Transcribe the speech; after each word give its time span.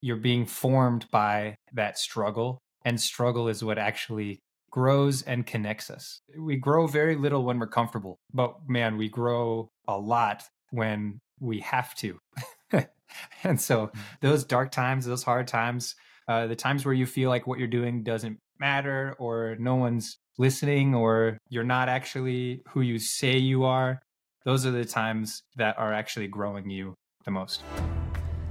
you're 0.00 0.16
being 0.16 0.46
formed 0.46 1.06
by 1.10 1.56
that 1.72 1.98
struggle. 1.98 2.58
And 2.84 3.00
struggle 3.00 3.48
is 3.48 3.64
what 3.64 3.78
actually 3.78 4.40
grows 4.70 5.22
and 5.22 5.46
connects 5.46 5.90
us. 5.90 6.20
We 6.38 6.56
grow 6.56 6.86
very 6.86 7.16
little 7.16 7.44
when 7.44 7.58
we're 7.58 7.66
comfortable, 7.66 8.18
but 8.32 8.56
man, 8.68 8.96
we 8.96 9.08
grow 9.08 9.70
a 9.88 9.98
lot 9.98 10.44
when 10.70 11.20
we 11.40 11.60
have 11.60 11.94
to. 11.96 12.18
and 13.42 13.60
so 13.60 13.86
mm. 13.86 13.98
those 14.20 14.44
dark 14.44 14.70
times, 14.70 15.06
those 15.06 15.22
hard 15.22 15.48
times, 15.48 15.94
uh, 16.28 16.46
the 16.46 16.56
times 16.56 16.84
where 16.84 16.94
you 16.94 17.06
feel 17.06 17.30
like 17.30 17.46
what 17.46 17.58
you're 17.58 17.68
doing 17.68 18.02
doesn't 18.02 18.38
matter 18.58 19.14
or 19.18 19.56
no 19.58 19.76
one's 19.76 20.18
listening 20.38 20.94
or 20.94 21.38
you're 21.48 21.64
not 21.64 21.88
actually 21.88 22.62
who 22.68 22.80
you 22.80 22.98
say 22.98 23.36
you 23.36 23.64
are, 23.64 24.02
those 24.44 24.66
are 24.66 24.70
the 24.70 24.84
times 24.84 25.42
that 25.56 25.78
are 25.78 25.92
actually 25.92 26.28
growing 26.28 26.70
you 26.70 26.94
the 27.24 27.30
most. 27.30 27.62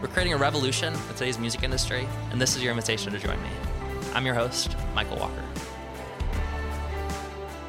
We're 0.00 0.06
creating 0.06 0.32
a 0.32 0.36
revolution 0.36 0.94
in 0.94 1.14
today's 1.14 1.40
music 1.40 1.64
industry, 1.64 2.06
and 2.30 2.40
this 2.40 2.54
is 2.54 2.62
your 2.62 2.70
invitation 2.70 3.12
to 3.12 3.18
join 3.18 3.42
me. 3.42 3.48
I'm 4.14 4.24
your 4.24 4.36
host, 4.36 4.76
Michael 4.94 5.16
Walker. 5.16 5.42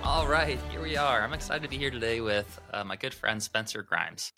All 0.04 0.28
right, 0.28 0.60
here 0.70 0.80
we 0.80 0.96
are. 0.96 1.24
I'm 1.24 1.34
excited 1.34 1.64
to 1.64 1.70
be 1.70 1.80
here 1.80 1.90
today 1.90 2.22
with 2.22 2.60
uh, 2.72 2.84
my 2.84 2.98
good 2.98 3.16
friend 3.16 3.42
Spencer 3.42 3.82
Grimes. 3.82 4.32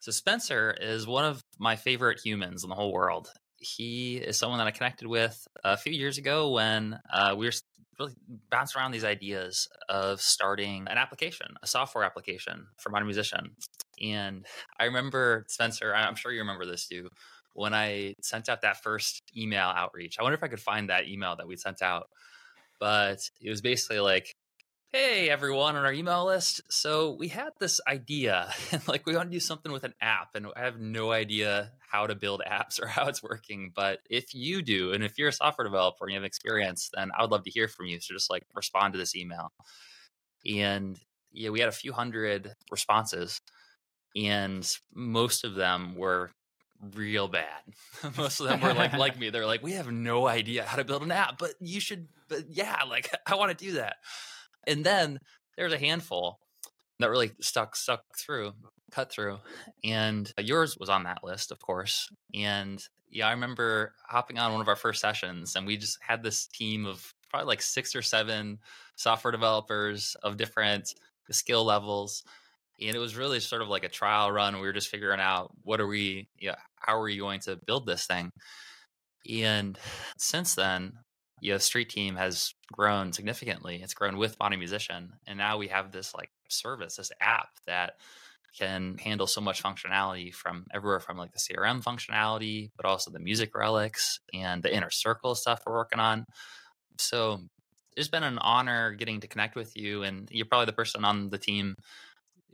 So, 0.00 0.10
Spencer 0.10 0.76
is 0.80 1.06
one 1.06 1.24
of 1.24 1.44
my 1.56 1.76
favorite 1.76 2.18
humans 2.18 2.64
in 2.64 2.68
the 2.68 2.74
whole 2.74 2.92
world. 2.92 3.28
He 3.58 4.16
is 4.16 4.36
someone 4.36 4.58
that 4.58 4.66
I 4.66 4.72
connected 4.72 5.06
with 5.06 5.46
a 5.62 5.76
few 5.76 5.92
years 5.92 6.18
ago 6.18 6.50
when 6.50 6.98
uh, 7.12 7.36
we 7.38 7.46
were 7.46 7.52
really 7.98 8.12
bouncing 8.50 8.80
around 8.80 8.92
these 8.92 9.04
ideas 9.04 9.68
of 9.88 10.20
starting 10.20 10.86
an 10.88 10.98
application, 10.98 11.48
a 11.62 11.66
software 11.66 12.04
application 12.04 12.66
for 12.76 12.90
Modern 12.90 13.06
Musician. 13.06 13.56
And 14.02 14.46
I 14.78 14.84
remember, 14.84 15.44
Spencer, 15.48 15.94
I'm 15.94 16.14
sure 16.14 16.32
you 16.32 16.40
remember 16.40 16.66
this 16.66 16.86
too, 16.88 17.10
when 17.52 17.74
I 17.74 18.14
sent 18.20 18.48
out 18.48 18.62
that 18.62 18.82
first 18.82 19.22
email 19.36 19.72
outreach. 19.74 20.18
I 20.18 20.22
wonder 20.22 20.36
if 20.36 20.42
I 20.42 20.48
could 20.48 20.60
find 20.60 20.90
that 20.90 21.08
email 21.08 21.36
that 21.36 21.46
we 21.46 21.56
sent 21.56 21.82
out. 21.82 22.08
But 22.80 23.30
it 23.40 23.50
was 23.50 23.60
basically 23.60 24.00
like, 24.00 24.34
hey, 24.94 25.28
everyone 25.28 25.74
on 25.74 25.84
our 25.84 25.92
email 25.92 26.24
list. 26.24 26.60
So 26.70 27.16
we 27.18 27.26
had 27.26 27.50
this 27.58 27.80
idea, 27.84 28.54
like 28.86 29.04
we 29.04 29.16
want 29.16 29.28
to 29.28 29.36
do 29.36 29.40
something 29.40 29.72
with 29.72 29.82
an 29.82 29.92
app, 30.00 30.36
and 30.36 30.46
I 30.54 30.60
have 30.60 30.78
no 30.78 31.10
idea 31.10 31.72
how 31.90 32.06
to 32.06 32.14
build 32.14 32.42
apps 32.48 32.80
or 32.82 32.86
how 32.86 33.08
it's 33.08 33.20
working. 33.20 33.72
But 33.74 33.98
if 34.08 34.36
you 34.36 34.62
do, 34.62 34.92
and 34.92 35.02
if 35.02 35.18
you're 35.18 35.30
a 35.30 35.32
software 35.32 35.66
developer 35.66 36.04
and 36.04 36.12
you 36.12 36.16
have 36.16 36.24
experience, 36.24 36.90
then 36.94 37.10
I 37.18 37.22
would 37.22 37.32
love 37.32 37.42
to 37.42 37.50
hear 37.50 37.66
from 37.66 37.86
you. 37.86 37.98
So 37.98 38.14
just 38.14 38.30
like 38.30 38.44
respond 38.54 38.92
to 38.92 38.98
this 38.98 39.16
email. 39.16 39.50
And 40.46 40.96
yeah, 41.32 41.50
we 41.50 41.58
had 41.58 41.68
a 41.68 41.72
few 41.72 41.92
hundred 41.92 42.54
responses 42.70 43.40
and 44.14 44.64
most 44.94 45.42
of 45.42 45.56
them 45.56 45.96
were 45.96 46.30
real 46.94 47.26
bad. 47.26 47.62
most 48.16 48.38
of 48.38 48.46
them 48.46 48.60
were 48.60 48.74
like 48.74 48.92
like 48.92 49.18
me. 49.18 49.30
They're 49.30 49.44
like, 49.44 49.64
we 49.64 49.72
have 49.72 49.90
no 49.90 50.28
idea 50.28 50.62
how 50.62 50.76
to 50.76 50.84
build 50.84 51.02
an 51.02 51.10
app, 51.10 51.36
but 51.38 51.54
you 51.58 51.80
should. 51.80 52.06
But 52.28 52.44
yeah, 52.48 52.82
like 52.88 53.10
I 53.26 53.34
want 53.34 53.58
to 53.58 53.64
do 53.64 53.72
that. 53.72 53.96
And 54.66 54.84
then 54.84 55.18
there's 55.56 55.72
a 55.72 55.78
handful 55.78 56.38
that 57.00 57.10
really 57.10 57.32
stuck 57.40 57.76
stuck 57.76 58.02
through, 58.16 58.52
cut 58.90 59.10
through, 59.10 59.38
and 59.82 60.32
uh, 60.38 60.42
yours 60.42 60.76
was 60.78 60.88
on 60.88 61.04
that 61.04 61.24
list, 61.24 61.50
of 61.50 61.60
course. 61.60 62.08
And 62.34 62.82
yeah, 63.10 63.28
I 63.28 63.32
remember 63.32 63.92
hopping 64.08 64.38
on 64.38 64.52
one 64.52 64.60
of 64.60 64.68
our 64.68 64.76
first 64.76 65.00
sessions, 65.00 65.56
and 65.56 65.66
we 65.66 65.76
just 65.76 65.98
had 66.00 66.22
this 66.22 66.46
team 66.46 66.86
of 66.86 67.12
probably 67.30 67.46
like 67.46 67.62
six 67.62 67.94
or 67.94 68.02
seven 68.02 68.58
software 68.96 69.32
developers 69.32 70.16
of 70.22 70.36
different 70.36 70.94
skill 71.30 71.64
levels 71.64 72.22
and 72.80 72.94
it 72.94 72.98
was 72.98 73.16
really 73.16 73.40
sort 73.40 73.62
of 73.62 73.68
like 73.68 73.84
a 73.84 73.88
trial 73.88 74.30
run. 74.30 74.54
We 74.54 74.66
were 74.66 74.72
just 74.72 74.88
figuring 74.88 75.20
out 75.20 75.52
what 75.62 75.80
are 75.80 75.86
we, 75.86 76.28
yeah, 76.38 76.56
how 76.76 76.96
are 76.96 77.02
we 77.02 77.18
going 77.18 77.40
to 77.40 77.56
build 77.66 77.86
this 77.86 78.06
thing? 78.06 78.30
And 79.30 79.78
since 80.18 80.54
then, 80.54 80.92
yeah, 81.40 81.58
Street 81.58 81.90
Team 81.90 82.16
has 82.16 82.54
grown 82.72 83.12
significantly. 83.12 83.80
It's 83.82 83.94
grown 83.94 84.16
with 84.16 84.38
Modern 84.38 84.58
Musician, 84.58 85.14
and 85.26 85.38
now 85.38 85.58
we 85.58 85.68
have 85.68 85.92
this 85.92 86.14
like 86.14 86.30
service, 86.48 86.96
this 86.96 87.12
app 87.20 87.48
that 87.66 87.94
can 88.56 88.98
handle 88.98 89.26
so 89.26 89.40
much 89.40 89.62
functionality 89.62 90.32
from 90.32 90.66
everywhere 90.72 91.00
from 91.00 91.18
like 91.18 91.32
the 91.32 91.38
CRM 91.38 91.82
functionality, 91.82 92.70
but 92.76 92.86
also 92.86 93.10
the 93.10 93.18
music 93.18 93.54
relics 93.54 94.20
and 94.32 94.62
the 94.62 94.74
inner 94.74 94.90
circle 94.90 95.34
stuff 95.34 95.62
we're 95.66 95.74
working 95.74 95.98
on. 95.98 96.24
So 96.98 97.40
it's 97.96 98.08
been 98.08 98.22
an 98.22 98.38
honor 98.38 98.92
getting 98.92 99.20
to 99.20 99.26
connect 99.26 99.56
with 99.56 99.76
you, 99.76 100.04
and 100.04 100.28
you're 100.30 100.46
probably 100.46 100.66
the 100.66 100.72
person 100.72 101.04
on 101.04 101.30
the 101.30 101.38
team 101.38 101.76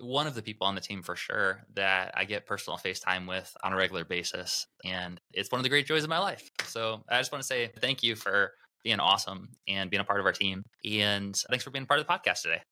one 0.00 0.26
of 0.26 0.34
the 0.34 0.42
people 0.42 0.66
on 0.66 0.74
the 0.74 0.80
team 0.80 1.02
for 1.02 1.14
sure 1.14 1.62
that 1.74 2.12
I 2.16 2.24
get 2.24 2.46
personal 2.46 2.78
FaceTime 2.78 3.28
with 3.28 3.54
on 3.62 3.72
a 3.72 3.76
regular 3.76 4.04
basis. 4.04 4.66
And 4.84 5.20
it's 5.32 5.52
one 5.52 5.58
of 5.58 5.62
the 5.62 5.68
great 5.68 5.86
joys 5.86 6.04
of 6.04 6.10
my 6.10 6.18
life. 6.18 6.50
So 6.64 7.02
I 7.08 7.18
just 7.18 7.32
want 7.32 7.42
to 7.42 7.46
say 7.46 7.70
thank 7.80 8.02
you 8.02 8.16
for 8.16 8.52
being 8.82 9.00
awesome 9.00 9.50
and 9.68 9.90
being 9.90 10.00
a 10.00 10.04
part 10.04 10.20
of 10.20 10.26
our 10.26 10.32
team. 10.32 10.62
And 10.84 11.36
thanks 11.48 11.64
for 11.64 11.70
being 11.70 11.86
part 11.86 12.00
of 12.00 12.06
the 12.06 12.12
podcast 12.12 12.42
today. 12.42 12.62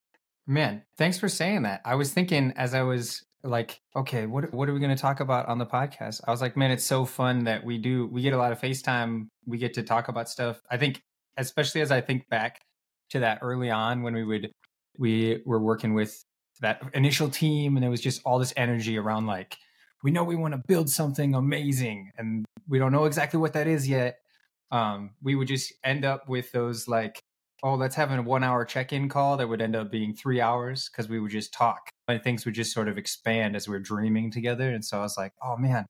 Man, 0.46 0.82
thanks 0.96 1.18
for 1.18 1.28
saying 1.28 1.62
that. 1.62 1.82
I 1.84 1.94
was 1.94 2.12
thinking 2.12 2.52
as 2.56 2.74
I 2.74 2.82
was 2.82 3.22
like, 3.44 3.80
okay, 3.94 4.26
what 4.26 4.52
what 4.52 4.68
are 4.68 4.74
we 4.74 4.80
going 4.80 4.94
to 4.94 5.00
talk 5.00 5.20
about 5.20 5.46
on 5.46 5.58
the 5.58 5.66
podcast? 5.66 6.20
I 6.26 6.30
was 6.30 6.40
like, 6.40 6.56
man, 6.56 6.70
it's 6.70 6.84
so 6.84 7.04
fun 7.04 7.44
that 7.44 7.64
we 7.64 7.78
do 7.78 8.06
we 8.06 8.22
get 8.22 8.32
a 8.32 8.38
lot 8.38 8.52
of 8.52 8.60
FaceTime. 8.60 9.28
We 9.46 9.58
get 9.58 9.74
to 9.74 9.82
talk 9.82 10.08
about 10.08 10.28
stuff. 10.28 10.60
I 10.70 10.76
think 10.76 11.02
especially 11.36 11.80
as 11.82 11.90
I 11.90 12.00
think 12.00 12.28
back 12.28 12.60
to 13.10 13.20
that 13.20 13.38
early 13.42 13.70
on 13.70 14.02
when 14.02 14.14
we 14.14 14.24
would 14.24 14.50
we 14.98 15.42
were 15.46 15.60
working 15.60 15.94
with 15.94 16.24
that 16.60 16.82
initial 16.94 17.30
team 17.30 17.76
and 17.76 17.82
there 17.82 17.90
was 17.90 18.00
just 18.00 18.20
all 18.24 18.38
this 18.38 18.52
energy 18.56 18.98
around 18.98 19.26
like 19.26 19.56
we 20.02 20.10
know 20.10 20.24
we 20.24 20.36
want 20.36 20.52
to 20.52 20.62
build 20.66 20.90
something 20.90 21.34
amazing 21.34 22.10
and 22.18 22.44
we 22.68 22.78
don't 22.78 22.92
know 22.92 23.04
exactly 23.04 23.38
what 23.38 23.52
that 23.52 23.66
is 23.66 23.88
yet 23.88 24.18
um, 24.70 25.10
we 25.22 25.34
would 25.34 25.48
just 25.48 25.72
end 25.84 26.04
up 26.04 26.28
with 26.28 26.52
those 26.52 26.88
like 26.88 27.22
oh 27.62 27.74
let's 27.74 27.96
have 27.96 28.12
a 28.12 28.22
one 28.22 28.44
hour 28.44 28.64
check-in 28.64 29.08
call 29.08 29.36
that 29.36 29.48
would 29.48 29.60
end 29.60 29.74
up 29.74 29.90
being 29.90 30.14
three 30.14 30.40
hours 30.40 30.88
because 30.88 31.08
we 31.08 31.18
would 31.18 31.30
just 31.30 31.52
talk 31.52 31.90
and 32.06 32.22
things 32.22 32.44
would 32.44 32.54
just 32.54 32.72
sort 32.72 32.88
of 32.88 32.96
expand 32.96 33.56
as 33.56 33.68
we 33.68 33.74
are 33.74 33.80
dreaming 33.80 34.30
together 34.30 34.70
and 34.70 34.84
so 34.84 34.98
i 34.98 35.02
was 35.02 35.16
like 35.16 35.32
oh 35.42 35.56
man 35.56 35.84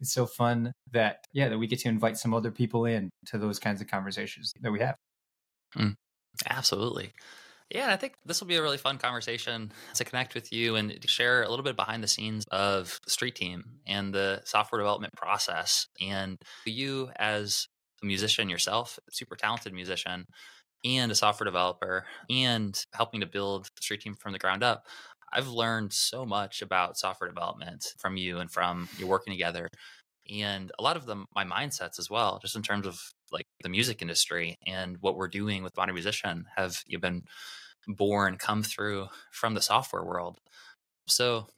it's 0.00 0.12
so 0.12 0.26
fun 0.26 0.72
that 0.92 1.26
yeah 1.32 1.48
that 1.48 1.58
we 1.58 1.66
get 1.66 1.78
to 1.80 1.88
invite 1.88 2.18
some 2.18 2.34
other 2.34 2.50
people 2.50 2.86
in 2.86 3.10
to 3.26 3.38
those 3.38 3.58
kinds 3.58 3.80
of 3.80 3.86
conversations 3.86 4.52
that 4.60 4.72
we 4.72 4.80
have. 4.80 4.96
Mm, 5.76 5.94
absolutely. 6.48 7.12
Yeah, 7.70 7.92
I 7.92 7.96
think 7.96 8.14
this 8.24 8.40
will 8.40 8.48
be 8.48 8.56
a 8.56 8.62
really 8.62 8.78
fun 8.78 8.98
conversation 8.98 9.70
to 9.94 10.04
connect 10.04 10.34
with 10.34 10.52
you 10.52 10.74
and 10.74 11.08
share 11.08 11.44
a 11.44 11.48
little 11.48 11.62
bit 11.62 11.76
behind 11.76 12.02
the 12.02 12.08
scenes 12.08 12.44
of 12.50 12.98
Street 13.06 13.36
Team 13.36 13.62
and 13.86 14.12
the 14.12 14.40
software 14.44 14.80
development 14.80 15.12
process. 15.16 15.86
And 16.00 16.36
you, 16.66 17.10
as 17.14 17.68
a 18.02 18.06
musician 18.06 18.48
yourself, 18.48 18.98
super 19.10 19.36
talented 19.36 19.72
musician, 19.72 20.26
and 20.84 21.12
a 21.12 21.14
software 21.14 21.44
developer, 21.44 22.06
and 22.28 22.84
helping 22.94 23.20
to 23.20 23.26
build 23.26 23.66
the 23.76 23.82
Street 23.82 24.00
Team 24.00 24.14
from 24.14 24.32
the 24.32 24.38
ground 24.38 24.62
up, 24.62 24.86
I've 25.32 25.48
learned 25.48 25.92
so 25.92 26.24
much 26.24 26.62
about 26.62 26.98
software 26.98 27.28
development 27.28 27.94
from 27.98 28.16
you 28.16 28.38
and 28.38 28.50
from 28.50 28.88
you 28.98 29.06
working 29.06 29.32
together. 29.32 29.68
And 30.32 30.72
a 30.78 30.82
lot 30.82 30.96
of 30.96 31.06
them, 31.06 31.26
my 31.34 31.44
mindsets 31.44 31.98
as 31.98 32.08
well, 32.10 32.38
just 32.40 32.56
in 32.56 32.62
terms 32.62 32.86
of 32.86 33.00
like 33.30 33.46
the 33.62 33.68
music 33.68 34.02
industry 34.02 34.58
and 34.66 34.96
what 35.00 35.16
we're 35.16 35.28
doing 35.28 35.62
with 35.62 35.76
Modern 35.76 35.94
Musician, 35.94 36.46
have 36.56 36.82
you 36.86 36.98
been 36.98 37.22
born, 37.86 38.36
come 38.36 38.62
through 38.62 39.08
from 39.32 39.54
the 39.54 39.62
software 39.62 40.04
world. 40.04 40.38
So 41.06 41.48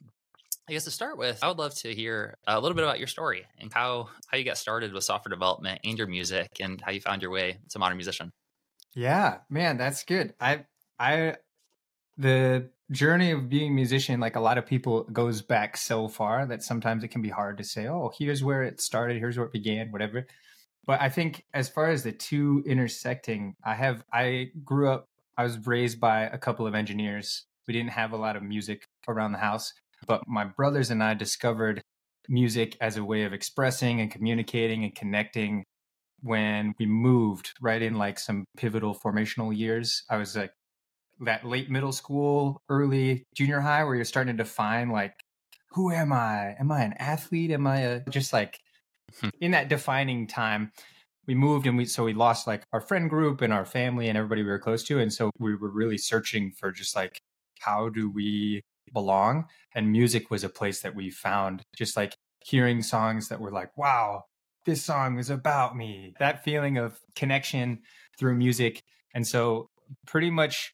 I 0.67 0.71
guess 0.71 0.85
to 0.85 0.91
start 0.91 1.17
with, 1.17 1.43
I 1.43 1.49
would 1.49 1.57
love 1.57 1.75
to 1.79 1.93
hear 1.93 2.37
a 2.47 2.59
little 2.59 2.75
bit 2.75 2.85
about 2.85 2.97
your 2.97 3.07
story 3.07 3.45
and 3.57 3.71
how 3.73 4.09
how 4.27 4.37
you 4.37 4.45
got 4.45 4.57
started 4.57 4.93
with 4.93 5.03
software 5.03 5.29
development 5.29 5.81
and 5.83 5.97
your 5.97 6.07
music 6.07 6.59
and 6.61 6.79
how 6.81 6.91
you 6.91 7.01
found 7.01 7.21
your 7.21 7.31
way 7.31 7.59
to 7.69 7.79
modern 7.79 7.97
musician. 7.97 8.31
Yeah, 8.95 9.39
man, 9.49 9.77
that's 9.77 10.03
good. 10.03 10.35
I 10.39 10.65
I 10.99 11.37
the 12.17 12.71
journey 12.91 13.31
of 13.31 13.49
being 13.49 13.71
a 13.71 13.75
musician 13.75 14.19
like 14.19 14.35
a 14.37 14.41
lot 14.41 14.57
of 14.59 14.65
people 14.67 15.05
goes 15.05 15.41
back 15.41 15.77
so 15.77 16.07
far 16.09 16.45
that 16.47 16.63
sometimes 16.63 17.03
it 17.03 17.09
can 17.09 17.21
be 17.23 17.29
hard 17.29 17.57
to 17.59 17.65
say, 17.65 17.87
"Oh, 17.87 18.11
here's 18.17 18.43
where 18.43 18.63
it 18.63 18.81
started, 18.81 19.17
here's 19.19 19.37
where 19.37 19.47
it 19.47 19.53
began, 19.53 19.91
whatever." 19.91 20.27
But 20.85 21.01
I 21.01 21.09
think 21.09 21.45
as 21.53 21.69
far 21.69 21.89
as 21.89 22.03
the 22.03 22.13
two 22.13 22.63
intersecting, 22.67 23.55
I 23.63 23.75
have 23.75 24.05
I 24.13 24.51
grew 24.65 24.89
up 24.89 25.09
I 25.37 25.43
was 25.43 25.65
raised 25.67 25.99
by 26.01 26.23
a 26.23 26.37
couple 26.39 26.67
of 26.67 26.75
engineers. 26.75 27.47
We 27.67 27.73
didn't 27.73 27.91
have 27.91 28.13
a 28.13 28.17
lot 28.17 28.35
of 28.37 28.43
music 28.43 28.87
around 29.07 29.33
the 29.33 29.39
house, 29.39 29.73
but 30.07 30.27
my 30.27 30.45
brothers 30.45 30.91
and 30.91 31.03
I 31.03 31.13
discovered 31.13 31.81
music 32.29 32.77
as 32.79 32.97
a 32.97 33.03
way 33.03 33.23
of 33.23 33.33
expressing 33.33 33.99
and 33.99 34.11
communicating 34.11 34.83
and 34.83 34.95
connecting 34.95 35.63
when 36.21 36.73
we 36.79 36.85
moved 36.85 37.51
right 37.61 37.81
in 37.81 37.95
like 37.95 38.17
some 38.17 38.45
pivotal 38.57 38.95
formational 38.95 39.55
years. 39.55 40.03
I 40.09 40.17
was 40.17 40.35
like 40.35 40.51
that 41.21 41.45
late 41.45 41.69
middle 41.69 41.91
school, 41.91 42.61
early 42.69 43.25
junior 43.35 43.59
high, 43.59 43.83
where 43.83 43.95
you're 43.95 44.05
starting 44.05 44.35
to 44.37 44.43
define 44.43 44.89
like, 44.89 45.13
who 45.71 45.91
am 45.91 46.13
I? 46.13 46.55
Am 46.59 46.71
I 46.71 46.83
an 46.83 46.93
athlete? 46.93 47.51
Am 47.51 47.67
I 47.67 47.77
a 47.79 48.01
just 48.09 48.31
like 48.31 48.59
hmm. 49.19 49.29
in 49.41 49.51
that 49.51 49.69
defining 49.69 50.27
time? 50.27 50.71
We 51.25 51.35
moved 51.35 51.67
and 51.67 51.77
we 51.77 51.85
so 51.85 52.03
we 52.03 52.13
lost 52.13 52.47
like 52.47 52.63
our 52.73 52.81
friend 52.81 53.09
group 53.09 53.41
and 53.41 53.53
our 53.53 53.65
family 53.65 54.09
and 54.09 54.17
everybody 54.17 54.43
we 54.43 54.49
were 54.49 54.59
close 54.59 54.83
to, 54.83 54.99
and 54.99 55.11
so 55.11 55.31
we 55.39 55.55
were 55.55 55.71
really 55.71 55.97
searching 55.97 56.51
for 56.51 56.71
just 56.71 56.95
like 56.95 57.19
how 57.59 57.89
do 57.89 58.09
we 58.09 58.61
belong? 58.93 59.45
And 59.75 59.91
music 59.91 60.29
was 60.29 60.43
a 60.43 60.49
place 60.49 60.81
that 60.81 60.95
we 60.95 61.09
found 61.09 61.63
just 61.75 61.97
like 61.97 62.15
hearing 62.45 62.81
songs 62.81 63.29
that 63.29 63.39
were 63.39 63.51
like, 63.51 63.75
wow, 63.77 64.23
this 64.65 64.83
song 64.83 65.17
is 65.19 65.29
about 65.29 65.75
me. 65.75 66.13
That 66.19 66.43
feeling 66.43 66.77
of 66.77 66.99
connection 67.15 67.79
through 68.17 68.35
music. 68.35 68.81
And 69.13 69.27
so 69.27 69.69
pretty 70.05 70.29
much 70.29 70.73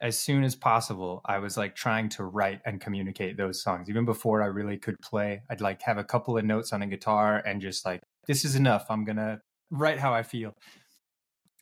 as 0.00 0.18
soon 0.18 0.44
as 0.44 0.54
possible, 0.54 1.20
I 1.24 1.38
was 1.38 1.56
like 1.56 1.74
trying 1.74 2.08
to 2.10 2.24
write 2.24 2.60
and 2.64 2.80
communicate 2.80 3.36
those 3.36 3.62
songs. 3.62 3.90
Even 3.90 4.04
before 4.04 4.42
I 4.42 4.46
really 4.46 4.78
could 4.78 4.96
play, 5.02 5.42
I'd 5.50 5.60
like 5.60 5.82
have 5.82 5.98
a 5.98 6.04
couple 6.04 6.38
of 6.38 6.44
notes 6.44 6.72
on 6.72 6.82
a 6.82 6.86
guitar 6.86 7.42
and 7.44 7.60
just 7.60 7.84
like, 7.84 8.00
this 8.26 8.44
is 8.44 8.54
enough. 8.54 8.86
I'm 8.90 9.04
going 9.04 9.16
to 9.16 9.40
write 9.70 9.98
how 9.98 10.14
I 10.14 10.22
feel. 10.22 10.54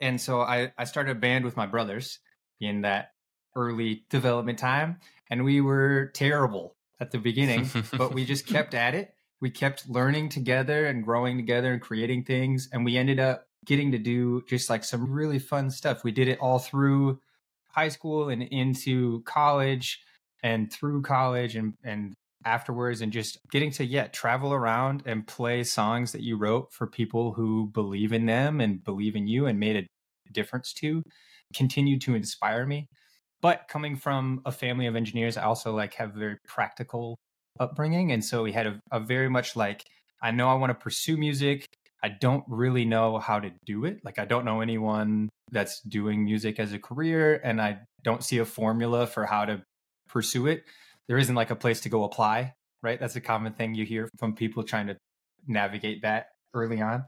And 0.00 0.20
so 0.20 0.40
I, 0.40 0.72
I 0.76 0.84
started 0.84 1.16
a 1.16 1.20
band 1.20 1.44
with 1.44 1.56
my 1.56 1.66
brothers 1.66 2.18
in 2.60 2.82
that 2.82 3.08
early 3.56 4.04
development 4.10 4.58
time. 4.58 4.98
And 5.28 5.44
we 5.44 5.60
were 5.60 6.12
terrible 6.14 6.76
at 7.00 7.10
the 7.10 7.18
beginning, 7.18 7.68
but 7.96 8.14
we 8.14 8.24
just 8.24 8.46
kept 8.46 8.74
at 8.74 8.94
it. 8.94 9.14
We 9.40 9.50
kept 9.50 9.88
learning 9.88 10.28
together 10.28 10.86
and 10.86 11.04
growing 11.04 11.36
together 11.36 11.72
and 11.72 11.82
creating 11.82 12.24
things. 12.24 12.68
And 12.72 12.84
we 12.84 12.96
ended 12.96 13.18
up 13.18 13.46
getting 13.64 13.92
to 13.92 13.98
do 13.98 14.42
just 14.48 14.70
like 14.70 14.84
some 14.84 15.10
really 15.10 15.38
fun 15.38 15.70
stuff. 15.70 16.04
We 16.04 16.12
did 16.12 16.28
it 16.28 16.38
all 16.40 16.58
through 16.58 17.20
high 17.70 17.88
school 17.88 18.28
and 18.28 18.42
into 18.42 19.22
college 19.24 20.00
and 20.42 20.72
through 20.72 21.02
college 21.02 21.56
and, 21.56 21.74
and 21.84 22.14
afterwards 22.44 23.00
and 23.00 23.12
just 23.12 23.38
getting 23.50 23.70
to 23.72 23.84
yet 23.84 24.04
yeah, 24.04 24.08
travel 24.08 24.54
around 24.54 25.02
and 25.04 25.26
play 25.26 25.64
songs 25.64 26.12
that 26.12 26.22
you 26.22 26.36
wrote 26.36 26.72
for 26.72 26.86
people 26.86 27.32
who 27.32 27.66
believe 27.66 28.12
in 28.12 28.26
them 28.26 28.60
and 28.60 28.84
believe 28.84 29.16
in 29.16 29.26
you 29.26 29.46
and 29.46 29.58
made 29.58 29.76
a 29.76 30.32
difference 30.32 30.72
to 30.72 31.02
continued 31.54 32.00
to 32.00 32.14
inspire 32.14 32.66
me 32.66 32.88
but 33.40 33.66
coming 33.68 33.96
from 33.96 34.40
a 34.44 34.52
family 34.52 34.86
of 34.86 34.96
engineers 34.96 35.36
i 35.36 35.42
also 35.42 35.74
like 35.74 35.94
have 35.94 36.12
very 36.12 36.36
practical 36.46 37.16
upbringing 37.58 38.12
and 38.12 38.24
so 38.24 38.42
we 38.42 38.52
had 38.52 38.66
a, 38.66 38.80
a 38.92 39.00
very 39.00 39.28
much 39.28 39.56
like 39.56 39.84
i 40.22 40.30
know 40.30 40.48
i 40.48 40.54
want 40.54 40.70
to 40.70 40.74
pursue 40.74 41.16
music 41.16 41.66
I 42.06 42.08
don't 42.08 42.44
really 42.46 42.84
know 42.84 43.18
how 43.18 43.40
to 43.40 43.50
do 43.64 43.84
it. 43.84 43.98
Like, 44.04 44.20
I 44.20 44.26
don't 44.26 44.44
know 44.44 44.60
anyone 44.60 45.28
that's 45.50 45.80
doing 45.80 46.24
music 46.24 46.60
as 46.60 46.72
a 46.72 46.78
career, 46.78 47.40
and 47.42 47.60
I 47.60 47.80
don't 48.04 48.22
see 48.22 48.38
a 48.38 48.44
formula 48.44 49.08
for 49.08 49.26
how 49.26 49.44
to 49.44 49.62
pursue 50.08 50.46
it. 50.46 50.62
There 51.08 51.18
isn't 51.18 51.34
like 51.34 51.50
a 51.50 51.56
place 51.56 51.80
to 51.80 51.88
go 51.88 52.04
apply, 52.04 52.54
right? 52.80 53.00
That's 53.00 53.16
a 53.16 53.20
common 53.20 53.54
thing 53.54 53.74
you 53.74 53.84
hear 53.84 54.08
from 54.18 54.34
people 54.34 54.62
trying 54.62 54.86
to 54.88 54.96
navigate 55.48 56.02
that 56.02 56.26
early 56.54 56.80
on. 56.80 57.06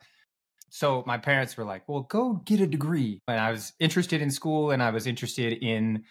So, 0.70 1.02
my 1.06 1.18
parents 1.18 1.56
were 1.56 1.64
like, 1.64 1.88
well, 1.88 2.02
go 2.02 2.34
get 2.44 2.60
a 2.60 2.66
degree. 2.66 3.20
And 3.28 3.40
I 3.40 3.50
was 3.50 3.72
interested 3.80 4.22
in 4.22 4.30
school 4.30 4.70
and 4.70 4.82
I 4.82 4.90
was 4.90 5.06
interested 5.06 5.52
in 5.62 6.04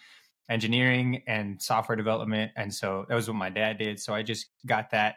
engineering 0.50 1.22
and 1.26 1.60
software 1.60 1.96
development. 1.96 2.52
And 2.56 2.72
so 2.72 3.04
that 3.08 3.14
was 3.14 3.28
what 3.28 3.36
my 3.36 3.50
dad 3.50 3.78
did. 3.78 4.00
So, 4.00 4.14
I 4.14 4.22
just 4.22 4.46
got 4.66 4.90
that 4.90 5.16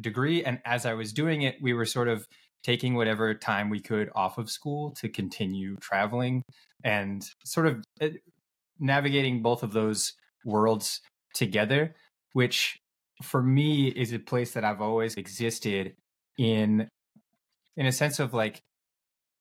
degree. 0.00 0.44
And 0.44 0.60
as 0.64 0.86
I 0.86 0.94
was 0.94 1.12
doing 1.12 1.42
it, 1.42 1.56
we 1.60 1.72
were 1.72 1.86
sort 1.86 2.08
of 2.08 2.26
taking 2.64 2.94
whatever 2.94 3.34
time 3.34 3.68
we 3.68 3.78
could 3.78 4.10
off 4.14 4.38
of 4.38 4.50
school 4.50 4.90
to 4.92 5.08
continue 5.08 5.76
traveling 5.76 6.42
and 6.82 7.28
sort 7.44 7.66
of 7.66 7.84
eh, 8.00 8.10
navigating 8.80 9.42
both 9.42 9.62
of 9.62 9.72
those 9.72 10.14
worlds 10.44 11.00
together, 11.34 11.94
which 12.32 12.78
for 13.22 13.42
me 13.42 13.88
is 13.88 14.12
a 14.12 14.18
place 14.18 14.52
that 14.52 14.64
I've 14.64 14.80
always 14.80 15.14
existed 15.14 15.94
in 16.38 16.88
in 17.76 17.86
a 17.86 17.92
sense 17.92 18.18
of 18.18 18.34
like 18.34 18.62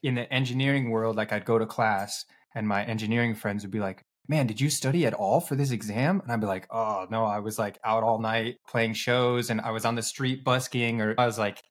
in 0.02 0.16
the 0.16 0.32
engineering 0.34 0.90
world 0.90 1.16
like 1.16 1.32
I'd 1.32 1.46
go 1.46 1.58
to 1.58 1.66
class 1.66 2.26
and 2.56 2.68
my 2.68 2.84
engineering 2.84 3.36
friends 3.36 3.64
would 3.64 3.72
be 3.72 3.80
like 3.80 4.04
man 4.28 4.48
did 4.48 4.62
you 4.62 4.70
study 4.70 5.06
at 5.06 5.14
all 5.14 5.40
for 5.40 5.56
this 5.56 5.72
exam 5.72 6.22
and 6.22 6.32
I'd 6.32 6.42
be 6.42 6.48
like 6.48 6.68
oh 6.70 7.06
no 7.10 7.26
I 7.26 7.40
was 7.40 7.58
like 7.60 7.80
out 7.84 8.04
all 8.04 8.20
night 8.20 8.58
playing 8.68 8.94
shows 8.94 9.50
and 9.50 9.62
I 9.62 9.72
was 9.72 9.86
on 9.86 9.96
the 9.96 10.02
street 10.02 10.44
busking 10.44 11.02
or 11.02 11.16
I 11.18 11.26
was 11.26 11.38
like 11.40 11.62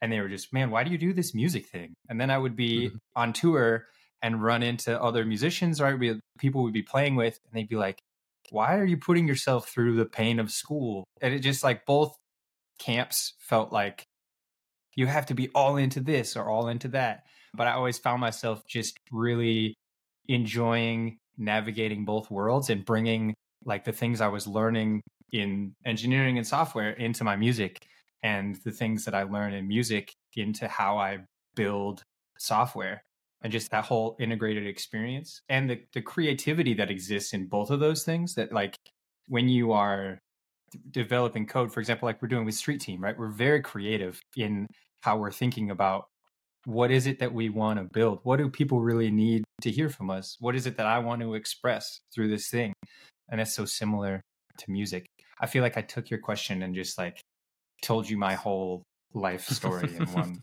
and 0.00 0.12
they 0.12 0.20
were 0.20 0.28
just, 0.28 0.52
man, 0.52 0.70
why 0.70 0.84
do 0.84 0.90
you 0.90 0.98
do 0.98 1.12
this 1.12 1.34
music 1.34 1.66
thing? 1.66 1.94
And 2.08 2.20
then 2.20 2.30
I 2.30 2.38
would 2.38 2.56
be 2.56 2.88
mm-hmm. 2.88 2.96
on 3.16 3.32
tour 3.32 3.86
and 4.22 4.42
run 4.42 4.62
into 4.62 5.00
other 5.00 5.24
musicians 5.24 5.80
or 5.80 5.86
I 5.86 5.92
would 5.92 6.00
be, 6.00 6.20
people 6.38 6.62
would 6.62 6.72
be 6.72 6.82
playing 6.82 7.16
with, 7.16 7.38
and 7.44 7.52
they'd 7.52 7.68
be 7.68 7.76
like, 7.76 8.00
why 8.50 8.78
are 8.78 8.84
you 8.84 8.96
putting 8.96 9.28
yourself 9.28 9.68
through 9.68 9.96
the 9.96 10.06
pain 10.06 10.38
of 10.38 10.50
school? 10.50 11.04
And 11.20 11.34
it 11.34 11.40
just 11.40 11.62
like 11.62 11.86
both 11.86 12.16
camps 12.78 13.34
felt 13.38 13.72
like 13.72 14.04
you 14.94 15.06
have 15.06 15.26
to 15.26 15.34
be 15.34 15.48
all 15.54 15.76
into 15.76 16.00
this 16.00 16.36
or 16.36 16.48
all 16.48 16.68
into 16.68 16.88
that. 16.88 17.24
But 17.54 17.66
I 17.66 17.72
always 17.72 17.98
found 17.98 18.20
myself 18.20 18.66
just 18.66 18.98
really 19.10 19.74
enjoying 20.28 21.18
navigating 21.36 22.04
both 22.04 22.30
worlds 22.30 22.70
and 22.70 22.84
bringing 22.84 23.34
like 23.64 23.84
the 23.84 23.92
things 23.92 24.20
I 24.20 24.28
was 24.28 24.46
learning 24.46 25.02
in 25.32 25.74
engineering 25.84 26.38
and 26.38 26.46
software 26.46 26.90
into 26.90 27.24
my 27.24 27.36
music 27.36 27.86
and 28.22 28.56
the 28.64 28.70
things 28.70 29.04
that 29.04 29.14
I 29.14 29.22
learn 29.22 29.54
in 29.54 29.66
music 29.66 30.12
into 30.36 30.68
how 30.68 30.98
I 30.98 31.18
build 31.54 32.02
software 32.38 33.02
and 33.42 33.52
just 33.52 33.70
that 33.70 33.84
whole 33.84 34.16
integrated 34.20 34.66
experience 34.66 35.40
and 35.48 35.70
the, 35.70 35.80
the 35.94 36.02
creativity 36.02 36.74
that 36.74 36.90
exists 36.90 37.32
in 37.32 37.46
both 37.46 37.70
of 37.70 37.80
those 37.80 38.04
things 38.04 38.34
that 38.34 38.52
like 38.52 38.76
when 39.28 39.48
you 39.48 39.72
are 39.72 40.18
developing 40.90 41.46
code 41.46 41.72
for 41.72 41.80
example 41.80 42.06
like 42.06 42.20
we're 42.22 42.28
doing 42.28 42.44
with 42.44 42.54
street 42.54 42.80
team 42.80 43.00
right 43.00 43.18
we're 43.18 43.28
very 43.28 43.60
creative 43.60 44.20
in 44.36 44.66
how 45.02 45.16
we're 45.16 45.30
thinking 45.30 45.70
about 45.70 46.06
what 46.66 46.90
is 46.90 47.06
it 47.06 47.18
that 47.18 47.32
we 47.32 47.48
want 47.48 47.78
to 47.78 47.88
build 47.92 48.20
what 48.22 48.36
do 48.36 48.48
people 48.48 48.80
really 48.80 49.10
need 49.10 49.42
to 49.62 49.70
hear 49.70 49.88
from 49.88 50.10
us 50.10 50.36
what 50.40 50.54
is 50.54 50.66
it 50.66 50.76
that 50.76 50.86
i 50.86 50.98
want 50.98 51.20
to 51.20 51.34
express 51.34 52.00
through 52.14 52.28
this 52.28 52.48
thing 52.48 52.72
and 53.30 53.40
it's 53.40 53.54
so 53.54 53.64
similar 53.64 54.20
to 54.58 54.70
music 54.70 55.06
i 55.40 55.46
feel 55.46 55.62
like 55.62 55.76
i 55.76 55.82
took 55.82 56.10
your 56.10 56.20
question 56.20 56.62
and 56.62 56.74
just 56.74 56.98
like 56.98 57.20
told 57.82 58.08
you 58.08 58.16
my 58.16 58.34
whole 58.34 58.82
life 59.14 59.46
story 59.48 59.94
in 59.96 60.06
one. 60.12 60.42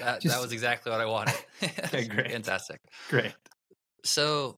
that, 0.00 0.20
Just... 0.20 0.34
that 0.34 0.42
was 0.42 0.52
exactly 0.52 0.92
what 0.92 1.00
I 1.00 1.06
wanted. 1.06 1.34
okay, 1.62 2.04
great. 2.08 2.32
Fantastic. 2.32 2.78
Great. 3.08 3.34
So, 4.04 4.56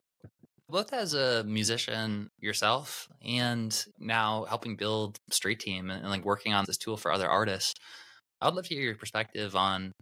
both 0.69 0.93
as 0.93 1.15
a 1.15 1.44
musician 1.44 2.31
yourself 2.41 3.08
and 3.25 3.87
now 3.98 4.44
helping 4.48 4.77
build 4.77 5.19
Street 5.31 5.60
Team 5.60 5.91
and, 5.91 6.03
and 6.03 6.10
like 6.10 6.25
working 6.25 6.53
on 6.53 6.65
this 6.67 6.77
tool 6.77 6.96
for 6.96 7.13
other 7.13 7.29
artists, 7.29 7.75
I'd 8.41 8.55
love 8.55 8.67
to 8.69 8.75
hear 8.75 8.84
your 8.84 8.94
perspective 8.94 9.56
on 9.56 9.93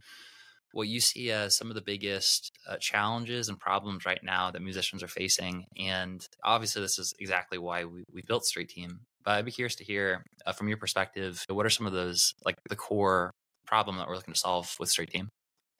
what 0.72 0.88
you 0.88 1.00
see 1.00 1.30
as 1.30 1.56
some 1.56 1.70
of 1.70 1.74
the 1.74 1.80
biggest 1.82 2.52
uh, 2.68 2.76
challenges 2.78 3.48
and 3.48 3.58
problems 3.58 4.04
right 4.04 4.20
now 4.22 4.50
that 4.50 4.60
musicians 4.60 5.02
are 5.02 5.08
facing. 5.08 5.64
And 5.78 6.26
obviously, 6.44 6.82
this 6.82 6.98
is 6.98 7.14
exactly 7.18 7.56
why 7.56 7.84
we, 7.84 8.04
we 8.12 8.22
built 8.26 8.44
Street 8.44 8.68
Team. 8.68 9.00
But 9.24 9.32
I'd 9.32 9.44
be 9.44 9.52
curious 9.52 9.76
to 9.76 9.84
hear 9.84 10.22
uh, 10.44 10.52
from 10.52 10.68
your 10.68 10.76
perspective, 10.76 11.44
what 11.48 11.64
are 11.64 11.70
some 11.70 11.86
of 11.86 11.92
those, 11.92 12.34
like 12.44 12.56
the 12.68 12.76
core 12.76 13.30
problem 13.66 13.96
that 13.96 14.06
we're 14.06 14.16
looking 14.16 14.34
to 14.34 14.40
solve 14.40 14.76
with 14.78 14.90
Street 14.90 15.10
Team? 15.10 15.30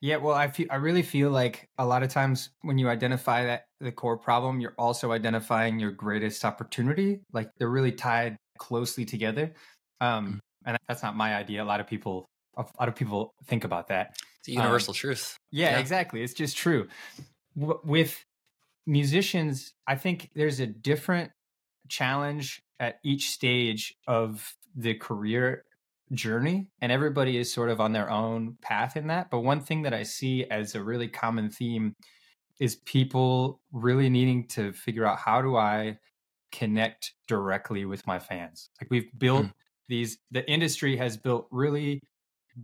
Yeah, 0.00 0.16
well, 0.16 0.34
I 0.34 0.48
feel 0.48 0.66
I 0.70 0.76
really 0.76 1.02
feel 1.02 1.30
like 1.30 1.68
a 1.78 1.86
lot 1.86 2.02
of 2.02 2.10
times 2.10 2.50
when 2.62 2.78
you 2.78 2.88
identify 2.88 3.44
that 3.44 3.64
the 3.80 3.92
core 3.92 4.18
problem, 4.18 4.60
you're 4.60 4.74
also 4.78 5.12
identifying 5.12 5.78
your 5.78 5.90
greatest 5.90 6.44
opportunity. 6.44 7.20
Like 7.32 7.50
they're 7.58 7.70
really 7.70 7.92
tied 7.92 8.36
closely 8.58 9.04
together. 9.04 9.52
Um, 10.00 10.26
mm. 10.26 10.38
and 10.66 10.78
that's 10.88 11.02
not 11.02 11.16
my 11.16 11.34
idea. 11.34 11.62
A 11.62 11.64
lot 11.64 11.80
of 11.80 11.86
people, 11.86 12.26
a 12.56 12.64
lot 12.78 12.88
of 12.88 12.94
people 12.94 13.32
think 13.46 13.64
about 13.64 13.88
that. 13.88 14.16
It's 14.40 14.48
a 14.48 14.52
universal 14.52 14.92
um, 14.92 14.96
truth. 14.96 15.36
Yeah, 15.50 15.70
yeah, 15.70 15.78
exactly. 15.78 16.22
It's 16.22 16.34
just 16.34 16.56
true. 16.56 16.88
W- 17.58 17.80
with 17.84 18.22
musicians, 18.86 19.72
I 19.86 19.96
think 19.96 20.30
there's 20.34 20.60
a 20.60 20.66
different 20.66 21.30
challenge 21.88 22.60
at 22.78 22.98
each 23.02 23.30
stage 23.30 23.94
of 24.06 24.54
the 24.74 24.94
career 24.94 25.64
journey 26.12 26.68
and 26.80 26.92
everybody 26.92 27.36
is 27.36 27.52
sort 27.52 27.70
of 27.70 27.80
on 27.80 27.92
their 27.92 28.10
own 28.10 28.56
path 28.62 28.96
in 28.96 29.08
that 29.08 29.30
but 29.30 29.40
one 29.40 29.60
thing 29.60 29.82
that 29.82 29.94
i 29.94 30.02
see 30.02 30.44
as 30.44 30.74
a 30.74 30.82
really 30.82 31.08
common 31.08 31.50
theme 31.50 31.94
is 32.60 32.76
people 32.76 33.60
really 33.72 34.08
needing 34.08 34.46
to 34.46 34.72
figure 34.72 35.04
out 35.04 35.18
how 35.18 35.42
do 35.42 35.56
i 35.56 35.98
connect 36.52 37.12
directly 37.26 37.84
with 37.84 38.06
my 38.06 38.18
fans 38.18 38.70
like 38.80 38.90
we've 38.90 39.10
built 39.18 39.46
mm. 39.46 39.52
these 39.88 40.18
the 40.30 40.48
industry 40.48 40.96
has 40.96 41.16
built 41.16 41.46
really 41.50 42.00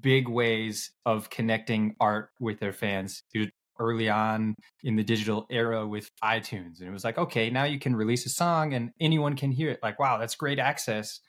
big 0.01 0.29
ways 0.29 0.93
of 1.05 1.29
connecting 1.29 1.95
art 2.01 2.31
with 2.41 2.61
their 2.61 2.73
fans 2.73 3.25
through 3.33 3.49
early 3.79 4.09
on 4.09 4.55
in 4.83 4.97
the 4.97 5.03
digital 5.03 5.47
era 5.51 5.87
with 5.87 6.11
iTunes. 6.23 6.79
And 6.79 6.89
it 6.89 6.93
was 6.93 7.05
like, 7.05 7.19
okay, 7.19 7.51
now 7.51 7.65
you 7.65 7.79
can 7.79 7.97
release 7.97 8.25
a 8.27 8.31
song 8.31 8.75
and 8.75 8.91
anyone 9.01 9.37
can 9.37 9.51
hear 9.51 9.71
it. 9.71 9.81
Like, 9.83 9.99
wow, 9.99 10.19
that's 10.19 10.37
great 10.37 10.59
access. 10.59 11.21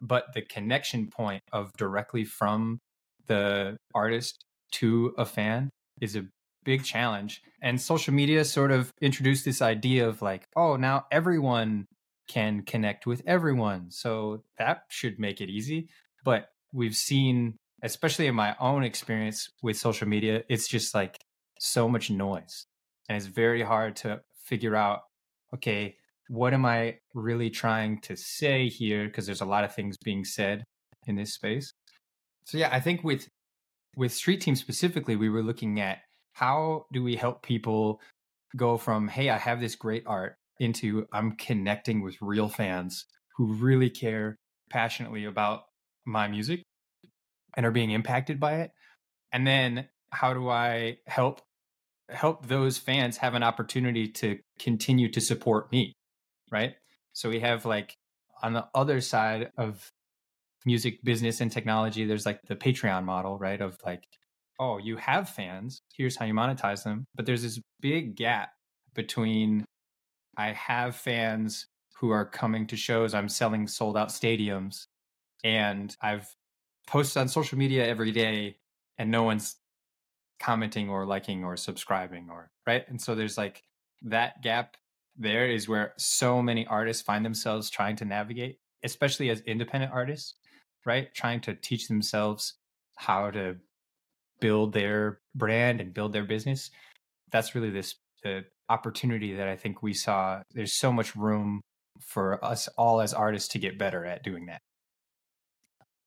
But 0.00 0.32
the 0.34 0.42
connection 0.42 1.08
point 1.08 1.42
of 1.52 1.72
directly 1.76 2.24
from 2.24 2.78
the 3.26 3.76
artist 3.94 4.44
to 4.72 5.14
a 5.18 5.24
fan 5.24 5.70
is 6.00 6.16
a 6.16 6.26
big 6.64 6.84
challenge. 6.84 7.40
And 7.60 7.80
social 7.80 8.14
media 8.14 8.44
sort 8.44 8.70
of 8.70 8.92
introduced 9.00 9.44
this 9.44 9.62
idea 9.62 10.08
of 10.08 10.22
like, 10.22 10.44
oh, 10.56 10.76
now 10.76 11.06
everyone 11.10 11.86
can 12.28 12.62
connect 12.62 13.06
with 13.06 13.22
everyone. 13.26 13.90
So 13.90 14.44
that 14.58 14.82
should 14.88 15.18
make 15.18 15.40
it 15.40 15.50
easy. 15.50 15.88
But 16.24 16.46
we've 16.72 16.96
seen, 16.96 17.56
especially 17.82 18.26
in 18.26 18.34
my 18.34 18.56
own 18.60 18.84
experience 18.84 19.48
with 19.62 19.76
social 19.76 20.08
media, 20.08 20.44
it's 20.48 20.68
just 20.68 20.94
like 20.94 21.18
so 21.58 21.88
much 21.88 22.10
noise. 22.10 22.66
And 23.08 23.16
it's 23.16 23.26
very 23.26 23.62
hard 23.62 23.96
to 23.96 24.20
figure 24.44 24.76
out, 24.76 25.00
okay, 25.54 25.96
what 26.32 26.54
am 26.54 26.64
I 26.64 26.96
really 27.12 27.50
trying 27.50 28.00
to 28.00 28.16
say 28.16 28.70
here? 28.70 29.04
Because 29.04 29.26
there's 29.26 29.42
a 29.42 29.46
lot 29.46 29.64
of 29.64 29.74
things 29.74 29.98
being 30.02 30.24
said 30.24 30.64
in 31.06 31.14
this 31.16 31.34
space. 31.34 31.74
So 32.46 32.56
yeah, 32.56 32.70
I 32.72 32.80
think 32.80 33.04
with 33.04 33.28
with 33.98 34.14
Street 34.14 34.40
Team 34.40 34.56
specifically, 34.56 35.14
we 35.14 35.28
were 35.28 35.42
looking 35.42 35.78
at 35.78 35.98
how 36.32 36.86
do 36.90 37.02
we 37.02 37.16
help 37.16 37.42
people 37.42 38.00
go 38.56 38.78
from 38.78 39.08
hey, 39.08 39.28
I 39.28 39.36
have 39.36 39.60
this 39.60 39.76
great 39.76 40.04
art 40.06 40.36
into 40.58 41.06
I'm 41.12 41.32
connecting 41.32 42.00
with 42.02 42.16
real 42.22 42.48
fans 42.48 43.04
who 43.36 43.52
really 43.52 43.90
care 43.90 44.36
passionately 44.70 45.26
about 45.26 45.64
my 46.06 46.28
music 46.28 46.62
and 47.58 47.66
are 47.66 47.70
being 47.70 47.90
impacted 47.90 48.40
by 48.40 48.62
it. 48.62 48.70
And 49.34 49.46
then 49.46 49.86
how 50.08 50.32
do 50.32 50.48
I 50.48 50.96
help 51.06 51.42
help 52.08 52.46
those 52.46 52.78
fans 52.78 53.18
have 53.18 53.34
an 53.34 53.42
opportunity 53.42 54.08
to 54.08 54.38
continue 54.58 55.10
to 55.10 55.20
support 55.20 55.70
me? 55.70 55.92
Right? 56.52 56.74
So 57.12 57.28
we 57.28 57.40
have 57.40 57.64
like 57.64 57.96
on 58.42 58.52
the 58.52 58.66
other 58.74 59.00
side 59.00 59.50
of 59.56 59.90
music 60.64 61.02
business 61.02 61.40
and 61.40 61.50
technology, 61.50 62.04
there's 62.04 62.26
like 62.26 62.42
the 62.46 62.56
Patreon 62.56 63.04
model, 63.04 63.38
right? 63.38 63.60
Of 63.60 63.78
like, 63.84 64.04
oh, 64.60 64.78
you 64.78 64.96
have 64.96 65.28
fans, 65.28 65.82
here's 65.96 66.16
how 66.16 66.26
you 66.26 66.34
monetize 66.34 66.84
them. 66.84 67.06
But 67.14 67.26
there's 67.26 67.42
this 67.42 67.60
big 67.80 68.14
gap 68.14 68.50
between 68.94 69.64
I 70.36 70.52
have 70.52 70.94
fans 70.96 71.66
who 71.98 72.10
are 72.10 72.24
coming 72.24 72.66
to 72.68 72.76
shows, 72.76 73.14
I'm 73.14 73.28
selling 73.28 73.66
sold 73.66 73.96
out 73.96 74.08
stadiums, 74.08 74.86
and 75.44 75.96
I've 76.00 76.28
posted 76.86 77.20
on 77.20 77.28
social 77.28 77.58
media 77.58 77.86
every 77.86 78.12
day, 78.12 78.56
and 78.98 79.10
no 79.10 79.22
one's 79.22 79.56
commenting 80.40 80.88
or 80.88 81.06
liking 81.06 81.44
or 81.44 81.56
subscribing 81.56 82.28
or 82.28 82.50
right. 82.66 82.84
And 82.88 83.00
so 83.00 83.14
there's 83.14 83.38
like 83.38 83.62
that 84.02 84.42
gap 84.42 84.76
there 85.16 85.46
is 85.46 85.68
where 85.68 85.92
so 85.98 86.42
many 86.42 86.66
artists 86.66 87.02
find 87.02 87.24
themselves 87.24 87.70
trying 87.70 87.96
to 87.96 88.04
navigate, 88.04 88.58
especially 88.82 89.30
as 89.30 89.40
independent 89.40 89.92
artists 89.92 90.34
right? 90.84 91.12
Trying 91.14 91.40
to 91.42 91.54
teach 91.54 91.88
themselves 91.88 92.54
how 92.96 93.30
to 93.30 93.56
build 94.40 94.72
their 94.72 95.20
brand 95.34 95.80
and 95.80 95.94
build 95.94 96.12
their 96.12 96.24
business. 96.24 96.70
That's 97.30 97.54
really 97.54 97.70
this 97.70 97.94
the 98.22 98.44
opportunity 98.68 99.34
that 99.34 99.48
I 99.48 99.56
think 99.56 99.82
we 99.82 99.94
saw. 99.94 100.42
There's 100.52 100.72
so 100.72 100.92
much 100.92 101.16
room 101.16 101.60
for 102.00 102.44
us 102.44 102.68
all 102.78 103.00
as 103.00 103.14
artists 103.14 103.48
to 103.48 103.58
get 103.58 103.78
better 103.78 104.04
at 104.04 104.22
doing 104.22 104.46
that. 104.46 104.60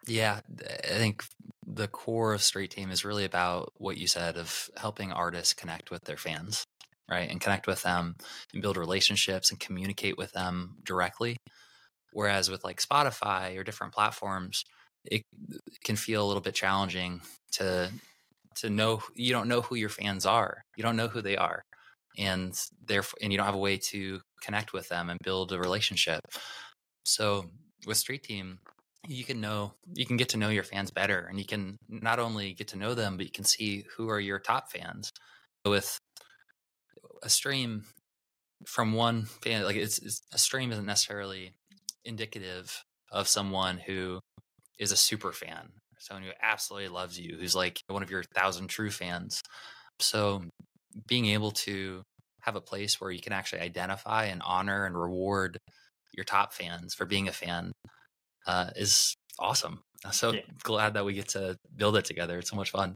Yeah, 0.08 0.42
I 0.62 0.94
think 0.98 1.24
the 1.66 1.88
core 1.88 2.34
of 2.34 2.44
Street 2.44 2.72
Team 2.72 2.92
is 2.92 3.04
really 3.04 3.26
about 3.26 3.74
what 3.78 3.98
you 3.98 4.08
said 4.08 4.38
of 4.38 4.70
helping 4.78 5.12
artists 5.12 5.54
connect 5.54 5.90
with 5.90 6.04
their 6.04 6.18
fans, 6.18 6.64
right? 7.10 7.30
And 7.30 7.42
connect 7.42 7.68
with 7.68 7.84
them 7.84 8.16
and 8.54 8.62
build 8.62 8.78
relationships 8.78 9.52
and 9.52 9.60
communicate 9.60 10.18
with 10.18 10.32
them 10.32 10.78
directly. 10.84 11.38
Whereas 12.14 12.50
with 12.50 12.64
like 12.64 12.82
Spotify 12.82 13.58
or 13.58 13.64
different 13.64 13.94
platforms, 13.94 14.64
it 15.04 15.22
can 15.84 15.96
feel 15.96 16.24
a 16.24 16.28
little 16.28 16.42
bit 16.42 16.56
challenging 16.56 17.22
to 17.54 17.92
to 18.56 18.70
know 18.70 19.02
you 19.16 19.34
don't 19.34 19.50
know 19.50 19.62
who 19.62 19.76
your 19.76 19.90
fans 19.90 20.26
are. 20.26 20.64
You 20.78 20.84
don't 20.84 20.96
know 20.96 21.10
who 21.10 21.22
they 21.22 21.36
are. 21.36 21.62
And 22.18 22.58
therefore 22.86 23.18
and 23.22 23.32
you 23.32 23.38
don't 23.38 23.46
have 23.46 23.56
a 23.56 23.60
way 23.60 23.78
to 23.78 24.22
connect 24.42 24.72
with 24.72 24.88
them 24.88 25.10
and 25.10 25.20
build 25.24 25.52
a 25.52 25.60
relationship. 25.60 26.22
So 27.04 27.46
with 27.86 27.98
Street 27.98 28.24
Team, 28.24 28.60
you 29.08 29.24
can 29.24 29.42
know 29.42 29.74
you 29.94 30.06
can 30.06 30.18
get 30.18 30.30
to 30.30 30.38
know 30.38 30.50
your 30.50 30.64
fans 30.64 30.92
better 30.92 31.28
and 31.30 31.38
you 31.38 31.46
can 31.46 31.78
not 31.90 32.20
only 32.20 32.54
get 32.54 32.70
to 32.70 32.78
know 32.78 32.94
them, 32.94 33.18
but 33.18 33.26
you 33.26 33.32
can 33.32 33.44
see 33.44 33.84
who 33.96 34.10
are 34.10 34.20
your 34.20 34.40
top 34.40 34.72
fans. 34.72 35.12
With 35.66 35.98
a 37.24 37.30
stream 37.30 37.86
from 38.66 38.94
one 38.94 39.26
fan 39.44 39.64
like 39.64 39.76
it's, 39.76 40.00
it's 40.00 40.22
a 40.34 40.38
stream 40.38 40.72
isn't 40.72 40.86
necessarily 40.86 41.54
indicative 42.04 42.84
of 43.12 43.28
someone 43.28 43.78
who 43.78 44.20
is 44.80 44.92
a 44.92 44.98
super 44.98 45.32
fan, 45.32 45.70
someone 46.00 46.24
who 46.24 46.32
absolutely 46.42 46.90
loves 46.90 47.20
you, 47.20 47.38
who's 47.40 47.56
like 47.56 47.82
one 47.88 48.04
of 48.04 48.12
your 48.12 48.24
thousand 48.24 48.68
true 48.68 48.92
fans. 48.92 49.42
So 50.00 50.44
being 51.08 51.28
able 51.28 51.52
to 51.52 52.04
have 52.42 52.56
a 52.56 52.62
place 52.62 53.00
where 53.00 53.12
you 53.12 53.22
can 53.22 53.34
actually 53.34 53.62
identify 53.62 54.26
and 54.26 54.42
honor 54.46 54.86
and 54.86 54.98
reward 54.98 55.58
your 56.14 56.26
top 56.26 56.54
fans 56.54 56.94
for 56.94 57.06
being 57.06 57.28
a 57.28 57.32
fan 57.32 57.72
uh, 58.48 58.70
is 58.76 59.16
awesome. 59.40 59.82
I'm 60.06 60.12
so 60.12 60.34
yeah. 60.34 60.42
glad 60.64 60.94
that 60.94 61.06
we 61.06 61.14
get 61.14 61.30
to 61.30 61.58
build 61.76 61.98
it 61.98 62.06
together. 62.06 62.38
It's 62.38 62.50
so 62.50 62.56
much 62.56 62.72
fun. 62.72 62.96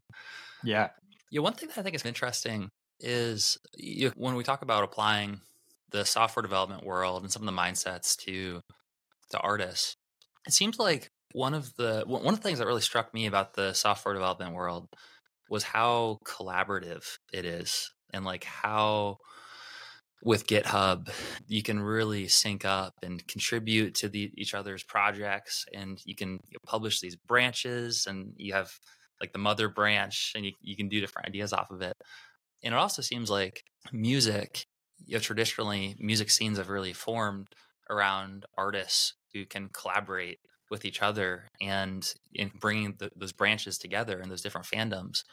Yeah. 0.63 0.89
Yeah. 1.31 1.41
One 1.41 1.53
thing 1.53 1.69
that 1.69 1.79
I 1.79 1.81
think 1.81 1.95
is 1.95 2.05
interesting 2.05 2.69
is 2.99 3.57
you, 3.75 4.11
when 4.15 4.35
we 4.35 4.43
talk 4.43 4.61
about 4.61 4.83
applying 4.83 5.41
the 5.91 6.05
software 6.05 6.43
development 6.43 6.85
world 6.85 7.23
and 7.23 7.31
some 7.31 7.41
of 7.41 7.45
the 7.45 7.61
mindsets 7.61 8.15
to 8.17 8.61
to 9.31 9.39
artists. 9.39 9.95
It 10.47 10.53
seems 10.53 10.79
like 10.79 11.09
one 11.33 11.53
of 11.53 11.75
the 11.75 12.03
one 12.05 12.33
of 12.33 12.39
the 12.39 12.43
things 12.43 12.59
that 12.59 12.67
really 12.67 12.81
struck 12.81 13.13
me 13.13 13.25
about 13.25 13.53
the 13.53 13.73
software 13.73 14.13
development 14.13 14.53
world 14.53 14.87
was 15.49 15.63
how 15.63 16.19
collaborative 16.25 17.17
it 17.33 17.45
is 17.45 17.91
and 18.13 18.25
like 18.25 18.43
how 18.43 19.17
with 20.23 20.47
GitHub 20.47 21.09
you 21.47 21.63
can 21.63 21.79
really 21.79 22.27
sync 22.27 22.65
up 22.65 22.93
and 23.03 23.25
contribute 23.27 23.95
to 23.95 24.09
the 24.09 24.31
each 24.35 24.53
other's 24.53 24.83
projects 24.83 25.65
and 25.73 25.99
you 26.05 26.15
can 26.15 26.39
publish 26.65 26.99
these 26.99 27.15
branches 27.15 28.05
and 28.07 28.33
you 28.37 28.53
have 28.53 28.71
like 29.21 29.31
the 29.33 29.39
mother 29.39 29.69
branch 29.69 30.33
and 30.35 30.45
you, 30.45 30.51
you 30.61 30.75
can 30.75 30.87
do 30.87 30.99
different 30.99 31.27
ideas 31.27 31.53
off 31.53 31.71
of 31.71 31.81
it 31.81 31.93
and 32.63 32.73
it 32.73 32.77
also 32.77 33.01
seems 33.01 33.29
like 33.29 33.63
music 33.91 34.65
you 35.05 35.13
know 35.13 35.19
traditionally 35.19 35.95
music 35.99 36.29
scenes 36.29 36.57
have 36.57 36.69
really 36.69 36.93
formed 36.93 37.47
around 37.89 38.45
artists 38.57 39.13
who 39.33 39.45
can 39.45 39.69
collaborate 39.69 40.39
with 40.69 40.85
each 40.85 41.01
other 41.01 41.47
and 41.59 42.13
in 42.33 42.51
bringing 42.59 42.95
the, 42.99 43.09
those 43.15 43.31
branches 43.31 43.77
together 43.77 44.19
and 44.19 44.29
those 44.29 44.41
different 44.41 44.67
fandoms. 44.67 45.23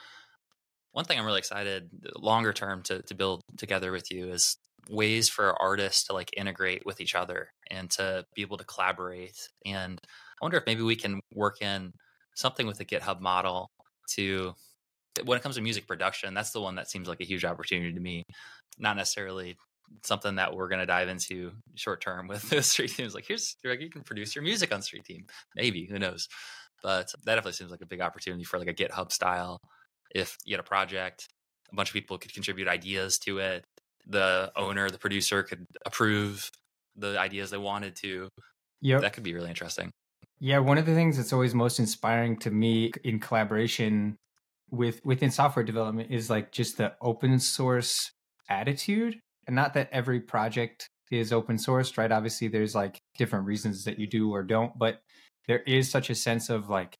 One 0.92 1.04
thing 1.04 1.18
I'm 1.18 1.26
really 1.26 1.38
excited 1.38 1.90
longer 2.16 2.52
term 2.52 2.82
to, 2.84 3.02
to 3.02 3.14
build 3.14 3.42
together 3.58 3.92
with 3.92 4.10
you 4.10 4.30
is 4.30 4.56
ways 4.88 5.28
for 5.28 5.60
artists 5.60 6.04
to 6.04 6.14
like 6.14 6.30
integrate 6.36 6.86
with 6.86 7.00
each 7.00 7.14
other 7.14 7.50
and 7.70 7.90
to 7.90 8.24
be 8.34 8.42
able 8.42 8.56
to 8.56 8.64
collaborate. 8.64 9.48
And 9.66 10.00
I 10.02 10.44
wonder 10.44 10.56
if 10.56 10.66
maybe 10.66 10.82
we 10.82 10.96
can 10.96 11.20
work 11.34 11.60
in 11.60 11.92
something 12.34 12.66
with 12.66 12.78
the 12.78 12.84
GitHub 12.84 13.20
model 13.20 13.70
to 14.12 14.54
when 15.24 15.38
it 15.38 15.42
comes 15.42 15.56
to 15.56 15.62
music 15.62 15.86
production, 15.86 16.34
that's 16.34 16.50
the 16.50 16.60
one 16.60 16.74
that 16.76 16.90
seems 16.90 17.08
like 17.08 17.20
a 17.20 17.24
huge 17.24 17.44
opportunity 17.44 17.92
to 17.92 18.00
me. 18.00 18.24
Not 18.78 18.96
necessarily 18.96 19.56
something 20.02 20.36
that 20.36 20.54
we're 20.54 20.68
going 20.68 20.80
to 20.80 20.86
dive 20.86 21.08
into 21.08 21.52
short 21.74 22.00
term 22.00 22.28
with 22.28 22.42
the 22.50 22.62
street 22.62 22.90
teams 22.90 23.14
like 23.14 23.24
here's 23.26 23.56
like 23.64 23.80
you 23.80 23.90
can 23.90 24.02
produce 24.02 24.34
your 24.34 24.44
music 24.44 24.74
on 24.74 24.82
street 24.82 25.04
team. 25.04 25.26
Maybe 25.54 25.86
who 25.86 25.98
knows? 25.98 26.28
But 26.82 27.12
that 27.24 27.34
definitely 27.34 27.52
seems 27.52 27.70
like 27.70 27.80
a 27.82 27.86
big 27.86 28.00
opportunity 28.00 28.44
for 28.44 28.58
like 28.58 28.68
a 28.68 28.74
github 28.74 29.12
style 29.12 29.58
if 30.14 30.36
you 30.44 30.54
had 30.54 30.60
a 30.60 30.68
project 30.68 31.28
a 31.72 31.74
bunch 31.74 31.88
of 31.88 31.94
people 31.94 32.16
could 32.16 32.32
contribute 32.32 32.68
ideas 32.68 33.18
to 33.18 33.38
it 33.38 33.64
the 34.06 34.52
owner 34.54 34.88
the 34.88 34.98
producer 34.98 35.42
could 35.42 35.66
approve 35.84 36.50
the 36.94 37.18
ideas 37.18 37.50
they 37.50 37.58
wanted 37.58 37.96
to. 37.96 38.28
Yeah 38.80 38.98
that 39.00 39.12
could 39.12 39.24
be 39.24 39.34
really 39.34 39.48
interesting. 39.48 39.90
Yeah 40.38 40.58
one 40.58 40.78
of 40.78 40.86
the 40.86 40.94
things 40.94 41.16
that's 41.16 41.32
always 41.32 41.54
most 41.54 41.78
inspiring 41.78 42.36
to 42.38 42.50
me 42.50 42.92
in 43.04 43.18
collaboration 43.18 44.16
with 44.70 45.00
within 45.04 45.30
software 45.30 45.64
development 45.64 46.10
is 46.10 46.28
like 46.28 46.52
just 46.52 46.76
the 46.76 46.94
open 47.00 47.38
source 47.38 48.10
attitude 48.48 49.18
and 49.46 49.54
not 49.54 49.74
that 49.74 49.88
every 49.92 50.20
project 50.20 50.88
is 51.10 51.32
open 51.32 51.56
sourced, 51.56 51.96
right? 51.96 52.10
Obviously, 52.10 52.48
there's 52.48 52.74
like 52.74 52.98
different 53.16 53.46
reasons 53.46 53.84
that 53.84 53.98
you 53.98 54.06
do 54.06 54.32
or 54.32 54.42
don't, 54.42 54.76
but 54.78 55.00
there 55.46 55.60
is 55.60 55.90
such 55.90 56.10
a 56.10 56.14
sense 56.14 56.50
of 56.50 56.68
like, 56.68 56.96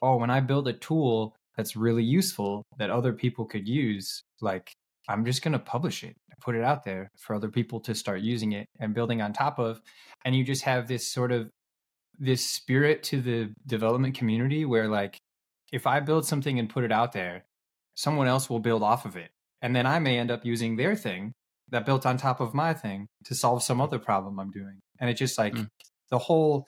oh, 0.00 0.16
when 0.16 0.30
I 0.30 0.40
build 0.40 0.68
a 0.68 0.72
tool 0.72 1.34
that's 1.56 1.74
really 1.76 2.04
useful 2.04 2.62
that 2.78 2.90
other 2.90 3.12
people 3.12 3.44
could 3.44 3.66
use, 3.66 4.22
like 4.40 4.72
I'm 5.08 5.24
just 5.24 5.42
going 5.42 5.52
to 5.52 5.58
publish 5.58 6.04
it, 6.04 6.14
put 6.40 6.54
it 6.54 6.62
out 6.62 6.84
there 6.84 7.10
for 7.18 7.34
other 7.34 7.48
people 7.48 7.80
to 7.80 7.94
start 7.94 8.20
using 8.20 8.52
it 8.52 8.66
and 8.78 8.94
building 8.94 9.20
on 9.20 9.32
top 9.32 9.58
of. 9.58 9.80
And 10.24 10.36
you 10.36 10.44
just 10.44 10.62
have 10.62 10.86
this 10.86 11.06
sort 11.06 11.32
of 11.32 11.50
this 12.18 12.44
spirit 12.44 13.02
to 13.04 13.20
the 13.20 13.52
development 13.66 14.16
community 14.16 14.64
where 14.64 14.88
like 14.88 15.18
if 15.72 15.86
I 15.86 16.00
build 16.00 16.26
something 16.26 16.58
and 16.58 16.68
put 16.68 16.84
it 16.84 16.92
out 16.92 17.12
there, 17.12 17.44
someone 17.94 18.28
else 18.28 18.48
will 18.48 18.60
build 18.60 18.82
off 18.82 19.04
of 19.04 19.16
it. 19.16 19.30
And 19.60 19.74
then 19.74 19.86
I 19.86 19.98
may 19.98 20.18
end 20.18 20.30
up 20.30 20.44
using 20.44 20.76
their 20.76 20.94
thing 20.94 21.32
that 21.70 21.84
built 21.84 22.06
on 22.06 22.16
top 22.16 22.40
of 22.40 22.54
my 22.54 22.72
thing 22.72 23.08
to 23.24 23.34
solve 23.34 23.62
some 23.62 23.80
other 23.80 23.98
problem 23.98 24.38
I'm 24.38 24.50
doing. 24.50 24.80
And 25.00 25.10
it's 25.10 25.18
just 25.18 25.38
like 25.38 25.54
mm. 25.54 25.66
the 26.10 26.18
whole 26.18 26.66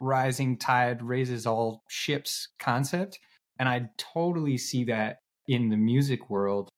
rising 0.00 0.58
tide 0.58 1.02
raises 1.02 1.46
all 1.46 1.82
ships 1.88 2.48
concept. 2.58 3.18
And 3.58 3.68
I 3.68 3.90
totally 3.96 4.58
see 4.58 4.84
that 4.84 5.18
in 5.48 5.70
the 5.70 5.76
music 5.76 6.28
world, 6.28 6.68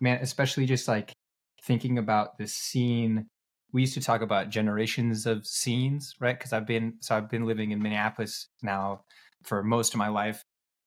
man, 0.00 0.18
especially 0.22 0.66
just 0.66 0.88
like 0.88 1.12
thinking 1.62 1.98
about 1.98 2.38
the 2.38 2.46
scene. 2.46 3.26
We 3.72 3.82
used 3.82 3.94
to 3.94 4.00
talk 4.00 4.22
about 4.22 4.50
generations 4.50 5.26
of 5.26 5.46
scenes, 5.46 6.14
right? 6.20 6.38
Because 6.38 6.52
I've 6.52 6.66
been 6.66 6.94
so 7.00 7.16
I've 7.16 7.28
been 7.28 7.44
living 7.44 7.72
in 7.72 7.82
Minneapolis 7.82 8.48
now 8.62 9.02
for 9.42 9.62
most 9.62 9.92
of 9.92 9.98
my 9.98 10.08
life 10.08 10.44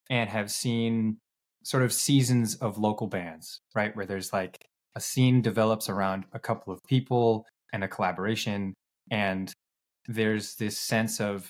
and 0.10 0.30
have 0.30 0.52
seen 0.52 1.18
sort 1.64 1.84
of 1.84 1.92
seasons 1.92 2.56
of 2.56 2.78
local 2.78 3.08
bands, 3.08 3.60
right? 3.76 3.96
Where 3.96 4.06
there's 4.06 4.32
like 4.32 4.66
a 4.96 5.02
scene 5.02 5.42
develops 5.42 5.90
around 5.90 6.26
a 6.34 6.40
couple 6.40 6.74
of 6.74 6.84
people 6.86 7.46
and 7.74 7.84
a 7.84 7.88
collaboration 7.88 8.74
and 9.12 9.54
there's 10.08 10.56
this 10.56 10.78
sense 10.78 11.20
of 11.20 11.50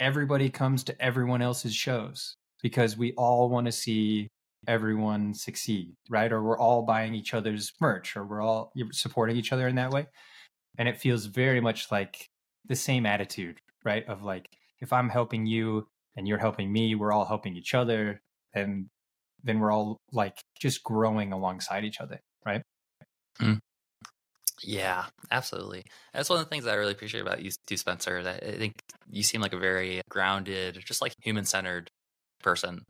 everybody 0.00 0.48
comes 0.48 0.82
to 0.84 1.02
everyone 1.02 1.42
else's 1.42 1.74
shows 1.74 2.34
because 2.62 2.96
we 2.96 3.12
all 3.12 3.48
want 3.48 3.66
to 3.66 3.72
see 3.72 4.28
everyone 4.66 5.34
succeed, 5.34 5.94
right? 6.08 6.32
Or 6.32 6.42
we're 6.42 6.58
all 6.58 6.82
buying 6.82 7.14
each 7.14 7.34
other's 7.34 7.72
merch 7.80 8.16
or 8.16 8.24
we're 8.24 8.42
all 8.42 8.72
supporting 8.92 9.36
each 9.36 9.52
other 9.52 9.68
in 9.68 9.76
that 9.76 9.90
way. 9.90 10.06
And 10.78 10.88
it 10.88 10.98
feels 10.98 11.26
very 11.26 11.60
much 11.60 11.90
like 11.90 12.26
the 12.66 12.76
same 12.76 13.06
attitude, 13.06 13.58
right? 13.84 14.06
Of 14.08 14.22
like, 14.22 14.48
if 14.80 14.92
I'm 14.92 15.08
helping 15.08 15.46
you 15.46 15.86
and 16.20 16.28
you're 16.28 16.36
helping 16.36 16.70
me, 16.70 16.94
we're 16.94 17.12
all 17.12 17.24
helping 17.24 17.56
each 17.56 17.74
other. 17.74 18.20
And 18.52 18.88
then 19.42 19.58
we're 19.58 19.72
all 19.72 19.96
like 20.12 20.36
just 20.60 20.84
growing 20.84 21.32
alongside 21.32 21.82
each 21.82 21.98
other, 21.98 22.20
right? 22.44 22.60
Mm. 23.40 23.58
Yeah, 24.62 25.06
absolutely. 25.30 25.84
That's 26.12 26.28
one 26.28 26.38
of 26.38 26.44
the 26.44 26.50
things 26.50 26.64
that 26.64 26.72
I 26.72 26.76
really 26.76 26.92
appreciate 26.92 27.22
about 27.22 27.40
you 27.40 27.50
too, 27.66 27.78
Spencer. 27.78 28.22
That 28.22 28.44
I 28.44 28.58
think 28.58 28.74
you 29.08 29.22
seem 29.22 29.40
like 29.40 29.54
a 29.54 29.58
very 29.58 30.02
grounded, 30.10 30.78
just 30.84 31.00
like 31.00 31.14
human 31.22 31.46
centered 31.46 31.88
person. 32.42 32.82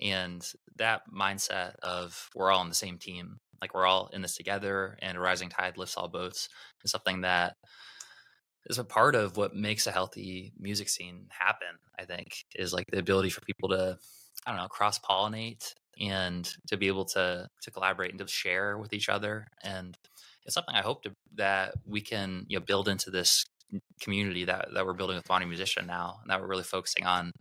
And 0.00 0.46
that 0.76 1.02
mindset 1.12 1.74
of 1.82 2.28
we're 2.36 2.52
all 2.52 2.60
on 2.60 2.68
the 2.68 2.76
same 2.76 2.98
team, 2.98 3.38
like 3.60 3.74
we're 3.74 3.86
all 3.86 4.08
in 4.12 4.22
this 4.22 4.36
together 4.36 4.96
and 5.02 5.18
a 5.18 5.20
rising 5.20 5.48
tide 5.48 5.76
lifts 5.76 5.96
all 5.96 6.06
boats 6.06 6.48
is 6.84 6.92
something 6.92 7.22
that 7.22 7.54
is 8.66 8.78
a 8.78 8.84
part 8.84 9.14
of 9.14 9.36
what 9.36 9.54
makes 9.54 9.86
a 9.86 9.92
healthy 9.92 10.52
music 10.58 10.88
scene 10.88 11.26
happen, 11.30 11.78
I 11.98 12.04
think, 12.04 12.44
is 12.54 12.72
like 12.72 12.86
the 12.90 12.98
ability 12.98 13.30
for 13.30 13.40
people 13.42 13.70
to, 13.70 13.98
I 14.46 14.50
don't 14.50 14.60
know, 14.60 14.68
cross 14.68 14.98
pollinate 14.98 15.74
and 16.00 16.48
to 16.68 16.76
be 16.76 16.86
able 16.86 17.04
to 17.04 17.48
to 17.62 17.70
collaborate 17.70 18.10
and 18.10 18.18
to 18.20 18.28
share 18.28 18.78
with 18.78 18.92
each 18.92 19.08
other. 19.08 19.46
And 19.62 19.96
it's 20.44 20.54
something 20.54 20.74
I 20.74 20.82
hope 20.82 21.02
to, 21.02 21.12
that 21.36 21.74
we 21.86 22.00
can 22.00 22.44
you 22.48 22.58
know 22.58 22.64
build 22.64 22.88
into 22.88 23.10
this 23.10 23.44
community 24.00 24.44
that 24.44 24.68
that 24.74 24.86
we're 24.86 24.94
building 24.94 25.16
with 25.16 25.28
Modern 25.28 25.48
Musician 25.48 25.86
now, 25.86 26.18
and 26.22 26.30
that 26.30 26.40
we're 26.40 26.48
really 26.48 26.62
focusing 26.62 27.04
on 27.04 27.32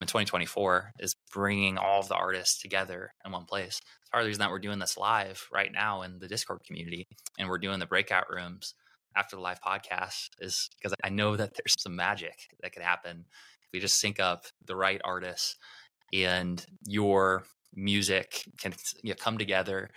in 0.00 0.06
2024 0.06 0.92
is 1.00 1.14
bringing 1.32 1.78
all 1.78 2.00
of 2.00 2.08
the 2.08 2.14
artists 2.14 2.60
together 2.60 3.14
in 3.24 3.32
one 3.32 3.46
place. 3.46 3.80
Part 4.12 4.22
of 4.22 4.26
the 4.26 4.28
reason 4.28 4.40
that 4.40 4.50
we're 4.50 4.58
doing 4.58 4.78
this 4.78 4.96
live 4.96 5.46
right 5.52 5.72
now 5.72 6.02
in 6.02 6.18
the 6.18 6.28
Discord 6.28 6.60
community 6.66 7.06
and 7.38 7.48
we're 7.48 7.58
doing 7.58 7.78
the 7.78 7.86
breakout 7.86 8.30
rooms 8.30 8.74
after 9.16 9.36
the 9.36 9.42
live 9.42 9.60
podcast 9.60 10.28
is 10.38 10.68
because 10.76 10.94
I 11.02 11.08
know 11.08 11.36
that 11.36 11.54
there's 11.54 11.74
some 11.78 11.96
magic 11.96 12.48
that 12.62 12.72
could 12.72 12.82
happen 12.82 13.24
if 13.62 13.72
we 13.72 13.80
just 13.80 13.98
sync 13.98 14.20
up 14.20 14.44
the 14.64 14.76
right 14.76 15.00
artists 15.04 15.56
and 16.12 16.64
your 16.86 17.44
music 17.74 18.44
can 18.58 18.74
you 19.02 19.10
know, 19.10 19.16
come 19.18 19.38
together. 19.38 19.90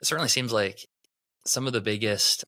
It 0.00 0.06
certainly 0.06 0.28
seems 0.28 0.52
like 0.52 0.86
some 1.46 1.66
of 1.66 1.72
the 1.72 1.80
biggest 1.80 2.44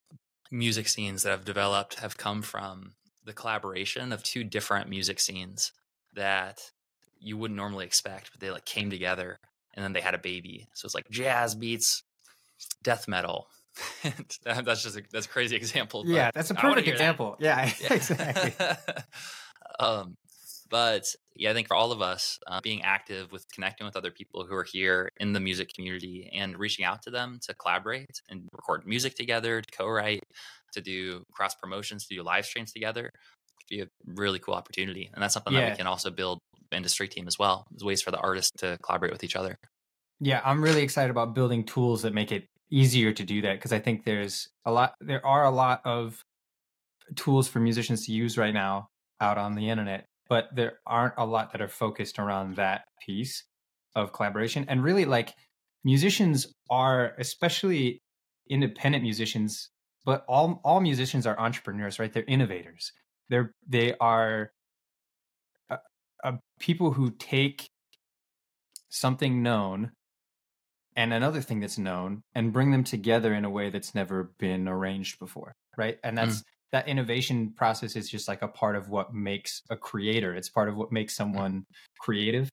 music 0.51 0.89
scenes 0.89 1.23
that 1.23 1.31
have 1.31 1.45
developed 1.45 2.01
have 2.01 2.17
come 2.17 2.43
from 2.43 2.95
the 3.25 3.33
collaboration 3.33 4.13
of 4.13 4.23
two 4.23 4.43
different 4.43 4.89
music 4.89 5.21
scenes 5.21 5.73
that 6.15 6.61
you 7.21 7.37
wouldn't 7.37 7.57
normally 7.57 7.85
expect, 7.85 8.31
but 8.33 8.41
they 8.41 8.51
like 8.51 8.65
came 8.65 8.91
together 8.91 9.39
and 9.75 9.85
then 9.85 9.93
they 9.93 10.01
had 10.01 10.15
a 10.15 10.19
baby. 10.19 10.69
So 10.75 10.87
it's 10.87 10.95
like 10.95 11.09
jazz 11.11 11.55
beats 11.55 12.03
death 12.83 13.07
metal. 13.07 13.47
that's 14.45 14.83
just 14.83 14.97
a, 14.97 15.03
that's 15.13 15.27
a 15.27 15.29
crazy 15.29 15.57
example. 15.57 16.05
Yeah, 16.07 16.31
that's 16.35 16.51
a 16.51 16.55
perfect 16.55 16.89
example. 16.89 17.37
That. 17.39 17.75
Yeah, 17.81 17.95
exactly. 17.95 18.67
um, 19.81 20.17
but 20.71 21.05
yeah, 21.35 21.51
I 21.51 21.55
think 21.55 21.69
for 21.69 21.75
all 21.75 21.91
of 21.91 22.01
us, 22.01 22.39
uh, 22.47 22.61
being 22.63 22.83
active 22.83 23.33
with 23.33 23.45
connecting 23.53 23.87
with 23.87 23.97
other 23.97 24.11
people 24.11 24.47
who 24.47 24.55
are 24.55 24.65
here 24.65 25.11
in 25.19 25.33
the 25.33 25.41
music 25.41 25.73
community 25.75 26.31
and 26.33 26.59
reaching 26.59 26.85
out 26.85 27.03
to 27.03 27.11
them 27.11 27.39
to 27.43 27.55
collaborate 27.55 28.21
and 28.29 28.49
record 28.53 28.87
music 28.87 29.17
together, 29.17 29.61
to 29.61 29.77
co-write, 29.77 30.23
to 30.75 30.81
do 30.81 31.25
cross 31.33 31.55
promotions, 31.55 32.07
to 32.07 32.15
do 32.15 32.23
live 32.23 32.47
streams 32.47 32.73
together, 32.73 33.11
be 33.69 33.81
a 33.81 33.87
really 34.05 34.39
cool 34.39 34.55
opportunity. 34.55 35.11
And 35.13 35.23
that's 35.23 35.35
something 35.35 35.53
yeah. 35.53 35.61
that 35.61 35.71
we 35.71 35.77
can 35.77 35.87
also 35.87 36.11
build 36.11 36.39
into 36.73 36.89
Street 36.89 37.11
Team 37.11 37.27
as 37.27 37.39
well. 37.39 37.67
There's 37.71 37.85
ways 37.85 38.03
for 38.03 38.11
the 38.11 38.19
artists 38.19 38.53
to 38.59 38.79
collaborate 38.83 39.13
with 39.13 39.25
each 39.25 39.37
other. 39.37 39.57
Yeah, 40.21 40.41
I'm 40.45 40.63
really 40.63 40.83
excited 40.83 41.11
about 41.11 41.35
building 41.35 41.65
tools 41.65 42.03
that 42.03 42.13
make 42.13 42.31
it 42.31 42.45
easier 42.71 43.13
to 43.13 43.25
do 43.25 43.43
that 43.43 43.55
because 43.55 43.73
I 43.73 43.79
think 43.79 44.05
there's 44.05 44.49
a 44.65 44.73
lot 44.73 44.95
there 45.01 45.25
are 45.25 45.45
a 45.45 45.51
lot 45.51 45.81
of 45.85 46.23
tools 47.17 47.49
for 47.49 47.61
musicians 47.61 48.07
to 48.07 48.13
use 48.13 48.39
right 48.39 48.55
now 48.55 48.89
out 49.21 49.39
on 49.39 49.55
the 49.55 49.69
internet, 49.69 50.07
but 50.29 50.49
there 50.55 50.79
aren't 50.87 51.15
a 51.19 51.27
lot 51.27 51.53
that 51.53 51.61
are 51.61 51.69
focused 51.69 52.19
around 52.19 52.57
that 52.57 52.83
piece 53.05 53.45
of 53.97 54.13
collaboration. 54.13 54.65
And 54.69 54.85
really 54.85 55.05
like 55.05 55.35
musicians 55.85 56.47
are 56.71 57.15
especially 57.19 58.01
independent 58.49 59.03
musicians, 59.03 59.71
but 60.05 60.25
all 60.29 60.61
all 60.65 60.81
musicians 60.81 61.27
are 61.27 61.39
entrepreneurs, 61.39 61.99
right? 61.99 62.13
They're 62.13 62.25
innovators 62.29 62.93
they're 63.31 63.55
they 63.67 63.95
are 64.01 64.53
uh, 65.71 66.33
people 66.59 66.93
who 66.93 67.13
take 67.13 67.71
something 68.91 69.43
known 69.43 69.93
and 70.97 71.13
another 71.13 71.41
thing 71.41 71.61
that's 71.61 71.79
known 71.79 72.23
and 72.35 72.53
bring 72.53 72.71
them 72.71 72.85
together 72.85 73.33
in 73.35 73.45
a 73.45 73.51
way 73.51 73.71
that's 73.71 73.95
never 73.95 74.33
been 74.39 74.69
arranged 74.69 75.19
before 75.19 75.53
right 75.77 75.99
and 76.03 76.17
that's 76.17 76.39
mm. 76.39 76.45
that 76.73 76.89
innovation 76.89 77.53
process 77.57 77.97
is 77.97 78.09
just 78.09 78.29
like 78.29 78.43
a 78.43 78.49
part 78.49 78.77
of 78.77 78.89
what 78.89 79.15
makes 79.15 79.63
a 79.71 79.77
creator 79.77 80.35
it's 80.35 80.49
part 80.49 80.69
of 80.69 80.77
what 80.77 80.93
makes 80.93 81.15
someone 81.15 81.65
creative 81.99 82.49